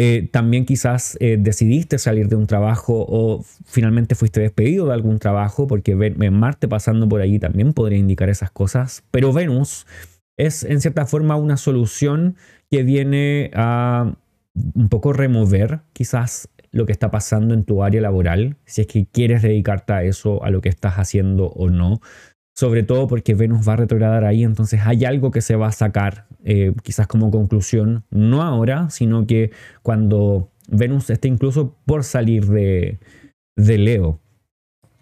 Eh, 0.00 0.28
también 0.30 0.64
quizás 0.64 1.16
eh, 1.18 1.38
decidiste 1.40 1.98
salir 1.98 2.28
de 2.28 2.36
un 2.36 2.46
trabajo 2.46 3.04
o 3.08 3.44
finalmente 3.64 4.14
fuiste 4.14 4.40
despedido 4.40 4.86
de 4.86 4.92
algún 4.92 5.18
trabajo, 5.18 5.66
porque 5.66 5.96
Marte 6.30 6.68
pasando 6.68 7.08
por 7.08 7.20
allí 7.20 7.40
también 7.40 7.72
podría 7.72 7.98
indicar 7.98 8.28
esas 8.28 8.52
cosas. 8.52 9.02
Pero 9.10 9.32
Venus 9.32 9.88
es 10.36 10.62
en 10.62 10.80
cierta 10.80 11.04
forma 11.04 11.34
una 11.34 11.56
solución 11.56 12.36
que 12.70 12.84
viene 12.84 13.50
a 13.54 14.14
un 14.54 14.88
poco 14.88 15.12
remover 15.12 15.80
quizás 15.94 16.48
lo 16.70 16.86
que 16.86 16.92
está 16.92 17.10
pasando 17.10 17.52
en 17.52 17.64
tu 17.64 17.82
área 17.82 18.00
laboral, 18.00 18.56
si 18.66 18.82
es 18.82 18.86
que 18.86 19.04
quieres 19.06 19.42
dedicarte 19.42 19.94
a 19.94 20.04
eso, 20.04 20.44
a 20.44 20.50
lo 20.50 20.60
que 20.60 20.68
estás 20.68 20.94
haciendo 20.94 21.48
o 21.48 21.70
no 21.70 22.00
sobre 22.58 22.82
todo 22.82 23.06
porque 23.06 23.36
Venus 23.36 23.68
va 23.68 23.74
a 23.74 23.76
retrogradar 23.76 24.24
ahí, 24.24 24.42
entonces 24.42 24.80
hay 24.84 25.04
algo 25.04 25.30
que 25.30 25.42
se 25.42 25.54
va 25.54 25.68
a 25.68 25.72
sacar, 25.72 26.26
eh, 26.42 26.72
quizás 26.82 27.06
como 27.06 27.30
conclusión, 27.30 28.02
no 28.10 28.42
ahora, 28.42 28.90
sino 28.90 29.28
que 29.28 29.52
cuando 29.82 30.50
Venus 30.66 31.08
esté 31.08 31.28
incluso 31.28 31.76
por 31.86 32.02
salir 32.02 32.46
de, 32.46 32.98
Leo. 33.54 34.18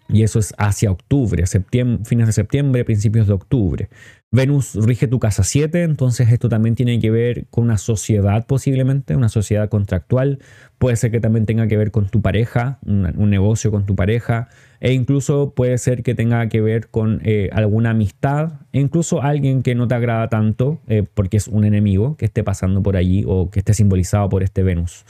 Y 0.07 0.21
eso 0.21 0.37
es 0.37 0.53
hacia 0.59 0.91
octubre, 0.91 1.45
fines 1.47 2.27
de 2.27 2.31
septiembre, 2.31 2.85
principios 2.85 3.25
de 3.25 3.33
octubre. 3.33 3.89
Venus 4.29 4.75
rige 4.75 5.07
tu 5.07 5.19
casa 5.19 5.43
7, 5.43 5.83
entonces 5.83 6.29
esto 6.29 6.49
también 6.49 6.75
tiene 6.75 6.99
que 6.99 7.09
ver 7.09 7.47
con 7.49 7.63
una 7.63 7.77
sociedad 7.77 8.45
posiblemente, 8.45 9.15
una 9.15 9.29
sociedad 9.29 9.69
contractual. 9.69 10.39
Puede 10.77 10.97
ser 10.97 11.11
que 11.11 11.21
también 11.21 11.45
tenga 11.45 11.67
que 11.67 11.77
ver 11.77 11.91
con 11.91 12.09
tu 12.09 12.21
pareja, 12.21 12.79
un, 12.85 13.29
negocio 13.29 13.71
con 13.71 13.85
tu 13.85 13.95
pareja, 13.95 14.49
e 14.81 14.91
incluso 14.91 15.53
puede 15.55 15.77
ser 15.77 16.03
que 16.03 16.13
tenga 16.13 16.49
que 16.49 16.59
ver 16.59 16.89
con 16.89 17.21
eh, 17.23 17.49
alguna 17.53 17.91
amistad, 17.91 18.59
e 18.73 18.81
incluso 18.81 19.21
alguien 19.21 19.63
que 19.63 19.75
no 19.75 19.87
te 19.87 19.95
agrada 19.95 20.27
tanto 20.27 20.81
eh, 20.87 21.03
porque 21.13 21.37
es 21.37 21.47
un 21.47 21.63
enemigo 21.63 22.17
que 22.17 22.25
esté 22.25 22.43
pasando 22.43 22.83
por 22.83 22.97
allí 22.97 23.23
o 23.25 23.49
que 23.49 23.59
esté 23.59 23.73
simbolizado 23.73 24.27
por 24.27 24.43
este 24.43 24.61
Venus. 24.61 25.05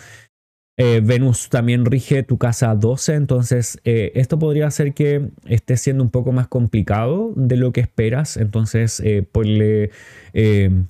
Eh, 0.80 1.01
Venus 1.03 1.49
también 1.49 1.86
rige 1.86 2.21
tu 2.21 2.38
casa 2.38 2.75
12, 2.75 3.15
entonces 3.15 3.80
eh, 3.84 4.11
esto 4.13 4.38
podría 4.38 4.67
hacer 4.67 4.93
que 4.93 5.32
esté 5.45 5.75
siendo 5.75 6.03
un 6.03 6.11
poco 6.11 6.32
más 6.32 6.47
complicado 6.47 7.34
de 7.36 7.57
lo 7.57 7.71
que 7.73 7.82
esperas, 7.82 8.38
entonces 8.38 8.99
eh, 9.03 9.23
ponle 9.23 9.89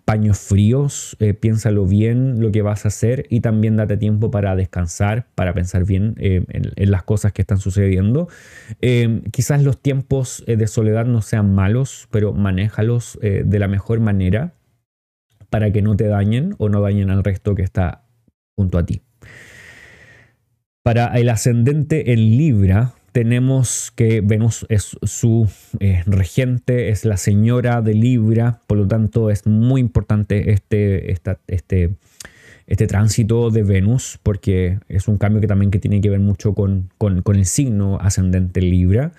paños 0.04 0.40
fríos, 0.40 1.16
piénsalo 1.40 1.86
bien 1.86 2.42
lo 2.42 2.52
que 2.52 2.62
vas 2.62 2.84
a 2.84 2.90
hacer 2.90 3.28
y 3.30 3.40
también 3.40 3.78
date 3.78 3.96
tiempo 3.96 4.30
para 4.30 4.58
descansar, 4.58 5.28
para 5.36 5.54
pensar 5.54 5.86
bien 5.86 6.16
en, 6.18 6.46
en, 6.50 6.92
las 6.92 7.04
cosas 7.04 7.32
que 7.32 7.44
están 7.44 7.58
sucediendo. 7.58 8.28
quizás 9.32 9.64
los 9.64 9.82
tiempos 9.82 10.44
de 10.46 10.68
soledad 10.68 11.06
no 11.06 11.22
sean 11.22 11.56
malos, 11.56 12.10
pero 12.12 12.34
manéjalos 12.34 13.18
de 13.22 13.60
la 13.60 13.70
mejor 13.70 14.02
manera 14.02 14.54
para 15.50 15.72
que 15.72 15.82
no 15.82 15.96
te 15.96 16.08
dañen 16.08 16.54
o 16.58 16.68
no 16.68 16.82
dañen 16.82 17.10
al 17.10 17.24
resto 17.24 17.56
que 17.56 17.64
está 17.64 18.04
junto 18.58 18.78
a 18.78 18.86
ti. 18.86 19.07
Para 20.88 21.08
el 21.18 21.28
ascendente 21.28 22.14
en 22.14 22.38
Libra, 22.38 22.94
tenemos 23.12 23.92
que 23.94 24.22
Venus 24.22 24.66
es 24.70 24.96
su 25.04 25.50
eh, 25.82 26.02
regente, 26.06 26.88
es 26.88 27.04
la 27.04 27.18
señora 27.18 27.82
de 27.82 27.94
Libra, 27.94 28.62
por 28.68 28.78
lo 28.78 28.88
tanto 28.88 29.30
es 29.30 29.46
muy 29.46 29.82
importante 29.82 30.54
este, 30.54 31.12
este, 31.12 31.90
este 32.68 32.88
tránsito 32.88 33.50
de 33.50 33.64
Venus, 33.64 34.18
porque 34.24 34.80
es 34.88 35.10
un 35.10 35.18
cambio 35.18 35.42
que 35.42 35.48
también 35.48 35.72
que 35.72 35.80
tiene 35.80 36.00
que 36.00 36.10
ver 36.10 36.22
mucho 36.22 36.54
con, 36.54 36.90
con, 36.98 37.22
con 37.22 37.36
el 37.36 37.44
signo 37.44 37.98
ascendente 38.00 38.62
Libra. 38.62 39.12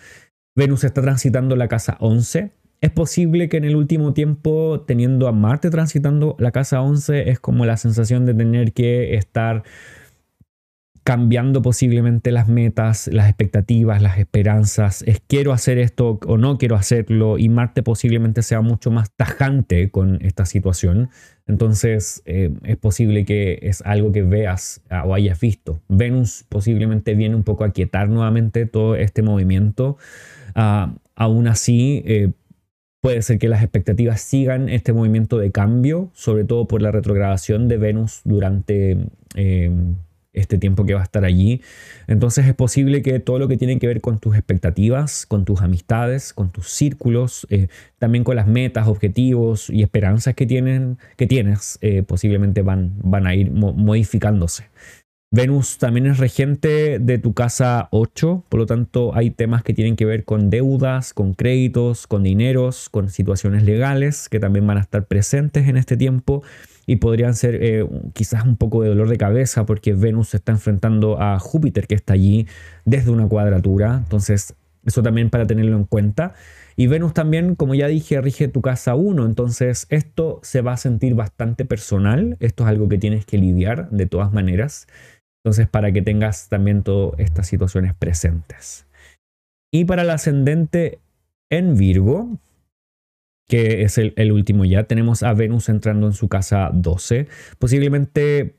Venus 0.57 0.85
está 0.85 1.03
transitando 1.03 1.55
la 1.55 1.69
casa 1.69 1.99
11. 2.01 2.51
Es 2.81 2.91
posible 2.93 3.51
que 3.51 3.59
en 3.59 3.67
el 3.67 3.77
último 3.77 4.15
tiempo, 4.15 4.87
teniendo 4.87 5.29
a 5.29 5.33
Marte 5.33 5.69
transitando 5.69 6.35
la 6.39 6.51
casa 6.51 6.81
11, 6.81 7.29
es 7.29 7.41
como 7.41 7.67
la 7.67 7.77
sensación 7.77 8.25
de 8.25 8.33
tener 8.33 8.73
que 8.73 9.17
estar 9.17 9.65
cambiando 11.09 11.63
posiblemente 11.63 12.33
las 12.33 12.49
metas, 12.49 13.09
las 13.11 13.31
expectativas, 13.31 14.03
las 14.03 14.19
esperanzas, 14.19 15.01
es 15.07 15.23
quiero 15.27 15.55
hacer 15.55 15.79
esto 15.79 16.21
o 16.27 16.37
no 16.37 16.59
quiero 16.59 16.77
hacerlo 16.77 17.39
y 17.39 17.49
Marte 17.49 17.83
posiblemente 17.83 18.43
sea 18.43 18.61
mucho 18.61 18.91
más 18.91 19.11
tajante 19.17 19.91
con 19.91 20.19
esta 20.21 20.45
situación. 20.45 21.09
Entonces 21.47 22.21
eh, 22.27 22.53
es 22.63 22.77
posible 22.77 23.25
que 23.25 23.59
es 23.63 23.81
algo 23.87 24.13
que 24.13 24.21
veas 24.21 24.83
ah, 24.91 25.05
o 25.07 25.15
hayas 25.15 25.41
visto. 25.41 25.81
Venus 25.89 26.45
posiblemente 26.47 27.15
viene 27.15 27.37
un 27.37 27.43
poco 27.43 27.65
a 27.65 27.73
quietar 27.73 28.11
nuevamente 28.11 28.67
todo 28.67 28.95
este 28.95 29.23
movimiento. 29.23 29.97
Ah, 30.55 30.95
aún 31.15 31.49
así, 31.49 32.03
eh, 32.05 32.33
puede 33.01 33.23
ser 33.23 33.39
que 33.39 33.49
las 33.49 33.63
expectativas 33.63 34.21
sigan 34.21 34.69
este 34.69 34.93
movimiento 34.93 35.39
de 35.39 35.53
cambio, 35.53 36.11
sobre 36.13 36.45
todo 36.45 36.69
por 36.69 36.83
la 36.83 36.91
retrogradación 36.91 37.67
de 37.67 37.79
Venus 37.79 38.21
durante... 38.25 38.99
Eh, 39.37 39.71
este 40.39 40.59
tiempo 40.59 40.87
que 40.87 40.95
va 40.95 41.01
a 41.01 41.05
estar 41.05 41.25
allí. 41.25 41.63
Entonces 42.07 42.47
es 42.47 42.55
posible 42.55 43.03
que 43.03 43.21
todo 43.21 43.39
lo 43.39 43.49
que 43.49 43.57
tiene 43.57 43.79
que 43.79 43.87
ver 43.87 44.01
con 44.01 44.19
tus 44.19 44.37
expectativas, 44.37 45.27
con 45.27 45.45
tus 45.45 45.61
amistades, 45.61 46.33
con 46.33 46.51
tus 46.51 46.69
círculos, 46.69 47.47
eh, 47.51 47.69
también 47.99 48.25
con 48.25 48.37
las 48.37 48.47
metas, 48.47 48.89
objetivos 48.89 49.71
y 49.71 49.83
esperanzas 49.83 50.35
que, 50.35 50.47
tienen, 50.47 50.99
que 51.17 51.27
tienes, 51.27 51.79
eh, 51.83 52.03
posiblemente 52.03 52.63
van, 52.63 52.95
van 53.03 53.27
a 53.27 53.35
ir 53.35 53.51
modificándose. 53.51 54.65
Venus 55.31 55.77
también 55.77 56.07
es 56.07 56.17
regente 56.17 56.99
de 56.99 57.19
tu 57.19 57.35
casa 57.35 57.89
8, 57.91 58.45
por 58.49 58.61
lo 58.61 58.65
tanto 58.65 59.15
hay 59.15 59.31
temas 59.31 59.63
que 59.63 59.75
tienen 59.75 59.95
que 59.95 60.07
ver 60.07 60.25
con 60.25 60.49
deudas, 60.49 61.13
con 61.13 61.35
créditos, 61.35 62.07
con 62.07 62.23
dineros, 62.23 62.89
con 62.89 63.11
situaciones 63.11 63.63
legales 63.63 64.31
que 64.31 64.41
también 64.41 64.67
van 64.67 64.79
a 64.79 64.81
estar 64.81 65.05
presentes 65.05 65.69
en 65.69 65.77
este 65.77 65.99
tiempo 65.99 66.43
y 66.89 66.97
podrían 66.97 67.35
ser 67.35 67.63
eh, 67.63 67.87
quizás 68.15 68.47
un 68.47 68.57
poco 68.57 68.83
de 68.83 68.89
dolor 68.89 69.11
de 69.11 69.19
cabeza 69.19 69.67
porque 69.67 69.93
Venus 69.93 70.31
se 70.31 70.39
está 70.39 70.53
enfrentando 70.53 71.21
a 71.21 71.39
Júpiter 71.39 71.87
que 71.87 71.95
está 71.95 72.15
allí 72.15 72.49
desde 72.87 73.11
una 73.11 73.29
cuadratura, 73.29 73.99
entonces 73.99 74.55
eso 74.87 75.03
también 75.03 75.29
para 75.29 75.47
tenerlo 75.47 75.77
en 75.77 75.85
cuenta. 75.85 76.33
Y 76.77 76.87
Venus 76.87 77.13
también, 77.13 77.57
como 77.57 77.75
ya 77.75 77.89
dije, 77.89 78.19
rige 78.23 78.49
tu 78.49 78.63
casa 78.63 78.95
1, 78.95 79.27
entonces 79.27 79.87
esto 79.91 80.41
se 80.43 80.63
va 80.63 80.73
a 80.73 80.77
sentir 80.79 81.15
bastante 81.15 81.67
personal, 81.67 82.39
esto 82.41 82.65
es 82.65 82.71
algo 82.71 82.89
que 82.89 82.97
tienes 82.97 83.27
que 83.27 83.37
lidiar 83.37 83.91
de 83.91 84.07
todas 84.07 84.33
maneras, 84.33 84.87
entonces 85.45 85.69
para 85.69 85.93
que 85.93 86.01
tengas 86.01 86.49
también 86.49 86.83
todas 86.85 87.21
estas 87.21 87.47
situaciones 87.49 87.93
presentes. 87.95 88.87
Y 89.71 89.85
para 89.85 90.03
el 90.03 90.11
ascendente 90.11 91.01
en 91.51 91.77
Virgo, 91.77 92.39
que 93.49 93.83
es 93.83 93.99
el, 93.99 94.33
último 94.33 94.65
ya. 94.65 94.85
Tenemos 94.85 95.23
a 95.23 95.33
Venus 95.33 95.69
entrando 95.69 96.07
en 96.07 96.13
su 96.13 96.29
casa 96.29 96.71
12. 96.73 97.27
Posiblemente 97.59 98.57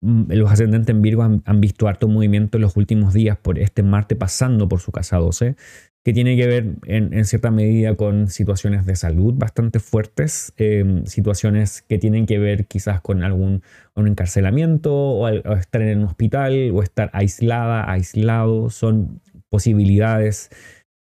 mm, 0.00 0.32
los 0.32 0.50
ascendentes 0.50 0.88
en 0.94 1.02
Virgo 1.02 1.22
han, 1.22 1.60
visto 1.60 1.86
harto 1.86 2.08
movimiento 2.08 2.56
en 2.58 2.62
los 2.62 2.76
últimos 2.76 3.12
días 3.12 3.36
por 3.36 3.58
este 3.58 3.82
Marte 3.82 4.16
pasando 4.16 4.68
por 4.68 4.80
su 4.80 4.90
casa 4.90 5.18
12, 5.18 5.56
que 6.02 6.12
tiene 6.14 6.36
que 6.36 6.46
ver 6.46 6.76
en, 6.86 7.24
cierta 7.26 7.50
medida 7.50 7.94
con 7.94 8.28
situaciones 8.28 8.86
de 8.86 8.96
salud 8.96 9.34
bastante 9.36 9.78
fuertes, 9.80 10.54
em, 10.56 11.04
situaciones 11.06 11.82
que 11.82 11.98
tienen 11.98 12.26
que 12.26 12.38
ver 12.38 12.66
quizás 12.66 13.00
con 13.02 13.22
algún 13.22 13.62
un 13.94 14.08
encarcelamiento 14.08 14.92
o, 14.94 15.28
estar 15.28 15.82
en 15.82 15.98
un 15.98 16.04
hospital 16.04 16.70
o 16.72 16.82
estar 16.82 17.10
aislada, 17.12 17.90
aislado, 17.90 18.70
son 18.70 19.20
posibilidades. 19.50 20.50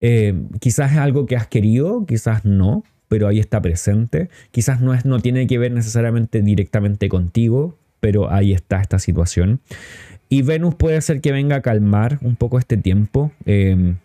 Em, 0.01 0.49
quizás 0.61 0.93
es 0.93 0.99
algo 0.99 1.27
que 1.27 1.37
has 1.37 1.47
querido, 1.47 2.07
quizás 2.07 2.45
no, 2.45 2.85
pero 3.09 3.27
ahí 3.27 3.41
está 3.41 3.61
presente. 3.61 4.29
Quizás 4.51 4.81
no, 4.81 4.95
es, 4.95 5.05
no 5.05 5.21
tiene 5.21 5.47
que 5.47 5.59
ver 5.59 5.73
necesariamente 5.73 6.43
directamente 6.43 7.09
contigo, 7.09 7.77
pero 8.01 8.31
ahí 8.31 8.53
está 8.53 8.81
esta 8.81 8.99
situación. 8.99 9.61
Y 10.29 10.43
Venus 10.43 10.75
puede 10.75 11.01
ser 11.01 11.21
que 11.21 11.33
venga 11.33 11.57
a 11.57 11.63
calmar 11.63 12.19
un 12.23 12.37
poco 12.37 12.59
este 12.59 12.77
tiempo 12.77 13.33
em, 13.47 13.97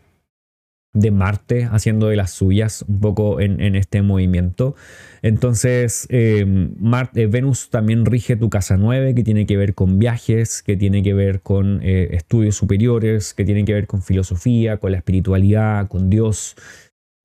de 0.94 1.12
Marte 1.12 1.68
haciendo 1.70 2.08
de 2.08 2.16
las 2.16 2.32
suyas 2.32 2.86
un 2.88 3.00
poco 3.02 3.42
en, 3.42 3.76
este 3.76 4.02
movimiento. 4.02 4.76
Entonces, 5.22 6.08
em, 6.10 6.74
Marte, 6.80 7.28
Venus 7.28 7.70
también 7.70 8.06
rige 8.06 8.38
tu 8.38 8.50
casa 8.50 8.78
9, 8.78 9.16
que 9.16 9.24
tiene 9.24 9.46
que 9.46 9.58
ver 9.58 9.74
con 9.74 10.00
viajes, 10.00 10.62
que 10.64 10.78
tiene 10.78 11.04
que 11.04 11.14
ver 11.14 11.42
con 11.42 11.82
eh, 11.84 12.10
estudios 12.12 12.56
superiores, 12.56 13.34
que 13.34 13.44
tiene 13.44 13.66
que 13.66 13.74
ver 13.74 13.88
con 13.88 14.02
filosofía, 14.02 14.78
con 14.78 14.92
la 14.92 14.98
espiritualidad, 14.98 15.88
con 15.90 16.10
Dios. 16.10 16.56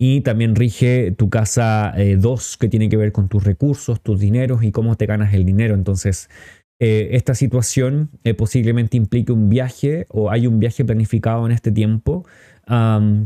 Y 0.01 0.21
también 0.21 0.55
rige 0.55 1.11
tu 1.11 1.29
casa 1.29 1.93
2, 1.97 2.55
eh, 2.55 2.57
que 2.61 2.69
tiene 2.69 2.89
que 2.89 2.97
ver 2.97 3.11
con 3.11 3.29
tus 3.29 3.43
recursos, 3.43 4.01
tus 4.01 4.21
dineros 4.21 4.63
y 4.63 4.71
cómo 4.71 4.97
te 4.97 5.07
ganas 5.07 5.35
el 5.35 5.45
dinero. 5.45 5.75
Entonces, 5.75 6.31
eh, 6.79 7.09
esta 7.13 7.35
situación 7.35 8.11
eh, 8.23 8.35
posiblemente 8.35 8.97
implique 8.97 9.33
un 9.33 9.49
viaje 9.49 10.07
o 10.11 10.31
hay 10.31 10.47
un 10.47 10.61
viaje 10.61 10.85
planificado 10.85 11.45
en 11.47 11.53
este 11.53 11.73
tiempo 11.73 12.25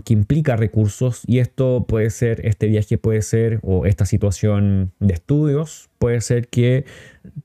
que 0.04 0.12
implica 0.12 0.54
recursos 0.54 1.22
y 1.26 1.40
esto 1.40 1.84
puede 1.88 2.10
ser, 2.10 2.46
este 2.46 2.68
viaje 2.68 2.96
puede 2.96 3.22
ser, 3.22 3.58
o 3.64 3.86
esta 3.86 4.06
situación 4.06 4.92
de 5.00 5.14
estudios, 5.14 5.90
puede 5.98 6.20
ser 6.20 6.46
que 6.46 6.84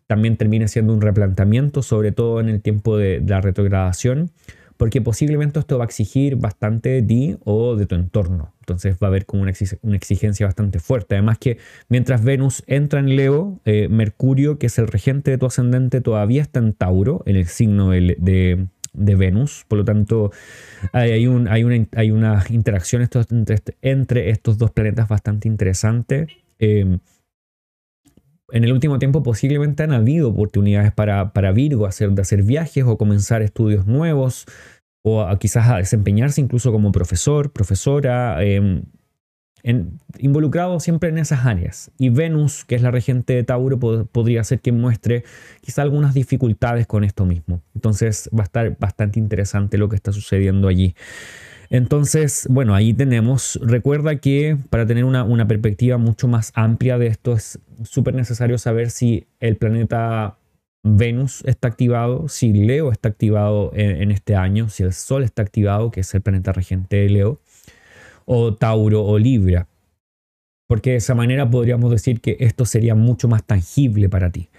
también 0.05 0.37
termine 0.37 0.67
siendo 0.67 0.93
un 0.93 1.01
replanteamiento, 1.01 1.81
sobre 1.81 2.11
todo 2.11 2.39
en 2.39 2.49
el 2.49 2.61
tiempo 2.61 2.97
de 2.97 3.23
la 3.25 3.41
retrogradación 3.41 4.29
porque 4.77 5.01
posiblemente 5.01 5.59
esto 5.59 5.77
va 5.77 5.85
a 5.85 5.87
exigir 5.87 6.35
bastante 6.35 6.89
de 6.89 7.01
ti 7.01 7.37
o 7.43 7.75
de 7.75 7.85
tu 7.85 7.95
entorno. 7.95 8.53
Entonces 8.59 8.97
va 9.01 9.07
a 9.07 9.09
haber 9.09 9.25
como 9.25 9.43
una, 9.43 9.51
exigencia 9.51 10.45
bastante 10.45 10.79
fuerte. 10.79 11.15
Además 11.15 11.37
que 11.39 11.57
mientras 11.89 12.23
Venus 12.23 12.63
entra 12.67 12.99
en 12.99 13.15
Leo, 13.15 13.59
eh, 13.65 13.87
Mercurio, 13.89 14.59
que 14.59 14.67
es 14.67 14.77
el 14.77 14.87
regente 14.87 15.31
de 15.31 15.37
tu 15.37 15.45
ascendente, 15.45 16.01
todavía 16.01 16.41
está 16.41 16.59
en 16.59 16.73
Tauro, 16.73 17.23
en 17.25 17.37
el 17.37 17.47
signo 17.47 17.89
de, 17.91 18.67
Venus. 18.93 19.65
Por 19.67 19.79
lo 19.79 19.85
tanto, 19.85 20.31
hay, 20.91 21.11
hay, 21.11 21.27
una, 21.27 21.51
hay 21.93 22.13
interacción 22.49 23.07
entre, 23.81 24.29
estos 24.29 24.57
dos 24.57 24.71
planetas 24.71 25.07
bastante 25.07 25.47
interesante. 25.47 26.27
Eh, 26.59 26.97
en 28.51 28.63
el 28.63 28.71
último 28.71 28.99
tiempo 28.99 29.23
posiblemente 29.23 29.83
han 29.83 29.91
habido 29.91 30.29
oportunidades 30.29 30.91
para, 30.91 31.33
para 31.33 31.51
Virgo 31.51 31.85
hacer, 31.85 32.11
de 32.11 32.21
hacer 32.21 32.43
viajes 32.43 32.83
o 32.85 32.97
comenzar 32.97 33.41
estudios 33.41 33.85
nuevos 33.85 34.45
o 35.03 35.25
quizás 35.39 35.69
a 35.69 35.77
desempeñarse 35.77 36.41
incluso 36.41 36.71
como 36.71 36.91
profesor, 36.91 37.51
profesora, 37.51 38.43
em, 38.43 38.83
involucrado 40.19 40.79
siempre 40.79 41.09
en 41.09 41.17
esas 41.17 41.45
áreas. 41.45 41.91
Y 41.97 42.09
Venus, 42.09 42.63
que 42.65 42.75
es 42.75 42.81
la 42.81 42.91
regente 42.91 43.33
de 43.33 43.43
Tauro, 43.43 43.79
podría 43.79 44.43
ser 44.43 44.59
que 44.59 44.71
muestre 44.71 45.23
quizás 45.61 45.79
algunas 45.79 46.13
dificultades 46.13 46.87
con 46.87 47.03
esto 47.03 47.25
mismo. 47.25 47.61
Entonces 47.75 48.29
va 48.33 48.43
a 48.43 48.45
estar 48.45 48.77
bastante 48.79 49.19
interesante 49.19 49.77
lo 49.77 49.89
que 49.89 49.95
está 49.95 50.11
sucediendo 50.11 50.67
allí. 50.67 50.95
Entonces, 51.69 52.47
bueno, 52.49 52.73
ahí 52.73 52.93
tenemos. 52.93 53.59
Recuerda 53.61 54.17
que 54.17 54.57
para 54.69 54.85
tener 54.85 55.03
una, 55.03 55.47
perspectiva 55.47 55.97
mucho 55.97 56.27
más 56.27 56.51
amplia 56.55 56.97
de 56.97 57.07
esto 57.07 57.33
es 57.33 57.59
súper 57.83 58.15
necesario 58.15 58.57
saber 58.57 58.89
si 58.89 59.27
el 59.39 59.57
planeta 59.57 60.37
Venus 60.83 61.43
está 61.45 61.67
activado, 61.67 62.27
si 62.29 62.53
Leo 62.53 62.91
está 62.91 63.09
activado 63.09 63.71
en, 63.73 64.11
este 64.11 64.35
año, 64.35 64.69
si 64.69 64.83
el 64.83 64.93
Sol 64.93 65.23
está 65.23 65.41
activado, 65.41 65.91
que 65.91 66.01
es 66.01 66.15
el 66.15 66.21
planeta 66.21 66.53
regente 66.53 66.97
de 66.97 67.09
Leo, 67.09 67.39
o 68.25 68.53
Tauro 68.53 69.03
o 69.05 69.17
Libra. 69.19 69.67
Porque 70.67 70.91
de 70.91 70.95
esa 70.97 71.15
manera 71.15 71.49
podríamos 71.49 71.91
decir 71.91 72.19
que 72.21 72.37
esto 72.39 72.65
sería 72.65 72.95
mucho 72.95 73.27
más 73.27 73.43
tangible 73.43 74.09
para 74.09 74.29
ti. 74.29 74.49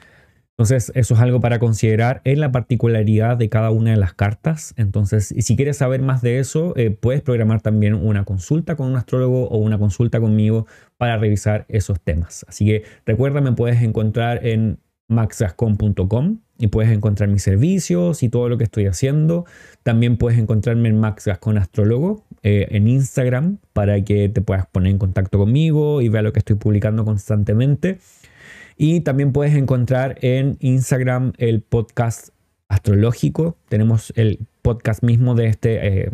Entonces, 0.58 0.90
eso 0.96 1.14
es 1.14 1.20
algo 1.20 1.40
para 1.40 1.60
considerar 1.60 2.20
en 2.24 2.40
la 2.40 2.50
particularidad 2.50 3.36
de 3.36 3.48
cada 3.48 3.70
una 3.70 3.92
de 3.92 3.96
las 3.96 4.12
cartas. 4.12 4.74
Entonces, 4.76 5.32
si 5.38 5.54
quieres 5.54 5.76
saber 5.76 6.02
más 6.02 6.20
de 6.20 6.40
eso, 6.40 6.74
eh, 6.76 6.90
puedes 6.90 7.22
programar 7.22 7.60
también 7.60 7.94
una 7.94 8.24
consulta 8.24 8.74
con 8.74 8.88
un 8.88 8.96
astrólogo 8.96 9.48
o 9.48 9.58
una 9.58 9.78
consulta 9.78 10.18
conmigo 10.18 10.66
para 10.96 11.16
revisar 11.16 11.64
esos 11.68 12.00
temas. 12.00 12.44
Así 12.48 12.66
que 12.66 12.82
recuerda, 13.06 13.40
me 13.40 13.52
puedes 13.52 13.80
encontrar 13.82 14.44
en 14.44 14.80
maxgascon.com 15.06 16.40
y 16.58 16.66
puedes 16.66 16.90
encontrar 16.90 17.28
mis 17.28 17.44
servicios 17.44 18.24
y 18.24 18.28
todo 18.28 18.48
lo 18.48 18.58
que 18.58 18.64
estoy 18.64 18.86
haciendo. 18.86 19.44
También 19.84 20.16
puedes 20.16 20.40
encontrarme 20.40 20.88
en 20.88 20.98
Max 20.98 21.28
Astrólogo 21.28 22.24
eh, 22.42 22.66
en 22.70 22.88
Instagram 22.88 23.58
para 23.72 24.02
que 24.02 24.28
te 24.28 24.40
puedas 24.40 24.66
poner 24.66 24.90
en 24.90 24.98
contacto 24.98 25.38
conmigo 25.38 26.02
y 26.02 26.08
ver 26.08 26.24
lo 26.24 26.32
que 26.32 26.40
estoy 26.40 26.56
publicando 26.56 27.04
constantemente. 27.04 27.98
Y 28.80 29.00
también 29.00 29.32
puedes 29.32 29.56
encontrar 29.56 30.18
en 30.22 30.56
Instagram 30.60 31.32
el 31.36 31.62
podcast 31.62 32.28
astrológico. 32.68 33.56
Tenemos 33.68 34.12
el 34.14 34.46
podcast 34.62 35.02
mismo 35.02 35.34
de 35.34 35.46
este, 35.48 36.04
eh, 36.04 36.10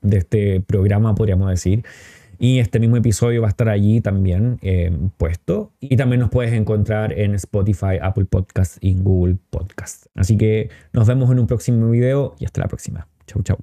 de 0.00 0.16
este 0.18 0.60
programa, 0.60 1.14
podríamos 1.14 1.48
decir. 1.48 1.84
Y 2.40 2.58
este 2.58 2.80
mismo 2.80 2.96
episodio 2.96 3.42
va 3.42 3.46
a 3.46 3.50
estar 3.50 3.68
allí 3.68 4.00
también 4.00 4.58
eh, 4.62 4.90
puesto. 5.16 5.70
Y 5.78 5.96
también 5.96 6.18
nos 6.18 6.30
puedes 6.30 6.52
encontrar 6.52 7.16
en 7.16 7.36
Spotify, 7.36 7.98
Apple 8.02 8.24
Podcast 8.24 8.78
y 8.80 8.94
Google 8.94 9.36
Podcast. 9.50 10.06
Así 10.16 10.36
que 10.36 10.68
nos 10.92 11.06
vemos 11.06 11.30
en 11.30 11.38
un 11.38 11.46
próximo 11.46 11.88
video 11.88 12.34
y 12.40 12.44
hasta 12.44 12.62
la 12.62 12.66
próxima. 12.66 13.06
Chau, 13.28 13.40
chau. 13.44 13.62